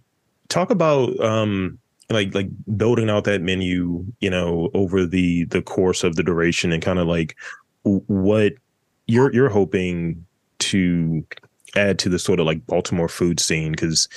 talk 0.50 0.70
about 0.70 1.18
um 1.20 1.80
like 2.10 2.34
like 2.36 2.50
building 2.78 3.10
out 3.10 3.24
that 3.24 3.42
menu. 3.42 4.06
You 4.20 4.30
know, 4.30 4.70
over 4.74 5.06
the 5.06 5.46
the 5.46 5.62
course 5.62 6.04
of 6.04 6.16
the 6.16 6.24
duration 6.24 6.72
and 6.72 6.84
kind 6.84 7.00
of 7.00 7.08
like 7.08 7.36
what 7.84 8.54
you're 9.08 9.34
you're 9.34 9.50
hoping 9.50 10.26
to 10.60 11.26
add 11.76 12.00
to 12.00 12.10
the 12.10 12.20
sort 12.20 12.40
of 12.40 12.46
like 12.46 12.66
Baltimore 12.66 13.08
food 13.08 13.40
scene? 13.40 13.72
Because, 13.72 14.08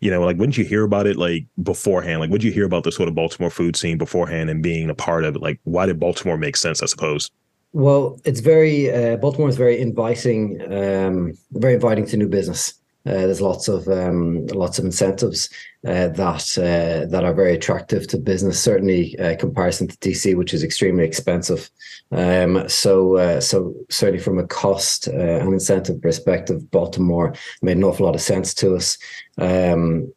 you 0.00 0.10
know, 0.10 0.22
like, 0.22 0.36
wouldn't 0.36 0.58
you 0.58 0.64
hear 0.64 0.84
about 0.84 1.06
it 1.06 1.16
like 1.16 1.46
beforehand? 1.62 2.20
Like, 2.20 2.30
would 2.30 2.44
you 2.44 2.52
hear 2.52 2.64
about 2.64 2.84
the 2.84 2.92
sort 2.92 3.08
of 3.08 3.14
Baltimore 3.14 3.50
food 3.50 3.76
scene 3.76 3.98
beforehand 3.98 4.50
and 4.50 4.62
being 4.62 4.90
a 4.90 4.94
part 4.94 5.24
of 5.24 5.36
it? 5.36 5.42
Like, 5.42 5.60
why 5.64 5.86
did 5.86 6.00
Baltimore 6.00 6.36
make 6.36 6.56
sense? 6.56 6.82
I 6.82 6.86
suppose. 6.86 7.30
Well, 7.72 8.20
it's 8.24 8.40
very 8.40 8.92
uh, 8.92 9.16
Baltimore 9.16 9.48
is 9.48 9.56
very 9.56 9.80
inviting, 9.80 10.60
um, 10.70 11.32
very 11.52 11.74
inviting 11.74 12.06
to 12.06 12.16
new 12.16 12.28
business. 12.28 12.74
Uh, 13.04 13.26
there's 13.26 13.40
lots 13.40 13.68
of 13.68 13.88
um, 13.88 14.46
lots 14.48 14.78
of 14.78 14.84
incentives 14.84 15.48
uh, 15.86 16.08
that 16.08 16.58
uh, 16.58 17.06
that 17.10 17.24
are 17.24 17.34
very 17.34 17.54
attractive 17.54 18.06
to 18.06 18.16
business. 18.16 18.62
Certainly, 18.62 19.18
uh, 19.18 19.36
comparison 19.36 19.88
to 19.88 19.96
DC, 19.98 20.36
which 20.36 20.54
is 20.54 20.62
extremely 20.62 21.04
expensive. 21.04 21.70
Um, 22.12 22.68
so, 22.68 23.16
uh, 23.16 23.40
so 23.40 23.74
certainly 23.90 24.22
from 24.22 24.38
a 24.38 24.46
cost 24.46 25.08
uh, 25.08 25.12
and 25.12 25.52
incentive 25.52 26.00
perspective, 26.00 26.70
Baltimore 26.70 27.34
made 27.62 27.76
an 27.76 27.84
awful 27.84 28.06
lot 28.06 28.14
of 28.14 28.20
sense 28.20 28.54
to 28.54 28.76
us. 28.76 28.98
Um, 29.38 30.12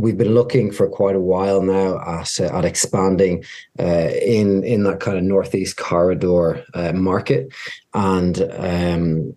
we've 0.00 0.18
been 0.18 0.34
looking 0.34 0.70
for 0.70 0.88
quite 0.88 1.16
a 1.16 1.20
while 1.20 1.62
now 1.62 1.98
at 2.00 2.40
uh, 2.40 2.56
at 2.56 2.64
expanding 2.64 3.44
uh, 3.78 4.10
in 4.22 4.64
in 4.64 4.82
that 4.84 5.00
kind 5.00 5.18
of 5.18 5.24
northeast 5.24 5.76
corridor 5.76 6.64
uh, 6.74 6.92
market, 6.92 7.52
and 7.94 8.42
um, 8.52 9.36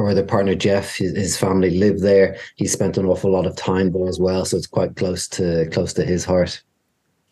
or 0.00 0.14
the 0.14 0.22
partner 0.22 0.54
Jeff, 0.54 0.96
his, 0.96 1.16
his, 1.16 1.36
family 1.36 1.70
live 1.70 2.00
there. 2.00 2.36
He 2.56 2.66
spent 2.66 2.98
an 2.98 3.06
awful 3.06 3.30
lot 3.30 3.46
of 3.46 3.56
time 3.56 3.92
there 3.92 4.08
as 4.08 4.18
well, 4.18 4.44
so 4.44 4.56
it's 4.56 4.66
quite 4.66 4.96
close 4.96 5.28
to 5.28 5.68
close 5.70 5.92
to 5.94 6.04
his 6.04 6.24
heart. 6.24 6.62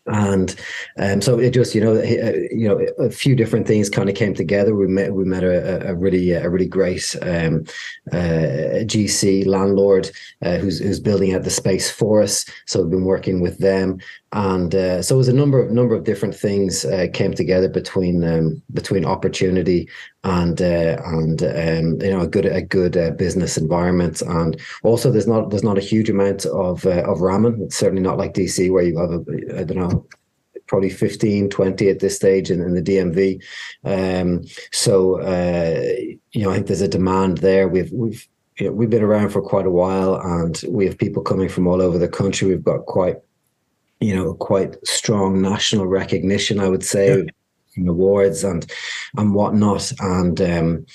And 0.05 0.55
um, 0.97 1.21
so 1.21 1.37
it 1.39 1.51
just 1.51 1.75
you 1.75 1.81
know 1.81 1.95
uh, 1.95 2.33
you 2.51 2.67
know 2.67 2.79
a 2.97 3.11
few 3.11 3.35
different 3.35 3.67
things 3.67 3.89
kind 3.89 4.09
of 4.09 4.15
came 4.15 4.33
together. 4.33 4.73
We 4.73 4.87
met 4.87 5.13
we 5.13 5.23
met 5.23 5.43
a, 5.43 5.89
a 5.89 5.95
really 5.95 6.31
a 6.31 6.49
really 6.49 6.67
great 6.67 7.15
um, 7.21 7.65
uh, 8.11 8.85
GC 8.85 9.45
landlord 9.45 10.09
uh, 10.43 10.57
who's 10.57 10.79
who's 10.79 10.99
building 10.99 11.33
out 11.33 11.43
the 11.43 11.51
space 11.51 11.91
for 11.91 12.21
us. 12.21 12.45
So 12.65 12.81
we've 12.81 12.91
been 12.91 13.05
working 13.05 13.41
with 13.41 13.59
them 13.59 13.99
and 14.31 14.75
uh, 14.75 15.01
so 15.01 15.15
it 15.15 15.17
was 15.17 15.27
a 15.27 15.33
number 15.33 15.59
of 15.59 15.71
number 15.71 15.95
of 15.95 16.03
different 16.03 16.35
things 16.35 16.85
uh, 16.85 17.07
came 17.13 17.33
together 17.33 17.67
between 17.67 18.23
um, 18.23 18.61
between 18.73 19.03
opportunity 19.03 19.89
and 20.23 20.61
uh, 20.61 20.97
and 21.05 21.41
um, 21.41 21.99
you 22.01 22.11
know 22.11 22.21
a 22.21 22.27
good 22.27 22.45
a 22.45 22.61
good 22.61 22.95
uh, 22.95 23.11
business 23.11 23.57
environment. 23.57 24.21
And 24.21 24.59
also 24.83 25.09
there's 25.09 25.27
not 25.27 25.49
there's 25.49 25.63
not 25.63 25.79
a 25.79 25.81
huge 25.81 26.11
amount 26.11 26.45
of 26.45 26.85
uh, 26.85 27.03
of 27.03 27.19
ramen. 27.19 27.61
It's 27.61 27.77
certainly 27.77 28.03
not 28.03 28.19
like 28.19 28.35
DC 28.35 28.71
where 28.71 28.83
you 28.83 28.99
have 28.99 29.11
a 29.11 29.59
I 29.59 29.63
don't 29.63 29.77
know 29.77 30.05
probably 30.67 30.91
15 30.91 31.49
20 31.49 31.89
at 31.89 31.99
this 31.99 32.15
stage 32.15 32.51
in, 32.51 32.61
in 32.61 32.75
the 32.75 32.81
DMV 32.83 33.41
um, 33.85 34.43
so 34.71 35.19
uh, 35.21 35.81
you 36.31 36.43
know 36.43 36.51
I 36.51 36.55
think 36.55 36.67
there's 36.67 36.81
a 36.81 36.87
demand 36.87 37.39
there. 37.39 37.67
We've 37.67 37.91
we've 37.91 38.27
you 38.59 38.67
know, 38.67 38.73
we've 38.73 38.89
been 38.89 39.01
around 39.01 39.29
for 39.29 39.41
quite 39.41 39.65
a 39.65 39.71
while 39.71 40.15
and 40.15 40.61
we 40.67 40.85
have 40.85 40.97
people 40.97 41.23
coming 41.23 41.49
from 41.49 41.65
all 41.65 41.81
over 41.81 41.97
the 41.97 42.09
country. 42.09 42.49
We've 42.49 42.63
got 42.63 42.85
quite 42.85 43.15
you 43.99 44.15
know, 44.15 44.33
quite 44.33 44.75
strong 44.85 45.41
national 45.41 45.87
recognition, 45.87 46.59
I 46.59 46.69
would 46.69 46.83
say, 46.83 47.17
yeah. 47.17 47.89
awards 47.89 48.43
and 48.43 48.71
and 49.17 49.33
whatnot. 49.33 49.91
And 49.99 50.41
um, 50.41 50.85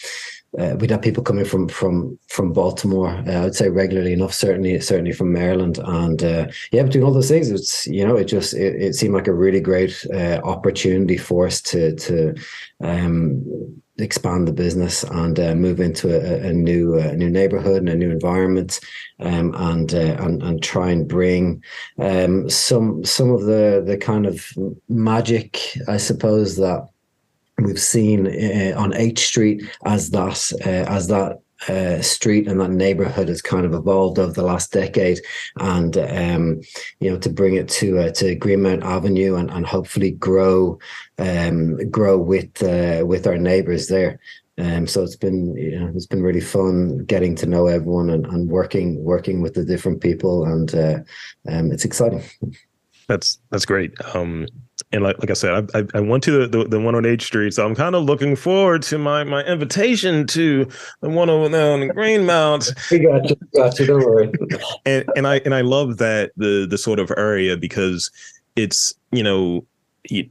uh, 0.58 0.76
we'd 0.78 0.90
have 0.90 1.02
people 1.02 1.22
coming 1.22 1.44
from 1.44 1.68
from 1.68 2.18
from 2.28 2.52
Baltimore. 2.52 3.10
Uh, 3.26 3.32
I 3.32 3.44
would 3.44 3.56
say 3.56 3.68
regularly 3.68 4.12
enough. 4.12 4.32
Certainly, 4.32 4.80
certainly 4.80 5.12
from 5.12 5.32
Maryland. 5.32 5.78
And 5.84 6.22
uh, 6.22 6.46
yeah, 6.72 6.84
between 6.84 7.04
all 7.04 7.12
those 7.12 7.28
things, 7.28 7.50
it's 7.50 7.86
you 7.86 8.06
know, 8.06 8.16
it 8.16 8.24
just 8.24 8.54
it, 8.54 8.80
it 8.80 8.94
seemed 8.94 9.14
like 9.14 9.26
a 9.26 9.34
really 9.34 9.60
great 9.60 10.06
uh, 10.12 10.40
opportunity 10.44 11.16
for 11.16 11.46
us 11.46 11.60
to 11.62 11.94
to 11.96 12.34
um, 12.82 13.82
expand 13.98 14.48
the 14.48 14.52
business 14.52 15.04
and 15.04 15.38
uh, 15.38 15.54
move 15.54 15.80
into 15.80 16.08
a, 16.08 16.48
a 16.48 16.52
new 16.52 16.98
uh, 16.98 17.12
new 17.12 17.30
neighborhood 17.30 17.78
and 17.78 17.88
a 17.88 17.94
new 17.94 18.10
environment 18.10 18.80
um, 19.20 19.54
and, 19.56 19.94
uh, 19.94 20.16
and 20.20 20.42
and 20.42 20.62
try 20.62 20.90
and 20.90 21.06
bring 21.06 21.62
um, 21.98 22.48
some 22.50 23.04
some 23.04 23.30
of 23.30 23.42
the 23.42 23.82
the 23.86 23.96
kind 23.96 24.26
of 24.26 24.44
magic 24.88 25.60
I 25.86 25.96
suppose 25.96 26.56
that 26.56 26.88
we've 27.58 27.80
seen 27.80 28.26
uh, 28.26 28.74
on 28.76 28.94
H 28.94 29.26
Street 29.26 29.62
as 29.84 30.10
that 30.10 30.52
uh, 30.66 30.90
as 30.92 31.06
that 31.08 31.38
uh, 31.68 32.02
street 32.02 32.46
and 32.48 32.60
that 32.60 32.70
neighborhood 32.70 33.28
has 33.28 33.40
kind 33.40 33.64
of 33.64 33.74
evolved 33.74 34.18
over 34.18 34.32
the 34.32 34.42
last 34.42 34.72
decade, 34.72 35.20
and 35.58 35.96
um, 35.96 36.60
you 37.00 37.10
know 37.10 37.18
to 37.18 37.30
bring 37.30 37.54
it 37.54 37.68
to 37.68 37.98
uh, 37.98 38.10
to 38.12 38.36
Greenmount 38.36 38.82
Avenue 38.82 39.36
and, 39.36 39.50
and 39.50 39.66
hopefully 39.66 40.12
grow 40.12 40.78
um, 41.18 41.90
grow 41.90 42.18
with 42.18 42.62
uh, 42.62 43.04
with 43.06 43.26
our 43.26 43.38
neighbors 43.38 43.88
there. 43.88 44.18
Um, 44.56 44.86
so 44.86 45.02
it's 45.02 45.16
been 45.16 45.56
you 45.56 45.78
know 45.78 45.92
it's 45.94 46.06
been 46.06 46.22
really 46.22 46.40
fun 46.40 46.98
getting 47.06 47.34
to 47.36 47.46
know 47.46 47.66
everyone 47.66 48.10
and, 48.10 48.26
and 48.26 48.48
working 48.48 49.02
working 49.02 49.40
with 49.40 49.54
the 49.54 49.64
different 49.64 50.00
people 50.00 50.44
and 50.44 50.74
uh, 50.74 50.98
um, 51.48 51.72
it's 51.72 51.84
exciting. 51.84 52.22
That's 53.08 53.38
that's 53.50 53.66
great. 53.66 53.92
Um, 54.14 54.46
and 54.92 55.02
like 55.02 55.18
like 55.18 55.30
I 55.30 55.34
said, 55.34 55.70
I, 55.74 55.78
I, 55.78 55.84
I 55.94 56.00
went 56.00 56.22
to 56.24 56.46
the, 56.46 56.58
the, 56.58 56.68
the 56.68 56.80
one 56.80 56.94
on 56.94 57.04
H 57.04 57.24
Street, 57.24 57.54
so 57.54 57.66
I'm 57.66 57.74
kind 57.74 57.94
of 57.94 58.04
looking 58.04 58.36
forward 58.36 58.82
to 58.84 58.98
my 58.98 59.24
my 59.24 59.42
invitation 59.44 60.26
to 60.28 60.66
the 61.00 61.10
one 61.10 61.30
over 61.30 61.48
there 61.48 61.72
on 61.72 61.88
Greenmount. 61.88 62.72
we 62.90 63.00
got 63.00 63.28
you, 63.28 63.36
got 63.54 63.78
you. 63.78 63.86
Don't 63.86 64.04
worry. 64.04 64.32
and 64.86 65.04
and 65.16 65.26
I 65.26 65.36
and 65.44 65.54
I 65.54 65.62
love 65.62 65.98
that 65.98 66.32
the 66.36 66.66
the 66.68 66.78
sort 66.78 66.98
of 66.98 67.12
area 67.16 67.56
because 67.56 68.10
it's 68.56 68.94
you 69.10 69.22
know 69.22 69.66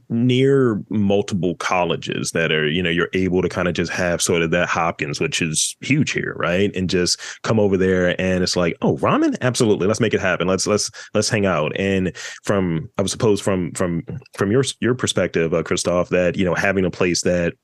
near 0.08 0.82
multiple 0.88 1.56
colleges 1.56 2.30
that 2.30 2.52
are 2.52 2.68
you 2.68 2.82
know 2.82 2.90
you're 2.90 3.08
able 3.12 3.42
to 3.42 3.48
kind 3.48 3.66
of 3.66 3.74
just 3.74 3.90
have 3.90 4.22
sort 4.22 4.40
of 4.40 4.50
that 4.52 4.68
hopkins 4.68 5.20
which 5.20 5.42
is 5.42 5.76
huge 5.80 6.12
here 6.12 6.34
right? 6.38 6.74
And 6.76 6.88
just 6.88 7.18
come 7.42 7.58
over 7.58 7.76
there 7.76 8.20
and 8.20 8.42
it's 8.42 8.56
like 8.56 8.76
oh 8.82 8.96
ramen? 8.98 9.36
Absolutely. 9.40 9.86
Let's 9.86 10.00
make 10.00 10.14
it 10.14 10.20
happen. 10.20 10.46
Let's 10.46 10.66
let's 10.66 10.90
let's 11.12 11.28
hang 11.28 11.46
out. 11.46 11.72
And 11.76 12.16
from 12.44 12.88
i 12.98 13.06
suppose 13.06 13.40
from 13.40 13.72
from 13.72 14.02
from 14.34 14.50
your 14.50 14.64
your 14.80 14.94
perspective 14.94 15.52
uh, 15.52 15.62
christophe 15.62 16.08
that 16.10 16.36
you 16.36 16.44
know 16.44 16.54
having 16.54 16.84
a 16.84 16.90
place 16.90 17.22
that 17.22 17.54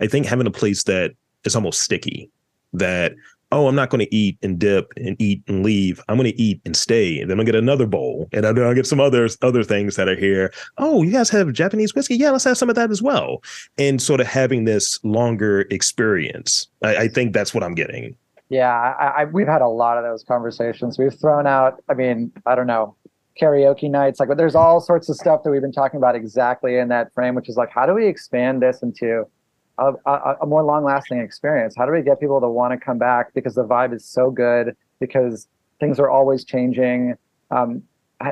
i 0.00 0.06
think 0.06 0.26
having 0.26 0.46
a 0.46 0.50
place 0.50 0.84
that 0.84 1.12
is 1.44 1.54
almost 1.54 1.82
sticky 1.82 2.30
that 2.72 3.12
oh, 3.52 3.66
I'm 3.66 3.74
not 3.74 3.90
going 3.90 4.04
to 4.04 4.14
eat 4.14 4.38
and 4.42 4.58
dip 4.58 4.92
and 4.96 5.16
eat 5.20 5.42
and 5.48 5.64
leave. 5.64 6.00
I'm 6.08 6.16
going 6.16 6.30
to 6.30 6.40
eat 6.40 6.60
and 6.64 6.76
stay. 6.76 7.20
And 7.20 7.30
then 7.30 7.38
I'll 7.38 7.46
get 7.46 7.54
another 7.54 7.86
bowl. 7.86 8.28
And 8.32 8.44
then 8.44 8.58
I'll 8.58 8.74
get 8.74 8.86
some 8.86 9.00
other 9.00 9.28
other 9.42 9.64
things 9.64 9.96
that 9.96 10.08
are 10.08 10.16
here. 10.16 10.52
Oh, 10.78 11.02
you 11.02 11.12
guys 11.12 11.30
have 11.30 11.52
Japanese 11.52 11.94
whiskey? 11.94 12.16
Yeah, 12.16 12.30
let's 12.30 12.44
have 12.44 12.58
some 12.58 12.70
of 12.70 12.76
that 12.76 12.90
as 12.90 13.02
well. 13.02 13.42
And 13.78 14.00
sort 14.00 14.20
of 14.20 14.26
having 14.26 14.64
this 14.64 14.98
longer 15.04 15.62
experience. 15.70 16.68
I, 16.82 16.96
I 16.96 17.08
think 17.08 17.32
that's 17.32 17.54
what 17.54 17.62
I'm 17.62 17.74
getting. 17.74 18.16
Yeah, 18.48 18.72
I, 18.72 19.22
I, 19.22 19.24
we've 19.26 19.46
had 19.46 19.62
a 19.62 19.68
lot 19.68 19.96
of 19.96 20.02
those 20.02 20.24
conversations. 20.24 20.98
We've 20.98 21.14
thrown 21.14 21.46
out, 21.46 21.82
I 21.88 21.94
mean, 21.94 22.32
I 22.46 22.56
don't 22.56 22.66
know, 22.66 22.96
karaoke 23.40 23.88
nights. 23.88 24.18
Like, 24.18 24.28
there's 24.36 24.56
all 24.56 24.80
sorts 24.80 25.08
of 25.08 25.14
stuff 25.14 25.44
that 25.44 25.50
we've 25.50 25.60
been 25.60 25.70
talking 25.70 25.98
about 25.98 26.16
exactly 26.16 26.76
in 26.76 26.88
that 26.88 27.14
frame, 27.14 27.36
which 27.36 27.48
is 27.48 27.56
like, 27.56 27.70
how 27.70 27.86
do 27.86 27.94
we 27.94 28.08
expand 28.08 28.60
this 28.60 28.82
into 28.82 29.24
a, 29.80 29.92
a, 30.06 30.36
a 30.42 30.46
more 30.46 30.62
long 30.62 30.84
lasting 30.84 31.18
experience? 31.18 31.74
How 31.76 31.86
do 31.86 31.92
we 31.92 32.02
get 32.02 32.20
people 32.20 32.40
to 32.40 32.48
want 32.48 32.72
to 32.72 32.78
come 32.78 32.98
back 32.98 33.34
because 33.34 33.54
the 33.54 33.64
vibe 33.64 33.94
is 33.94 34.04
so 34.04 34.30
good, 34.30 34.76
because 35.00 35.48
things 35.80 35.98
are 35.98 36.10
always 36.10 36.44
changing? 36.44 37.16
Um, 37.50 37.82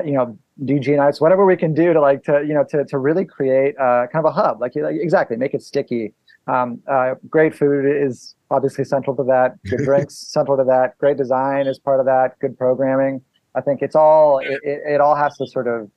you 0.05 0.11
know, 0.11 0.37
DJ 0.63 0.97
nights, 0.97 1.19
whatever 1.19 1.45
we 1.45 1.57
can 1.57 1.73
do 1.73 1.93
to 1.93 1.99
like 1.99 2.23
to 2.23 2.43
you 2.45 2.53
know 2.53 2.63
to 2.69 2.85
to 2.85 2.97
really 2.97 3.25
create 3.25 3.75
uh, 3.77 4.05
kind 4.11 4.25
of 4.25 4.25
a 4.25 4.31
hub, 4.31 4.61
like, 4.61 4.75
like 4.75 4.95
exactly 4.95 5.35
make 5.35 5.53
it 5.53 5.63
sticky. 5.63 6.13
Um, 6.47 6.81
uh, 6.87 7.15
great 7.29 7.55
food 7.55 7.85
is 7.85 8.35
obviously 8.49 8.83
central 8.83 9.15
to 9.15 9.23
that. 9.23 9.61
Good 9.69 9.85
drinks 9.85 10.15
central 10.15 10.57
to 10.57 10.63
that. 10.63 10.97
Great 10.97 11.17
design 11.17 11.67
is 11.67 11.79
part 11.79 11.99
of 11.99 12.05
that. 12.05 12.39
Good 12.39 12.57
programming. 12.57 13.21
I 13.55 13.61
think 13.61 13.81
it's 13.81 13.95
all 13.95 14.39
it, 14.39 14.59
it, 14.63 14.81
it 14.85 15.01
all 15.01 15.15
has 15.15 15.37
to 15.37 15.47
sort 15.47 15.67
of 15.67 15.89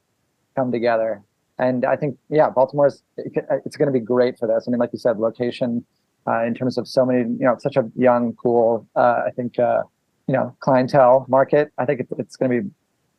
come 0.56 0.72
together 0.72 1.22
and 1.62 1.84
I 1.84 1.96
think 1.96 2.18
yeah, 2.28 2.50
Baltimore's 2.50 3.02
it's 3.16 3.76
going 3.76 3.86
to 3.86 3.92
be 3.92 4.04
great 4.04 4.38
for 4.38 4.48
this. 4.48 4.64
I 4.66 4.70
mean, 4.70 4.80
like 4.80 4.90
you 4.92 4.98
said, 4.98 5.18
location 5.18 5.84
uh, 6.26 6.44
in 6.44 6.54
terms 6.54 6.76
of 6.76 6.88
so 6.88 7.06
many 7.06 7.20
you 7.20 7.46
know 7.46 7.56
such 7.58 7.76
a 7.76 7.88
young, 7.96 8.34
cool. 8.34 8.86
Uh, 8.96 9.22
I 9.26 9.30
think 9.30 9.58
uh, 9.58 9.82
you 10.26 10.34
know 10.34 10.56
clientele 10.60 11.24
market. 11.28 11.72
I 11.78 11.84
think 11.84 12.00
it's, 12.00 12.12
it's 12.18 12.36
going 12.36 12.50
to 12.50 12.62
be 12.62 12.70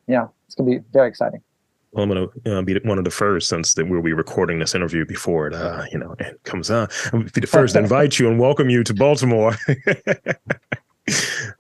you 0.08 0.16
know 0.16 0.32
it's 0.46 0.56
going 0.56 0.70
to 0.70 0.80
be 0.80 0.86
very 0.92 1.08
exciting. 1.08 1.42
Well, 1.92 2.04
I'm 2.04 2.10
going 2.10 2.30
to 2.44 2.58
uh, 2.58 2.62
be 2.64 2.78
one 2.80 2.98
of 2.98 3.06
the 3.06 3.12
first 3.12 3.48
since 3.48 3.76
that 3.76 3.88
we'll 3.88 4.02
be 4.02 4.14
recording 4.14 4.60
this 4.60 4.74
interview 4.74 5.06
before 5.06 5.46
it, 5.46 5.54
uh, 5.54 5.86
you 5.92 6.00
know, 6.00 6.16
it 6.18 6.42
comes 6.44 6.72
out. 6.72 6.92
I'll 7.14 7.22
be 7.22 7.40
the 7.40 7.46
first 7.46 7.76
to 7.76 7.80
invite 7.82 8.18
you 8.18 8.30
and 8.30 8.40
welcome 8.40 8.68
you 8.68 8.84
to 8.84 8.96
Baltimore. 8.96 9.56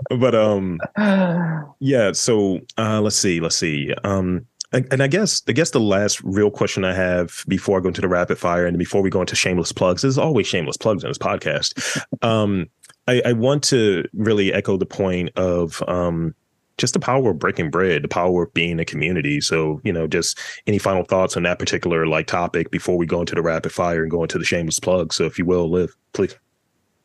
but 0.10 0.34
um, 0.34 0.80
yeah. 1.80 2.14
So 2.14 2.62
uh, 2.80 3.00
let's 3.02 3.16
see, 3.16 3.40
let's 3.40 3.58
see. 3.58 3.94
Um, 4.04 4.48
and 4.74 5.04
I 5.04 5.08
guess 5.08 5.42
I 5.48 5.52
guess 5.52 5.72
the 5.72 5.80
last 5.80 6.22
real 6.24 6.50
question 6.50 6.84
I 6.84 6.94
have 6.94 7.44
before 7.48 7.78
I 7.78 7.82
go 7.82 7.90
into 7.90 8.02
the 8.02 8.08
rapid 8.08 8.38
fire 8.38 8.66
and 8.66 8.78
before 8.78 9.02
we 9.02 9.10
go 9.10 9.22
into 9.22 9.36
shameless 9.36 9.72
plugs, 9.72 10.02
there's 10.02 10.18
always 10.18 10.48
shameless 10.48 10.78
plugs 10.78 11.04
in 11.04 11.10
this 11.10 11.18
podcast. 11.18 12.02
Um, 12.24 12.68
I, 13.08 13.22
I, 13.26 13.34
want 13.34 13.64
to 13.66 14.06
really 14.14 14.54
echo 14.54 14.78
the 14.78 14.86
point 14.86 15.30
of 15.36 15.84
um, 15.88 16.34
just 16.78 16.94
the 16.94 17.00
power 17.00 17.32
of 17.32 17.40
breaking 17.40 17.70
bread, 17.70 18.02
the 18.02 18.08
power 18.08 18.44
of 18.44 18.54
being 18.54 18.80
a 18.80 18.86
community. 18.86 19.42
So, 19.42 19.82
you 19.84 19.92
know, 19.92 20.08
just 20.08 20.40
any 20.68 20.78
final 20.78 21.04
thoughts 21.04 21.36
on 21.36 21.44
that 21.44 21.60
particular 21.60 22.08
like 22.08 22.28
topic 22.28 22.72
before 22.72 22.98
we 22.98 23.06
go 23.06 23.20
into 23.20 23.36
the 23.36 23.42
rapid 23.42 23.72
fire 23.72 24.02
and 24.02 24.12
go 24.12 24.24
into 24.24 24.38
the 24.38 24.46
shameless 24.46 24.80
plug. 24.80 25.14
So, 25.14 25.26
if 25.26 25.38
you 25.38 25.46
will, 25.46 25.70
Liv, 25.70 25.96
please. 26.14 26.36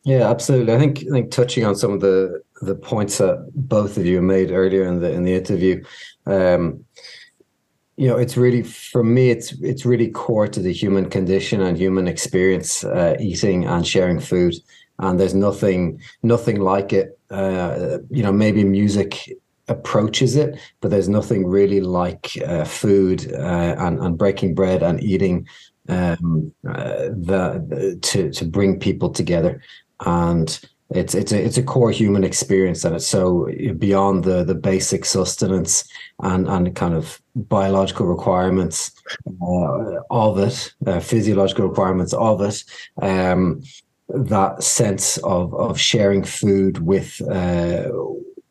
Yeah, 0.03 0.29
absolutely. 0.29 0.73
I 0.73 0.79
think 0.79 0.99
I 0.99 1.11
think 1.11 1.31
touching 1.31 1.65
on 1.65 1.75
some 1.75 1.91
of 1.91 1.99
the 1.99 2.41
the 2.61 2.75
points 2.75 3.17
that 3.17 3.49
both 3.53 3.97
of 3.97 4.05
you 4.05 4.21
made 4.21 4.51
earlier 4.51 4.85
in 4.85 5.01
the 5.01 5.11
in 5.11 5.23
the 5.23 5.33
interview. 5.33 5.83
Um, 6.25 6.85
you 7.99 8.07
know 8.07 8.15
it's 8.15 8.37
really 8.37 8.63
for 8.63 9.03
me 9.03 9.29
it's 9.29 9.51
it's 9.61 9.85
really 9.85 10.07
core 10.09 10.47
to 10.47 10.61
the 10.61 10.71
human 10.71 11.09
condition 11.09 11.61
and 11.61 11.77
human 11.77 12.07
experience 12.07 12.85
uh, 12.85 13.17
eating 13.19 13.65
and 13.65 13.85
sharing 13.85 14.21
food. 14.21 14.55
And 14.99 15.19
there's 15.19 15.35
nothing 15.35 15.99
nothing 16.23 16.61
like 16.61 16.93
it. 16.93 17.19
Uh, 17.29 17.97
you 18.09 18.23
know 18.23 18.31
maybe 18.31 18.63
music 18.63 19.29
approaches 19.67 20.35
it 20.35 20.57
but 20.81 20.89
there's 20.89 21.09
nothing 21.09 21.45
really 21.45 21.79
like 21.79 22.31
uh, 22.47 22.63
food 22.63 23.31
uh, 23.33 23.75
and, 23.77 23.99
and 23.99 24.17
breaking 24.17 24.55
bread 24.55 24.81
and 24.81 25.03
eating 25.03 25.45
um, 25.89 26.51
uh, 26.67 27.09
the 27.27 27.99
to 28.01 28.31
to 28.31 28.45
bring 28.45 28.79
people 28.79 29.09
together. 29.09 29.61
And 30.05 30.47
it's 30.91 31.13
it's 31.13 31.31
a 31.31 31.43
it's 31.43 31.57
a 31.57 31.63
core 31.63 31.91
human 31.91 32.23
experience 32.23 32.83
and 32.83 32.95
it's 32.95 33.07
so 33.07 33.47
beyond 33.77 34.23
the 34.23 34.43
the 34.43 34.55
basic 34.55 35.05
sustenance 35.05 35.87
and 36.23 36.47
and 36.47 36.75
kind 36.75 36.95
of 36.95 37.21
biological 37.35 38.07
requirements 38.07 38.91
uh, 39.41 39.99
of 40.09 40.39
it 40.39 40.73
uh, 40.87 40.99
physiological 40.99 41.67
requirements 41.67 42.13
of 42.13 42.41
it 42.41 42.63
um, 43.01 43.61
that 44.09 44.63
sense 44.63 45.17
of 45.19 45.53
of 45.53 45.79
sharing 45.79 46.23
food 46.23 46.79
with 46.79 47.21
uh, 47.29 47.83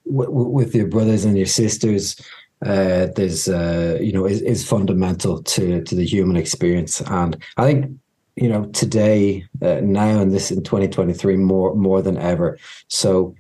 w- 0.07 0.31
with 0.31 0.75
your 0.75 0.87
brothers 0.87 1.25
and 1.25 1.37
your 1.37 1.47
sisters 1.47 2.21
uh, 2.65 3.07
there's 3.17 3.49
uh, 3.49 3.99
you 4.01 4.13
know 4.13 4.27
is, 4.27 4.43
is 4.43 4.69
fundamental 4.69 5.43
to 5.43 5.83
to 5.83 5.95
the 5.95 6.07
human 6.07 6.37
experience. 6.37 7.01
And 7.03 7.37
i 7.57 7.65
think 7.65 7.99
you 8.41 8.49
know 8.49 8.65
today 8.67 9.45
uh, 9.63 9.81
now 9.83 10.21
and 10.21 10.33
this 10.33 10.51
in 10.51 10.63
2023 10.63 11.37
more 11.37 11.75
more 11.75 12.03
than 12.03 12.17
ever. 12.17 12.59
So 12.89 13.35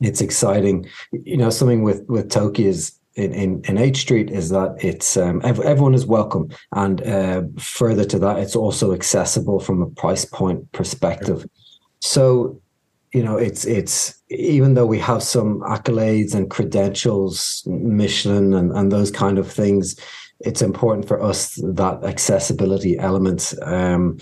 it's 0.00 0.20
exciting. 0.20 0.86
You 1.12 1.36
know 1.36 1.50
something 1.50 1.82
with 1.82 2.04
with 2.08 2.30
Toki 2.30 2.66
is 2.66 2.98
in, 3.14 3.32
in, 3.34 3.62
in 3.64 3.78
H 3.78 3.98
Street 3.98 4.30
is 4.30 4.48
that 4.50 4.76
it's 4.82 5.16
um, 5.16 5.42
everyone 5.44 5.94
is 5.94 6.06
welcome, 6.06 6.48
and 6.72 7.02
uh, 7.02 7.42
further 7.58 8.04
to 8.06 8.18
that, 8.20 8.38
it's 8.38 8.56
also 8.56 8.92
accessible 8.92 9.60
from 9.60 9.82
a 9.82 9.90
price 9.90 10.24
point 10.24 10.70
perspective. 10.72 11.44
So, 12.00 12.60
you 13.12 13.22
know, 13.22 13.36
it's 13.36 13.66
it's 13.66 14.22
even 14.30 14.74
though 14.74 14.86
we 14.86 14.98
have 14.98 15.22
some 15.22 15.60
accolades 15.60 16.34
and 16.34 16.50
credentials, 16.50 17.62
Michelin 17.66 18.54
and 18.54 18.72
and 18.72 18.90
those 18.90 19.10
kind 19.10 19.38
of 19.38 19.50
things, 19.50 19.96
it's 20.44 20.62
important 20.62 21.06
for 21.06 21.22
us 21.22 21.54
that 21.62 22.04
accessibility 22.04 22.98
element. 22.98 23.54
Um, 23.62 24.18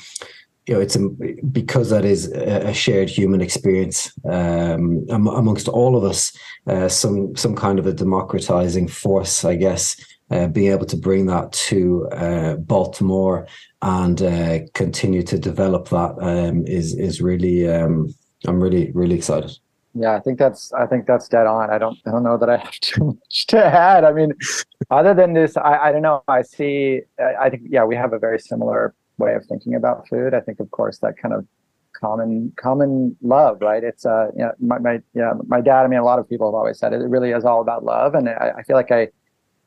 you 0.67 0.75
know, 0.75 0.81
it's 0.81 0.97
a, 0.97 1.09
because 1.51 1.91
that 1.91 2.05
is 2.05 2.29
a 2.29 2.73
shared 2.73 3.09
human 3.09 3.41
experience 3.41 4.13
um, 4.31 5.05
amongst 5.11 5.69
all 5.69 5.97
of 5.97 6.05
us. 6.05 6.37
Uh, 6.67 6.89
some 6.89 7.35
some 7.35 7.57
kind 7.57 7.79
of 7.79 7.87
a 7.87 7.93
democratizing 7.93 8.89
force, 8.89 9.45
I 9.45 9.57
guess. 9.57 9.97
Uh, 10.31 10.47
being 10.47 10.71
able 10.71 10.87
to 10.87 10.97
bring 10.97 11.27
that 11.27 11.51
to 11.51 12.07
uh, 12.13 12.55
Baltimore 12.55 13.49
and 13.83 14.23
uh, 14.23 14.61
continue 14.75 15.25
to 15.25 15.39
develop 15.39 15.89
that 15.89 16.15
um, 16.21 16.65
is 16.67 16.97
is 16.97 17.21
really 17.21 17.69
um, 17.69 18.15
I'm 18.47 18.63
really 18.63 18.93
really 18.93 19.17
excited. 19.17 19.51
Yeah, 19.95 20.15
I 20.15 20.21
think 20.21 20.39
that's 20.39 20.73
I 20.73 20.87
think 20.87 21.07
that's 21.07 21.29
dead 21.29 21.47
on. 21.47 21.71
I 21.71 21.79
don't 21.79 21.99
I 22.07 22.11
don't 22.11 22.23
know 22.23 22.39
that 22.39 22.49
I 22.49 22.59
have 22.59 22.79
too 22.81 23.07
much 23.07 23.47
to 23.49 23.65
add. 23.65 24.05
I 24.05 24.13
mean, 24.13 24.33
other 24.91 25.15
than 25.15 25.33
this, 25.33 25.57
I, 25.57 25.77
I 25.79 25.93
don't 25.93 26.03
know. 26.03 26.23
I 26.29 26.43
see. 26.43 27.01
I, 27.19 27.47
I 27.47 27.51
think 27.51 27.63
yeah, 27.67 27.85
we 27.85 27.97
have 27.97 28.13
a 28.13 28.19
very 28.19 28.39
similar 28.39 28.95
way 29.19 29.35
of 29.35 29.45
thinking 29.47 29.75
about 29.75 30.09
food. 30.09 30.33
I 30.35 30.41
think, 30.41 30.61
of 30.61 30.71
course, 30.71 30.99
that 30.99 31.17
kind 31.19 31.35
of 31.35 31.47
common 31.93 32.53
common 32.57 33.17
love, 33.21 33.59
right? 33.61 33.83
It's 33.83 34.07
uh, 34.07 34.29
yeah, 34.37 34.53
my, 34.61 34.79
my 34.79 35.01
yeah, 35.15 35.33
my 35.47 35.61
dad. 35.61 35.85
I 35.85 35.89
mean, 35.89 35.99
a 35.99 36.05
lot 36.05 36.19
of 36.19 36.29
people 36.29 36.49
have 36.49 36.55
always 36.55 36.79
said 36.79 36.93
it. 36.93 37.03
It 37.03 37.09
really 37.09 37.33
is 37.33 37.45
all 37.45 37.61
about 37.61 37.85
love, 37.85 38.15
and 38.15 38.29
I, 38.29 38.53
I 38.59 38.63
feel 38.63 38.77
like 38.77 38.93
I 38.93 39.09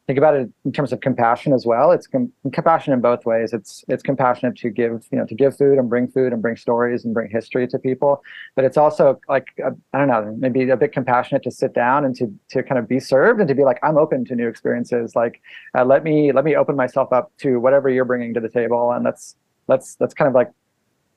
think 0.06 0.18
about 0.18 0.36
it 0.36 0.50
in 0.66 0.72
terms 0.72 0.92
of 0.92 1.00
compassion 1.00 1.54
as 1.54 1.66
well. 1.66 1.92
It's 1.92 2.08
com- 2.08 2.32
compassion 2.52 2.92
in 2.94 3.00
both 3.00 3.26
ways. 3.26 3.54
It's 3.54 3.86
it's 3.88 4.04
compassionate 4.04 4.58
to 4.58 4.70
give 4.70 5.08
you 5.12 5.18
know 5.18 5.26
to 5.26 5.36
give 5.36 5.58
food 5.58 5.78
and 5.78 5.89
bring 5.89 6.08
food 6.08 6.34
and 6.34 6.42
bring 6.42 6.58
stories 6.58 7.06
and 7.06 7.13
bring 7.13 7.30
history 7.30 7.68
to 7.68 7.80
people, 7.80 8.22
but 8.56 8.66
it's 8.66 8.78
also 8.78 9.20
like 9.30 9.48
I 9.60 9.98
don't 9.98 10.08
know 10.08 10.36
maybe 10.38 10.70
a 10.70 10.78
bit 10.78 10.92
compassionate 10.92 11.44
to 11.44 11.52
sit 11.52 11.74
down 11.74 12.04
and 12.04 12.16
to 12.18 12.34
to 12.50 12.63
kind 12.63 12.80
of 12.80 12.88
be 12.88 13.00
served 13.00 13.39
and 13.39 13.48
to 13.48 13.56
be 13.56 13.63
like 13.63 13.80
I'm 13.82 13.98
open 13.98 14.26
to 14.26 14.36
new 14.36 14.48
experiences. 14.48 15.16
Like 15.16 15.42
uh, 15.78 15.86
let 15.86 16.04
me 16.04 16.32
let 16.32 16.44
me 16.44 16.56
open 16.56 16.76
myself 16.76 17.13
up 17.13 17.32
to 17.39 17.60
whatever 17.60 17.89
you're 17.89 18.06
bringing 18.06 18.34
to 18.34 18.39
the 18.39 18.50
table, 18.50 18.92
and 18.92 19.06
let's 19.06 19.36
let's 19.68 19.96
let's 20.00 20.13
kind 20.13 20.28
of 20.28 20.36
like 20.36 20.52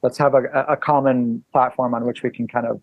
let's 0.03 0.19
have 0.19 0.35
a, 0.35 0.45
a 0.69 0.77
common 0.77 1.43
platform 1.53 1.95
on 1.95 2.05
which 2.05 2.23
we 2.23 2.31
can 2.31 2.47
kind 2.47 2.67
of 2.67 2.81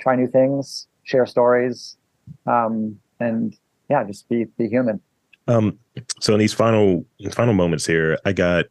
try 0.00 0.14
new 0.14 0.28
things, 0.28 0.86
share 1.02 1.26
stories, 1.26 1.96
um, 2.46 2.96
and 3.18 3.56
yeah, 3.88 4.04
just 4.04 4.28
be 4.28 4.44
be 4.56 4.68
human. 4.68 5.00
Um, 5.48 5.78
so 6.20 6.34
in 6.34 6.38
these 6.38 6.52
final 6.52 7.04
final 7.32 7.54
moments 7.54 7.86
here, 7.86 8.18
I 8.24 8.32
got 8.32 8.66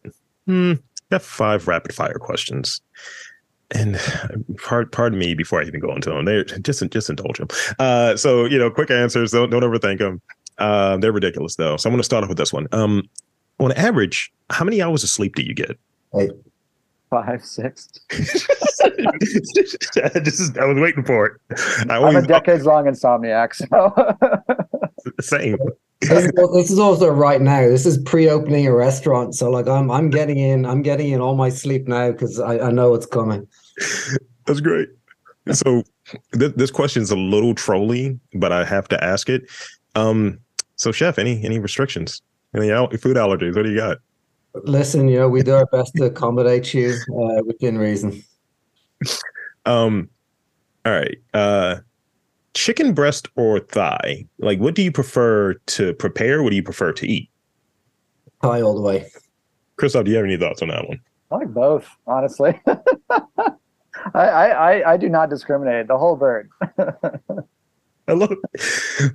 hmm, 0.46 0.74
got 1.12 1.22
five 1.22 1.68
rapid 1.68 1.94
fire 1.94 2.20
questions. 2.20 2.82
And 3.72 4.00
part 4.58 4.92
pardon 4.92 5.20
me 5.20 5.34
before 5.34 5.62
I 5.62 5.66
even 5.66 5.80
go 5.80 5.94
into 5.94 6.10
them. 6.10 6.26
They 6.26 6.44
just 6.62 6.88
just 6.90 7.10
indulge 7.10 7.38
them. 7.38 7.48
Uh, 7.78 8.16
so 8.16 8.46
you 8.46 8.58
know, 8.58 8.70
quick 8.70 8.92
answers. 8.92 9.32
Don't 9.32 9.50
don't 9.50 9.64
overthink 9.64 10.00
them. 10.00 10.22
Uh, 10.58 10.98
they're 10.98 11.12
ridiculous 11.12 11.56
though. 11.56 11.78
So 11.78 11.90
I'm 11.90 11.94
going 11.94 12.00
to 12.00 12.06
start 12.06 12.24
off 12.24 12.30
with 12.30 12.38
this 12.38 12.52
one. 12.52 12.68
Um, 12.72 13.04
on 13.60 13.72
average, 13.74 14.32
how 14.50 14.66
many 14.66 14.82
hours 14.82 15.04
of 15.04 15.10
sleep 15.10 15.36
do 15.36 15.44
you 15.44 15.54
get? 15.54 15.78
Hey, 16.14 16.30
Five, 17.10 17.44
six. 17.44 17.90
this 18.10 18.48
is 20.40 20.56
I 20.58 20.66
was 20.66 20.80
waiting 20.80 21.04
for 21.04 21.26
it. 21.26 21.34
I 21.90 21.98
I'm 21.98 22.16
a 22.16 22.22
decades 22.22 22.66
long 22.66 22.86
insomniac, 22.86 23.56
so 23.56 23.94
same. 25.22 25.58
This, 26.02 26.26
is, 26.26 26.32
this 26.54 26.72
is 26.72 26.80
also 26.80 27.10
right 27.10 27.42
now. 27.42 27.62
This 27.62 27.86
is 27.86 27.98
pre-opening 28.00 28.68
a 28.68 28.74
restaurant, 28.74 29.36
so 29.36 29.50
like 29.50 29.68
I'm 29.68 29.92
I'm 29.92 30.10
getting 30.10 30.38
in 30.38 30.66
I'm 30.66 30.82
getting 30.82 31.10
in 31.10 31.22
all 31.22 31.36
my 31.36 31.50
sleep 31.50 31.88
now 31.88 32.12
because 32.12 32.40
I, 32.40 32.60
I 32.60 32.72
know 32.72 32.94
it's 32.94 33.06
coming. 33.06 33.48
That's 34.46 34.62
great. 34.62 34.90
So 35.52 35.84
th- 36.34 36.56
this 36.56 36.72
question 36.72 37.02
is 37.02 37.12
a 37.12 37.16
little 37.16 37.54
trolly, 37.54 38.20
but 38.34 38.52
I 38.52 38.66
have 38.66 38.88
to 38.90 39.04
ask 39.04 39.30
it. 39.30 39.50
Um, 39.96 40.40
so 40.76 40.92
chef, 40.92 41.20
any 41.20 41.44
any 41.44 41.60
restrictions? 41.60 42.22
Any 42.56 42.72
al- 42.72 42.90
food 42.92 43.18
allergies? 43.18 43.56
What 43.56 43.64
do 43.64 43.70
you 43.70 43.78
got? 43.78 43.98
Listen, 44.64 45.08
you 45.08 45.20
know 45.20 45.30
we 45.30 45.44
do 45.44 45.54
our 45.54 45.66
best 45.68 45.94
to 45.98 46.06
accommodate 46.06 46.74
you 46.74 46.96
uh, 47.10 47.44
within 47.46 47.78
reason. 47.78 48.24
Um, 49.66 50.10
all 50.86 50.94
right. 50.94 51.18
Uh, 51.34 51.78
chicken 52.60 52.94
breast 52.94 53.30
or 53.36 53.60
thigh? 53.60 54.26
Like, 54.38 54.60
what 54.60 54.76
do 54.76 54.82
you 54.82 54.92
prefer 54.92 55.54
to 55.54 55.94
prepare? 55.94 56.44
What 56.44 56.50
do 56.50 56.58
you 56.58 56.64
prefer 56.64 56.92
to 56.92 57.08
eat? 57.08 57.30
Tie 58.42 58.62
all 58.62 58.76
the 58.76 58.82
way. 58.82 59.10
Christophe, 59.78 60.06
do 60.06 60.12
you 60.12 60.18
have 60.18 60.26
any 60.26 60.38
thoughts 60.38 60.62
on 60.62 60.68
that 60.68 60.88
one? 60.88 61.00
I 61.32 61.36
like 61.36 61.54
both, 61.54 61.88
honestly. 62.06 62.60
I, 62.68 63.50
I, 64.14 64.48
I, 64.48 64.94
I 64.94 64.98
do 64.98 65.08
not 65.08 65.30
discriminate. 65.30 65.88
The 65.88 65.98
whole 65.98 66.18
bird. 66.18 66.50
I 68.08 68.14
love 68.14 68.32
it. 68.32 69.14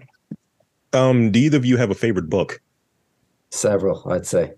Um, 0.94 1.30
do 1.30 1.38
either 1.40 1.59
of 1.59 1.64
you 1.64 1.76
have 1.76 1.90
a 1.90 1.94
favorite 1.94 2.30
book? 2.30 2.62
Several, 3.50 4.11
I'd 4.11 4.26
say. 4.26 4.52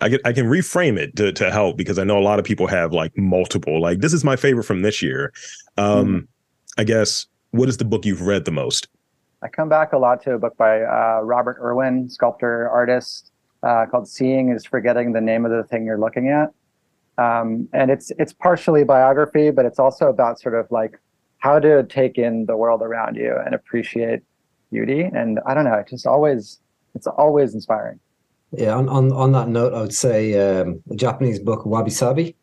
I 0.00 0.08
can 0.08 0.18
I 0.24 0.32
can 0.32 0.46
reframe 0.46 0.98
it 0.98 1.14
to 1.16 1.32
to 1.32 1.52
help 1.52 1.76
because 1.76 1.98
I 1.98 2.04
know 2.04 2.18
a 2.18 2.24
lot 2.24 2.40
of 2.40 2.44
people 2.44 2.66
have 2.66 2.92
like 2.92 3.16
multiple. 3.16 3.80
Like 3.80 4.00
this 4.00 4.12
is 4.12 4.24
my 4.24 4.34
favorite 4.34 4.64
from 4.64 4.82
this 4.82 5.00
year. 5.02 5.32
Um, 5.76 6.26
I 6.76 6.84
guess 6.84 7.26
what 7.52 7.68
is 7.68 7.76
the 7.76 7.84
book 7.84 8.04
you've 8.04 8.22
read 8.22 8.44
the 8.44 8.50
most? 8.50 8.88
I 9.42 9.48
come 9.48 9.68
back 9.68 9.92
a 9.92 9.98
lot 9.98 10.22
to 10.24 10.34
a 10.34 10.38
book 10.38 10.56
by 10.56 10.82
uh, 10.82 11.20
Robert 11.22 11.58
Irwin, 11.60 12.08
sculptor, 12.08 12.68
artist, 12.68 13.30
uh, 13.62 13.86
called 13.90 14.08
"Seeing 14.08 14.50
is 14.50 14.64
Forgetting 14.64 15.12
the 15.12 15.20
Name 15.20 15.44
of 15.44 15.52
the 15.52 15.64
Thing 15.64 15.84
You're 15.84 15.98
Looking 15.98 16.28
At," 16.28 16.52
um, 17.18 17.68
and 17.72 17.90
it's 17.90 18.10
it's 18.18 18.32
partially 18.32 18.84
biography, 18.84 19.50
but 19.50 19.64
it's 19.64 19.78
also 19.78 20.08
about 20.08 20.40
sort 20.40 20.54
of 20.54 20.70
like 20.70 20.98
how 21.38 21.58
to 21.58 21.82
take 21.84 22.18
in 22.18 22.46
the 22.46 22.56
world 22.56 22.82
around 22.82 23.16
you 23.16 23.36
and 23.44 23.54
appreciate 23.54 24.20
beauty. 24.70 25.02
And 25.02 25.40
I 25.46 25.54
don't 25.54 25.64
know, 25.64 25.74
it 25.74 25.88
just 25.88 26.06
always 26.06 26.60
it's 26.94 27.06
always 27.06 27.54
inspiring. 27.54 27.98
Yeah, 28.52 28.74
on, 28.74 28.88
on, 28.88 29.10
on 29.12 29.32
that 29.32 29.48
note, 29.48 29.72
I 29.72 29.80
would 29.80 29.94
say 29.94 30.34
um, 30.34 30.82
the 30.86 30.94
Japanese 30.94 31.38
book 31.38 31.64
Wabi 31.64 31.90
Sabi 31.90 32.36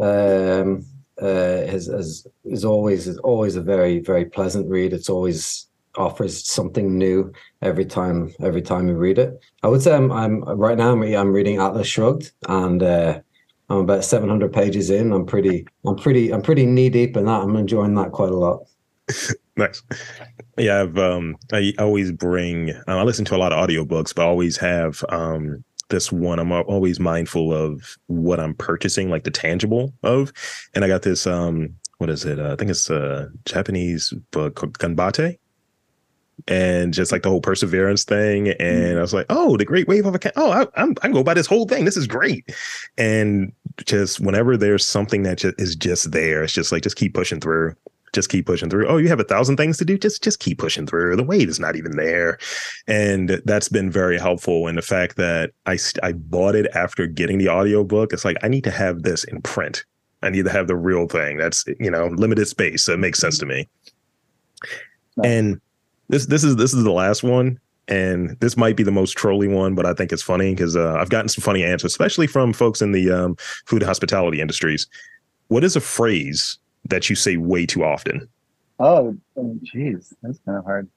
um, 0.00 0.84
uh, 1.22 1.64
is, 1.66 1.88
is 1.88 2.26
is 2.44 2.64
always 2.64 3.06
is 3.06 3.18
always 3.18 3.56
a 3.56 3.62
very 3.62 4.00
very 4.00 4.24
pleasant 4.24 4.68
read. 4.68 4.92
It's 4.92 5.10
always 5.10 5.66
offers 5.96 6.48
something 6.48 6.96
new 6.96 7.32
every 7.62 7.84
time 7.84 8.32
every 8.40 8.62
time 8.62 8.88
you 8.88 8.94
read 8.94 9.18
it. 9.18 9.38
I 9.62 9.68
would 9.68 9.82
say 9.82 9.94
I'm 9.94 10.10
I'm 10.12 10.42
right 10.44 10.78
now 10.78 10.92
I'm, 10.92 11.02
I'm 11.02 11.32
reading 11.32 11.58
Atlas 11.58 11.88
Shrugged 11.88 12.32
and 12.48 12.82
uh, 12.82 13.20
I'm 13.68 13.78
about 13.78 14.04
700 14.04 14.52
pages 14.52 14.90
in. 14.90 15.12
I'm 15.12 15.26
pretty 15.26 15.66
I'm 15.84 15.96
pretty 15.96 16.32
I'm 16.32 16.42
pretty 16.42 16.66
knee 16.66 16.90
deep 16.90 17.16
in 17.16 17.26
that. 17.26 17.42
I'm 17.42 17.56
enjoying 17.56 17.94
that 17.94 18.12
quite 18.12 18.30
a 18.30 18.36
lot. 18.36 18.66
Nice. 19.56 19.82
Yeah, 20.56 20.80
I've 20.80 20.96
um 20.96 21.36
I 21.52 21.74
always 21.78 22.12
bring 22.12 22.70
uh, 22.70 22.82
I 22.86 23.02
listen 23.02 23.26
to 23.26 23.36
a 23.36 23.38
lot 23.38 23.52
of 23.52 23.68
audiobooks, 23.68 24.14
but 24.14 24.22
I 24.22 24.26
always 24.26 24.56
have 24.56 25.04
um 25.10 25.62
this 25.90 26.10
one 26.10 26.38
I'm 26.38 26.52
always 26.52 26.98
mindful 26.98 27.52
of 27.52 27.98
what 28.06 28.40
I'm 28.40 28.54
purchasing, 28.54 29.10
like 29.10 29.24
the 29.24 29.30
tangible 29.30 29.92
of. 30.02 30.32
And 30.74 30.84
I 30.84 30.88
got 30.88 31.02
this 31.02 31.26
um 31.26 31.74
what 31.98 32.08
is 32.08 32.24
it? 32.24 32.38
Uh, 32.38 32.54
I 32.54 32.56
think 32.56 32.70
it's 32.70 32.88
a 32.88 33.30
Japanese 33.44 34.14
book 34.30 34.54
Ganbate. 34.54 35.38
And 36.48 36.94
just 36.94 37.12
like 37.12 37.22
the 37.22 37.28
whole 37.28 37.42
perseverance 37.42 38.04
thing, 38.04 38.48
and 38.48 38.96
I 38.96 39.02
was 39.02 39.12
like, 39.12 39.26
"Oh, 39.28 39.58
the 39.58 39.66
Great 39.66 39.86
Wave 39.86 40.06
of 40.06 40.14
a 40.14 40.18
Cat! 40.18 40.32
Oh, 40.36 40.50
I, 40.50 40.66
I'm 40.74 40.92
I 41.02 41.08
can 41.08 41.12
go 41.12 41.22
buy 41.22 41.34
this 41.34 41.46
whole 41.46 41.66
thing. 41.66 41.84
This 41.84 41.98
is 41.98 42.06
great." 42.06 42.50
And 42.96 43.52
just 43.84 44.20
whenever 44.20 44.56
there's 44.56 44.86
something 44.86 45.22
that 45.24 45.36
just 45.36 45.60
is 45.60 45.76
just 45.76 46.12
there, 46.12 46.42
it's 46.42 46.54
just 46.54 46.72
like 46.72 46.82
just 46.82 46.96
keep 46.96 47.12
pushing 47.12 47.40
through 47.40 47.74
just 48.12 48.28
keep 48.28 48.46
pushing 48.46 48.70
through. 48.70 48.86
Oh, 48.88 48.96
you 48.96 49.08
have 49.08 49.20
a 49.20 49.24
thousand 49.24 49.56
things 49.56 49.78
to 49.78 49.84
do. 49.84 49.98
Just 49.98 50.22
just 50.22 50.40
keep 50.40 50.58
pushing 50.58 50.86
through. 50.86 51.16
The 51.16 51.22
weight 51.22 51.48
is 51.48 51.60
not 51.60 51.76
even 51.76 51.96
there, 51.96 52.38
and 52.86 53.40
that's 53.44 53.68
been 53.68 53.90
very 53.90 54.18
helpful. 54.18 54.66
And 54.66 54.76
the 54.76 54.82
fact 54.82 55.16
that 55.16 55.50
I 55.66 55.78
I 56.02 56.12
bought 56.12 56.54
it 56.54 56.66
after 56.74 57.06
getting 57.06 57.38
the 57.38 57.48
audiobook, 57.48 58.12
it's 58.12 58.24
like 58.24 58.36
I 58.42 58.48
need 58.48 58.64
to 58.64 58.70
have 58.70 59.02
this 59.02 59.24
in 59.24 59.42
print. 59.42 59.84
I 60.22 60.30
need 60.30 60.44
to 60.44 60.50
have 60.50 60.66
the 60.66 60.76
real 60.76 61.06
thing. 61.06 61.36
That's 61.36 61.64
you 61.78 61.90
know 61.90 62.06
limited 62.08 62.46
space, 62.46 62.84
so 62.84 62.92
it 62.92 62.98
makes 62.98 63.18
sense 63.18 63.38
to 63.38 63.46
me. 63.46 63.68
And 65.24 65.60
this 66.08 66.26
this 66.26 66.44
is 66.44 66.56
this 66.56 66.74
is 66.74 66.84
the 66.84 66.92
last 66.92 67.22
one. 67.22 67.58
And 67.88 68.38
this 68.38 68.56
might 68.56 68.76
be 68.76 68.84
the 68.84 68.92
most 68.92 69.16
trolly 69.16 69.48
one, 69.48 69.74
but 69.74 69.84
I 69.84 69.94
think 69.94 70.12
it's 70.12 70.22
funny 70.22 70.54
because 70.54 70.76
uh, 70.76 70.94
I've 70.94 71.08
gotten 71.08 71.28
some 71.28 71.42
funny 71.42 71.64
answers, 71.64 71.90
especially 71.90 72.28
from 72.28 72.52
folks 72.52 72.80
in 72.80 72.92
the 72.92 73.10
um, 73.10 73.36
food 73.66 73.82
hospitality 73.82 74.40
industries. 74.40 74.86
What 75.48 75.64
is 75.64 75.74
a 75.74 75.80
phrase 75.80 76.56
that 76.90 77.08
you 77.08 77.16
say 77.16 77.36
way 77.36 77.66
too 77.66 77.84
often. 77.84 78.28
Oh, 78.78 79.16
jeez, 79.38 80.12
that's 80.22 80.38
kind 80.40 80.58
of 80.58 80.64
hard. 80.64 80.88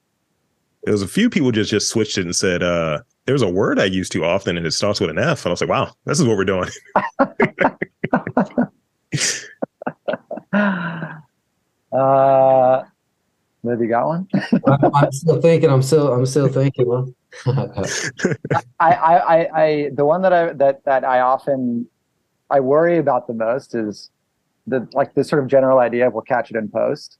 There 0.83 0.91
was 0.91 1.01
a 1.01 1.07
few 1.07 1.29
people 1.29 1.51
just 1.51 1.71
just 1.71 1.89
switched 1.89 2.17
it 2.17 2.25
and 2.25 2.35
said, 2.35 2.61
uh, 2.61 2.99
there's 3.25 3.41
a 3.41 3.49
word 3.49 3.79
I 3.79 3.85
use 3.85 4.09
too 4.09 4.25
often 4.25 4.57
and 4.57 4.65
it 4.65 4.71
starts 4.71 4.99
with 4.99 5.09
an 5.09 5.17
F. 5.17 5.45
And 5.45 5.51
I 5.51 5.53
was 5.53 5.61
like, 5.61 5.69
wow, 5.69 5.93
this 6.05 6.19
is 6.19 6.27
what 6.27 6.35
we're 6.35 6.43
doing. 6.43 6.69
uh, 11.93 12.83
have 13.65 13.81
you 13.81 13.87
got 13.87 14.07
one? 14.07 14.27
I'm, 14.67 14.95
I'm 14.95 15.11
still 15.11 15.41
thinking. 15.41 15.69
I'm 15.69 15.81
still 15.81 16.11
I'm 16.11 16.25
still 16.25 16.49
thinking. 16.49 16.89
Man. 16.89 17.15
I, 18.79 18.91
I, 18.91 19.17
I, 19.17 19.61
I, 19.63 19.89
the 19.93 20.05
one 20.05 20.21
that 20.21 20.33
I 20.33 20.53
that 20.53 20.83
that 20.83 21.05
I 21.05 21.21
often 21.21 21.87
I 22.49 22.59
worry 22.59 22.97
about 22.97 23.27
the 23.27 23.33
most 23.33 23.73
is 23.73 24.09
the 24.67 24.87
like 24.93 25.13
the 25.13 25.23
sort 25.23 25.43
of 25.43 25.49
general 25.49 25.79
idea 25.79 26.07
of 26.07 26.13
we'll 26.13 26.23
catch 26.23 26.51
it 26.51 26.57
in 26.57 26.69
post. 26.69 27.17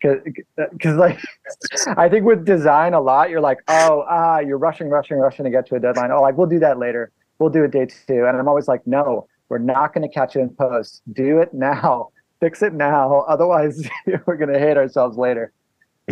Because 0.00 0.96
like 0.96 1.18
I 1.96 2.08
think 2.08 2.24
with 2.24 2.44
design 2.44 2.94
a 2.94 3.00
lot, 3.00 3.30
you're 3.30 3.40
like, 3.40 3.58
oh 3.68 4.04
ah, 4.08 4.38
you're 4.38 4.58
rushing, 4.58 4.88
rushing, 4.88 5.18
rushing 5.18 5.44
to 5.44 5.50
get 5.50 5.66
to 5.68 5.76
a 5.76 5.80
deadline. 5.80 6.10
Oh, 6.12 6.20
like 6.20 6.36
we'll 6.36 6.46
do 6.46 6.60
that 6.60 6.78
later. 6.78 7.10
We'll 7.38 7.50
do 7.50 7.64
it 7.64 7.70
day 7.70 7.86
two. 7.86 8.26
And 8.26 8.36
I'm 8.36 8.48
always 8.48 8.68
like, 8.68 8.86
no, 8.86 9.26
we're 9.48 9.58
not 9.58 9.94
going 9.94 10.06
to 10.08 10.12
catch 10.12 10.36
it 10.36 10.40
in 10.40 10.50
post. 10.50 11.02
Do 11.12 11.38
it 11.38 11.54
now. 11.54 12.08
Fix 12.40 12.62
it 12.62 12.72
now. 12.72 13.20
Otherwise, 13.28 13.88
we're 14.26 14.36
going 14.36 14.52
to 14.52 14.58
hate 14.58 14.76
ourselves 14.76 15.16
later. 15.16 15.52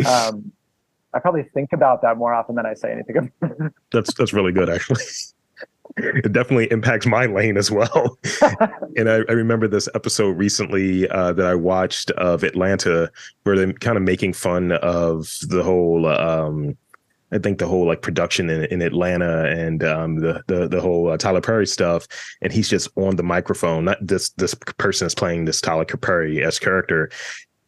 Um, 0.05 0.51
I 1.13 1.19
probably 1.19 1.43
think 1.43 1.71
about 1.71 2.01
that 2.01 2.17
more 2.17 2.33
often 2.33 2.55
than 2.55 2.65
I 2.65 2.73
say 2.73 2.91
anything. 2.91 3.31
that's 3.91 4.13
that's 4.13 4.33
really 4.33 4.51
good, 4.51 4.69
actually. 4.69 5.03
It 5.97 6.31
definitely 6.31 6.71
impacts 6.71 7.05
my 7.05 7.25
lane 7.25 7.57
as 7.57 7.71
well. 7.71 8.17
and 8.97 9.09
I, 9.09 9.21
I, 9.27 9.31
remember 9.31 9.67
this 9.67 9.89
episode 9.95 10.37
recently 10.37 11.07
uh, 11.09 11.33
that 11.33 11.45
I 11.45 11.55
watched 11.55 12.11
of 12.11 12.43
Atlanta, 12.43 13.11
where 13.43 13.55
they're 13.55 13.73
kind 13.73 13.97
of 13.97 14.03
making 14.03 14.33
fun 14.33 14.73
of 14.73 15.37
the 15.47 15.63
whole. 15.63 16.05
Um, 16.07 16.77
I 17.31 17.39
think 17.39 17.59
the 17.59 17.67
whole 17.67 17.85
like 17.85 18.01
production 18.01 18.49
in, 18.49 18.65
in 18.65 18.81
Atlanta 18.81 19.45
and 19.45 19.83
um, 19.83 20.19
the 20.19 20.43
the 20.47 20.67
the 20.67 20.79
whole 20.79 21.09
uh, 21.09 21.17
Tyler 21.17 21.41
Perry 21.41 21.67
stuff, 21.67 22.07
and 22.41 22.53
he's 22.53 22.69
just 22.69 22.89
on 22.95 23.15
the 23.17 23.23
microphone. 23.23 23.85
Not 23.85 23.97
this 24.05 24.29
this 24.31 24.53
person 24.53 25.07
is 25.07 25.15
playing 25.15 25.45
this 25.45 25.59
Tyler 25.59 25.85
Perry 25.85 26.43
as 26.43 26.59
character. 26.59 27.09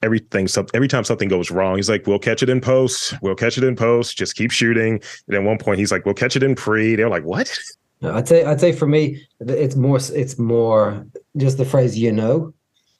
Everything, 0.02 0.48
every 0.74 0.88
time 0.88 1.04
something 1.04 1.28
goes 1.28 1.52
wrong, 1.52 1.76
he's 1.76 1.90
like, 1.90 2.08
"We'll 2.08 2.20
catch 2.20 2.42
it 2.42 2.48
in 2.48 2.62
post. 2.62 3.16
We'll 3.22 3.36
catch 3.36 3.58
it 3.58 3.66
in 3.66 3.76
post. 3.76 4.18
Just 4.18 4.38
keep 4.38 4.52
shooting." 4.52 5.02
And 5.28 5.36
at 5.36 5.44
one 5.44 5.58
point, 5.58 5.80
he's 5.80 5.92
like, 5.92 6.06
"We'll 6.06 6.16
catch 6.16 6.38
it 6.38 6.44
in 6.44 6.56
pre." 6.56 6.96
They're 6.96 7.10
like, 7.10 7.26
"What?" 7.26 7.60
I'd 8.02 8.28
say 8.28 8.46
I'd 8.46 8.62
say 8.62 8.72
for 8.72 8.88
me, 8.88 9.26
it's 9.40 9.76
more 9.76 10.00
it's 10.14 10.40
more 10.40 11.06
just 11.38 11.58
the 11.58 11.66
phrase 11.66 11.98
"you 11.98 12.12
know." 12.12 12.54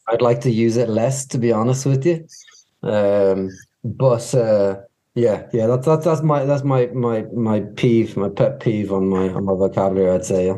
I'd 0.08 0.22
like 0.22 0.42
to 0.42 0.52
use 0.52 0.76
it 0.76 0.90
less, 0.90 1.26
to 1.28 1.38
be 1.38 1.52
honest 1.52 1.86
with 1.86 2.06
you. 2.06 2.26
Um, 2.82 3.50
but 3.84 4.34
uh, 4.34 4.82
yeah, 5.16 5.48
yeah, 5.54 5.68
that's 5.68 5.86
that's 5.86 6.06
that's 6.06 6.22
my 6.22 6.46
that's 6.46 6.64
my 6.64 6.88
my 6.88 7.24
my 7.34 7.62
peeve, 7.76 8.18
my 8.18 8.30
pet 8.30 8.60
peeve 8.60 8.92
on 8.92 9.08
my 9.08 9.30
on 9.30 9.46
my 9.46 9.54
vocabulary. 9.54 10.12
I'd 10.12 10.26
say. 10.26 10.48
Yeah. 10.48 10.58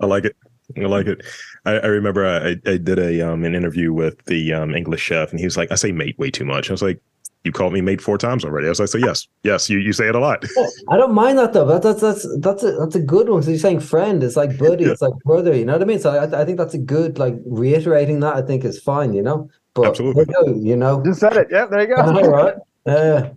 I 0.00 0.06
like 0.06 0.24
it. 0.24 0.36
I 0.76 0.86
like 0.86 1.06
it. 1.06 1.22
I, 1.64 1.72
I 1.72 1.86
remember 1.86 2.26
I, 2.26 2.56
I 2.70 2.76
did 2.76 2.98
a 2.98 3.20
um 3.22 3.44
an 3.44 3.54
interview 3.54 3.92
with 3.92 4.24
the 4.26 4.52
um 4.52 4.74
English 4.74 5.02
chef, 5.02 5.30
and 5.30 5.38
he 5.38 5.46
was 5.46 5.56
like, 5.56 5.70
"I 5.70 5.74
say 5.74 5.92
mate 5.92 6.18
way 6.18 6.30
too 6.30 6.44
much." 6.44 6.70
I 6.70 6.72
was 6.72 6.82
like, 6.82 7.00
"You 7.44 7.52
called 7.52 7.72
me 7.72 7.80
mate 7.80 8.00
four 8.00 8.18
times 8.18 8.44
already." 8.44 8.66
I 8.66 8.70
was 8.70 8.80
like, 8.80 8.88
"So 8.88 8.98
yes, 8.98 9.26
yes, 9.42 9.68
you, 9.68 9.78
you 9.78 9.92
say 9.92 10.08
it 10.08 10.14
a 10.14 10.18
lot." 10.18 10.44
I 10.88 10.96
don't 10.96 11.14
mind 11.14 11.38
that 11.38 11.52
though. 11.52 11.66
But 11.66 11.82
that's 11.82 12.00
that's 12.00 12.26
that's 12.40 12.62
a 12.62 12.72
that's 12.72 12.94
a 12.94 13.00
good 13.00 13.28
one. 13.28 13.42
So 13.42 13.50
you're 13.50 13.58
saying 13.58 13.80
friend, 13.80 14.22
it's 14.22 14.36
like 14.36 14.56
buddy, 14.58 14.84
yeah. 14.84 14.92
it's 14.92 15.02
like 15.02 15.14
brother. 15.24 15.54
You 15.54 15.64
know 15.64 15.72
what 15.72 15.82
I 15.82 15.86
mean? 15.86 15.98
So 15.98 16.10
I, 16.10 16.42
I 16.42 16.44
think 16.44 16.58
that's 16.58 16.74
a 16.74 16.78
good 16.78 17.18
like 17.18 17.34
reiterating 17.44 18.20
that. 18.20 18.34
I 18.34 18.42
think 18.42 18.64
is 18.64 18.80
fine. 18.80 19.12
You 19.12 19.22
know, 19.22 19.50
but 19.74 19.86
absolutely, 19.86 20.26
you 20.60 20.76
know, 20.76 21.02
just 21.04 21.20
said 21.20 21.36
it. 21.36 21.48
Yeah, 21.50 21.66
there 21.66 21.80
you 21.80 21.94
go. 21.94 22.02
All 22.02 22.30
right. 22.30 22.54
Uh, 22.86 23.30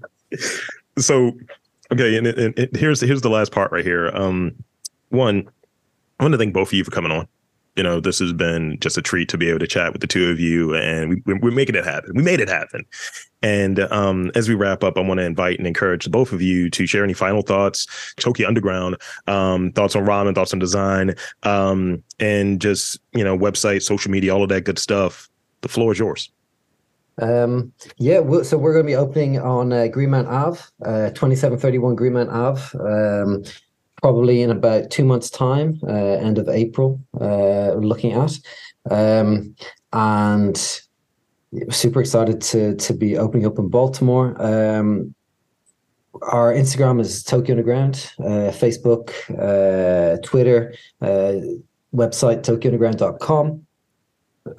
so 0.98 1.32
okay, 1.92 2.18
and, 2.18 2.28
and, 2.28 2.58
and 2.58 2.76
here's 2.76 3.02
here's 3.02 3.22
the 3.22 3.30
last 3.30 3.52
part 3.52 3.72
right 3.72 3.86
here. 3.86 4.10
Um, 4.14 4.56
one, 5.10 5.50
I 6.20 6.24
want 6.24 6.34
to 6.34 6.38
thank 6.38 6.54
both 6.54 6.70
of 6.70 6.74
you 6.74 6.84
for 6.84 6.92
coming 6.92 7.12
on 7.12 7.28
you 7.76 7.84
know, 7.84 8.00
this 8.00 8.20
has 8.20 8.34
been 8.34 8.78
just 8.80 8.98
a 8.98 9.02
treat 9.02 9.30
to 9.30 9.38
be 9.38 9.50
able 9.50 9.60
to 9.60 9.68
chat 9.68 9.92
with 9.92 10.02
the 10.02 10.08
two 10.08 10.30
of 10.30 10.40
you, 10.40 10.76
and 10.76 11.22
we, 11.26 11.34
we're 11.34 11.52
making 11.52 11.76
it 11.76 11.84
happen. 11.84 12.12
We 12.16 12.24
made 12.24 12.40
it 12.40 12.48
happen. 12.48 12.86
And 13.46 13.80
um, 13.92 14.32
as 14.34 14.50
we 14.50 14.56
wrap 14.56 14.84
up, 14.84 14.98
I 14.98 15.02
want 15.02 15.20
to 15.20 15.24
invite 15.24 15.60
and 15.60 15.68
encourage 15.68 16.10
both 16.10 16.34
of 16.34 16.42
you 16.42 16.68
to 16.72 16.88
share 16.88 17.04
any 17.04 17.14
final 17.14 17.44
thoughts, 17.44 17.86
Toki 18.16 18.44
Underground, 18.44 18.98
um, 19.28 19.72
thoughts 19.74 19.96
on 19.96 20.04
ramen, 20.04 20.34
thoughts 20.34 20.52
on 20.52 20.58
design, 20.58 21.14
um, 21.44 22.02
and 22.20 22.60
just 22.60 23.00
you 23.14 23.24
know, 23.24 23.38
website, 23.38 23.84
social 23.84 24.10
media, 24.10 24.34
all 24.34 24.42
of 24.42 24.50
that 24.50 24.62
good 24.62 24.80
stuff. 24.80 25.30
The 25.62 25.68
floor 25.68 25.92
is 25.92 26.00
yours. 26.00 26.32
Um, 27.22 27.72
yeah, 27.98 28.20
so 28.42 28.58
we're 28.58 28.74
going 28.74 28.86
to 28.86 28.92
be 28.92 28.96
opening 28.96 29.40
on 29.40 29.72
uh, 29.72 29.90
Greenmount 29.92 30.28
Ave, 30.28 30.60
uh, 30.84 31.12
2731 31.12 31.96
Greenmount 31.96 32.32
Ave. 32.32 32.80
Um, 32.80 33.44
probably 34.02 34.42
in 34.42 34.50
about 34.50 34.90
two 34.90 35.06
months' 35.06 35.30
time, 35.30 35.80
uh, 35.84 35.92
end 35.92 36.40
of 36.40 36.50
April, 36.50 37.00
uh, 37.22 37.74
looking 37.74 38.14
at. 38.14 38.40
Um, 38.90 39.56
and 39.94 40.82
super 41.70 42.02
excited 42.02 42.42
to 42.42 42.76
to 42.76 42.94
be 42.94 43.18
opening 43.18 43.46
up 43.46 43.58
in 43.60 43.70
Baltimore. 43.70 44.36
Um, 44.42 45.16
our 46.22 46.54
Instagram 46.54 47.00
is 47.02 47.24
Toki 47.24 47.52
Underground, 47.52 48.12
uh, 48.20 48.52
Facebook, 48.52 49.12
uh, 49.38 50.18
Twitter, 50.22 50.74
uh, 51.02 51.34
website 51.94 52.42
tokiunderground.com. 52.42 53.66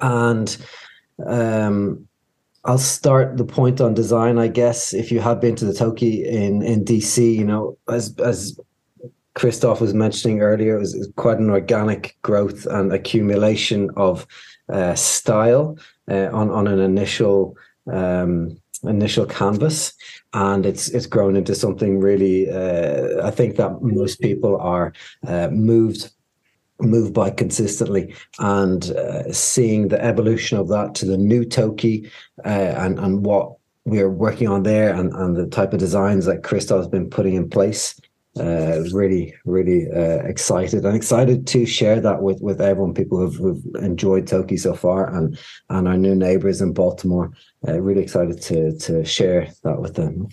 And 0.01 0.57
um, 1.25 2.07
I'll 2.65 2.77
start 2.77 3.37
the 3.37 3.45
point 3.45 3.81
on 3.81 3.93
design, 3.93 4.37
I 4.37 4.47
guess. 4.49 4.93
If 4.93 5.11
you 5.11 5.19
have 5.19 5.39
been 5.39 5.55
to 5.55 5.65
the 5.65 5.73
Toki 5.73 6.27
in, 6.27 6.61
in 6.61 6.83
DC, 6.83 7.35
you 7.35 7.45
know, 7.45 7.77
as 7.87 8.13
as 8.19 8.59
Christophe 9.35 9.81
was 9.81 9.93
mentioning 9.93 10.41
earlier, 10.41 10.75
it 10.75 10.79
was 10.79 11.11
quite 11.15 11.37
an 11.37 11.49
organic 11.49 12.17
growth 12.23 12.65
and 12.65 12.91
accumulation 12.91 13.89
of 13.95 14.27
uh, 14.69 14.95
style 14.95 15.77
uh, 16.09 16.29
on 16.31 16.49
on 16.49 16.67
an 16.67 16.79
initial 16.79 17.55
um, 17.91 18.57
initial 18.83 19.25
canvas, 19.25 19.93
and 20.33 20.65
it's 20.65 20.89
it's 20.89 21.05
grown 21.05 21.35
into 21.35 21.55
something 21.55 21.99
really. 21.99 22.49
Uh, 22.49 23.25
I 23.25 23.31
think 23.31 23.55
that 23.57 23.81
most 23.81 24.21
people 24.21 24.57
are 24.57 24.93
uh, 25.25 25.49
moved 25.49 26.11
moved 26.79 27.13
by 27.13 27.29
consistently 27.31 28.13
and 28.39 28.91
uh, 28.91 29.31
seeing 29.33 29.87
the 29.87 30.03
evolution 30.03 30.59
of 30.59 30.67
that 30.67 30.93
to 30.93 31.05
the 31.05 31.17
new 31.17 31.43
Toki 31.43 32.09
uh, 32.45 32.49
and 32.77 32.99
and 32.99 33.25
what 33.25 33.53
we're 33.85 34.09
working 34.09 34.47
on 34.49 34.63
there 34.63 34.93
and, 34.93 35.13
and 35.13 35.35
the 35.35 35.47
type 35.47 35.71
of 35.73 35.79
designs 35.79 36.25
that 36.25 36.43
Christophe's 36.43 36.89
been 36.89 37.09
putting 37.09 37.35
in 37.35 37.49
place 37.49 37.99
uh, 38.39 38.83
really, 38.93 39.33
really 39.45 39.87
uh, 39.91 40.23
excited 40.25 40.85
and 40.85 40.95
excited 40.95 41.47
to 41.47 41.65
share 41.65 41.99
that 42.01 42.21
with 42.21 42.41
with 42.41 42.61
everyone, 42.61 42.93
people 42.93 43.17
who've, 43.17 43.35
who've 43.35 43.83
enjoyed 43.83 44.27
Toki 44.27 44.57
so 44.57 44.73
far, 44.73 45.13
and 45.13 45.37
and 45.69 45.87
our 45.87 45.97
new 45.97 46.15
neighbors 46.15 46.61
in 46.61 46.73
Baltimore. 46.73 47.31
Uh, 47.67 47.79
really 47.81 48.03
excited 48.03 48.41
to 48.43 48.77
to 48.79 49.03
share 49.05 49.49
that 49.63 49.81
with 49.81 49.95
them. 49.95 50.27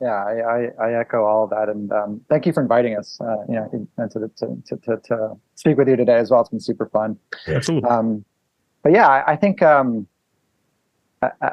Yeah, 0.00 0.24
I, 0.24 0.32
I, 0.40 0.88
I 0.88 1.00
echo 1.00 1.24
all 1.24 1.44
of 1.44 1.50
that, 1.50 1.68
and 1.68 1.92
um, 1.92 2.20
thank 2.28 2.44
you 2.44 2.52
for 2.52 2.60
inviting 2.60 2.96
us. 2.96 3.20
Uh, 3.20 3.36
you 3.48 3.54
know, 3.54 3.88
and 3.98 4.10
to, 4.10 4.28
to, 4.36 4.76
to, 4.78 4.96
to, 4.96 5.36
speak 5.54 5.76
with 5.76 5.88
you 5.88 5.94
today 5.94 6.16
as 6.16 6.28
well. 6.28 6.40
It's 6.40 6.50
been 6.50 6.58
super 6.58 6.86
fun. 6.86 7.16
Absolutely. 7.46 7.88
Um, 7.88 8.24
but 8.82 8.90
yeah, 8.90 9.06
I, 9.06 9.32
I 9.32 9.36
think 9.36 9.62
um, 9.62 10.08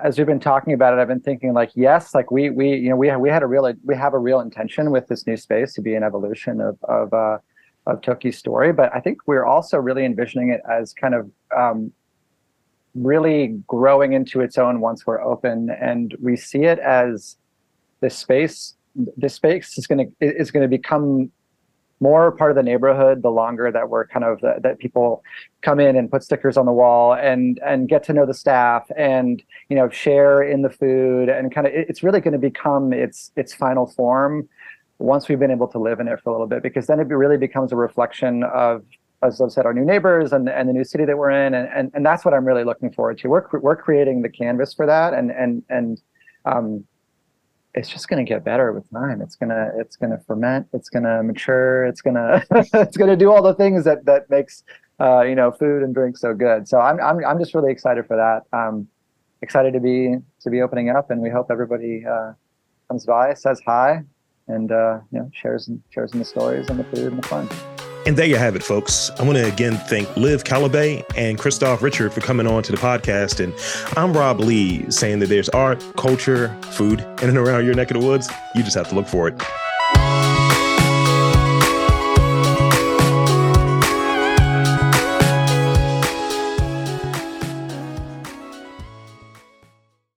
as 0.03 0.17
we've 0.17 0.28
been 0.28 0.39
talking 0.39 0.74
about 0.74 0.93
it, 0.93 0.99
I've 0.99 1.07
been 1.07 1.20
thinking 1.20 1.53
like, 1.53 1.72
yes, 1.76 2.15
like 2.15 2.32
we 2.32 2.49
we 2.49 2.76
you 2.76 2.89
know 2.89 2.95
we 2.95 3.15
we 3.15 3.30
had 3.30 3.43
a 3.43 3.47
real 3.47 3.72
we 3.86 3.95
have 3.95 4.13
a 4.13 4.17
real 4.17 4.39
intention 4.39 4.91
with 4.91 5.07
this 5.07 5.28
new 5.28 5.38
space 5.38 5.74
to 5.74 5.82
be 5.82 5.95
an 5.95 6.03
evolution 6.03 6.59
of 6.61 6.78
of 6.84 7.13
uh, 7.13 7.38
of 7.86 8.01
Toki's 8.01 8.38
story, 8.38 8.74
but 8.74 8.93
I 8.93 8.99
think 8.99 9.28
we're 9.28 9.45
also 9.45 9.78
really 9.78 10.05
envisioning 10.05 10.49
it 10.49 10.61
as 10.70 10.93
kind 10.93 11.13
of 11.13 11.30
um, 11.55 11.91
really 12.95 13.59
growing 13.67 14.13
into 14.13 14.41
its 14.41 14.57
own 14.57 14.80
once 14.80 15.05
we're 15.05 15.22
open, 15.22 15.70
and 15.70 16.15
we 16.22 16.36
see 16.36 16.63
it 16.63 16.80
as 16.80 17.38
this 18.01 18.17
space. 18.17 18.76
This 18.95 19.36
space 19.36 19.78
is 19.78 19.88
going 19.88 20.11
to 20.20 20.26
is 20.26 20.51
going 20.51 20.63
to 20.63 20.70
become 20.70 21.32
more 22.00 22.32
part 22.32 22.52
of 22.52 22.56
the 22.56 22.64
neighborhood 22.64 23.22
the 23.22 23.30
longer 23.30 23.72
that 23.72 23.89
we're 23.89 24.08
kind 24.08 24.24
of 24.24 24.39
that, 24.41 24.64
that 24.64 24.80
people 24.80 25.24
come 25.62 25.80
in 25.80 25.95
and 25.95 26.10
put 26.10 26.24
stickers 26.24 26.58
on 26.58 26.66
the 26.66 26.72
wall 26.72 27.14
and 27.14 27.60
and 27.66 27.89
get 27.89 28.04
to 28.04 28.14
know 28.14 28.26
the 28.26 28.34
staff 28.34 28.89
and 28.97 29.43
you 29.70 29.76
know 29.76 29.89
share 29.89 30.41
in 30.41 30.62
the 30.62 30.70
food 30.70 31.30
and 31.30 31.54
kind 31.54 31.68
of 31.68 31.74
it's 31.74 32.04
really 32.04 32.22
going 32.22 32.34
to 32.34 32.39
become 32.39 32.93
its 32.93 33.32
its 33.36 33.54
final 33.54 33.86
form 33.86 34.47
once 35.00 35.30
we've 35.30 35.39
been 35.39 35.52
able 35.52 35.68
to 35.68 35.80
live 35.80 36.00
in 36.00 36.08
it 36.08 36.20
for 36.22 36.30
a 36.30 36.34
little 36.34 36.47
bit 36.47 36.64
because 36.64 36.88
then 36.88 37.00
it 37.00 37.08
really 37.08 37.38
becomes 37.38 37.72
a 37.72 37.76
reflection 37.76 38.43
of 38.43 38.84
as 39.22 39.41
I've 39.41 39.52
said, 39.52 39.66
our 39.66 39.74
new 39.74 39.84
neighbors 39.84 40.32
and, 40.32 40.47
and 40.47 40.70
the 40.70 40.74
new 40.74 40.86
city 40.86 41.04
that 41.06 41.18
we're 41.18 41.32
in, 41.32 41.54
and, 41.54 41.68
and 41.76 41.91
and 41.93 42.06
that's 42.06 42.24
what 42.24 42.34
I'm 42.34 42.45
really 42.45 42.64
looking 42.64 42.91
forward 42.91 43.18
to. 43.20 43.28
We're 43.28 43.45
we're 43.60 43.76
creating 43.76 44.22
the 44.22 44.30
canvas 44.30 44.74
for 44.74 44.86
that, 44.86 45.14
and 45.14 45.30
and 45.32 45.62
and 45.70 46.02
um, 46.45 46.86
it's 47.80 47.90
just 47.90 48.10
going 48.10 48.24
to 48.24 48.30
get 48.30 48.44
better 48.44 48.74
with 48.74 48.90
time. 48.92 49.22
It's 49.22 49.36
gonna 49.36 49.72
it's 49.78 49.96
gonna 49.96 50.20
ferment. 50.28 50.68
It's 50.74 50.90
gonna 50.90 51.24
mature. 51.24 51.86
It's 51.86 52.02
gonna 52.02 52.44
it's 52.52 52.98
gonna 52.98 53.16
do 53.16 53.32
all 53.32 53.42
the 53.42 53.56
things 53.56 53.86
that 53.86 54.06
that 54.06 54.30
makes 54.30 54.64
uh, 55.00 55.22
you 55.22 55.34
know 55.34 55.52
food 55.52 55.82
and 55.82 55.96
drink 55.96 56.18
so 56.18 56.34
good. 56.34 56.68
So 56.68 56.80
I'm 56.80 57.00
I'm 57.00 57.26
I'm 57.26 57.40
just 57.40 57.56
really 57.56 57.72
excited 57.72 58.06
for 58.06 58.18
that. 58.18 58.58
Um, 58.58 58.88
excited 59.42 59.72
to 59.74 59.80
be 59.80 60.18
to 60.42 60.50
be 60.50 60.62
opening 60.62 60.90
up, 60.90 61.10
and 61.10 61.22
we 61.22 61.30
hope 61.30 61.48
everybody 61.50 62.04
uh, 62.06 62.34
comes 62.90 63.06
by, 63.06 63.34
says 63.34 63.62
hi, 63.66 64.04
and 64.50 64.72
uh, 64.74 65.00
you 65.12 65.20
know 65.20 65.32
shares 65.34 65.70
shares 65.90 66.12
in 66.12 66.20
the 66.20 66.26
stories 66.26 66.70
and 66.70 66.80
the 66.80 66.84
food 66.84 67.14
and 67.14 67.24
the 67.24 67.28
fun. 67.30 67.79
And 68.10 68.18
there 68.18 68.26
you 68.26 68.38
have 68.38 68.55
it, 68.55 68.64
folks. 68.64 69.12
I 69.20 69.24
want 69.24 69.38
to 69.38 69.45
again 69.45 69.78
thank 69.88 70.18
Liv 70.18 70.43
Caillabet 70.43 71.05
and 71.16 71.38
Christophe 71.38 71.84
Richard 71.84 72.12
for 72.12 72.22
coming 72.22 72.47
on 72.47 72.64
to 72.64 72.72
the 72.72 72.78
podcast. 72.80 73.39
And 73.39 73.53
I'm 73.95 74.14
Rob 74.14 74.39
Lee 74.39 74.89
saying 74.89 75.20
that 75.20 75.28
there's 75.30 75.47
art, 75.49 75.86
culture, 75.95 76.47
food 76.72 77.01
in 77.22 77.30
and 77.30 77.38
around 77.38 77.66
your 77.66 77.76
neck 77.76 77.91
of 77.91 78.01
the 78.01 78.07
woods. 78.07 78.28
You 78.55 78.64
just 78.64 78.76
have 78.76 78.89
to 78.89 78.95
look 78.95 79.05
for 79.05 79.28
it. 79.28 79.39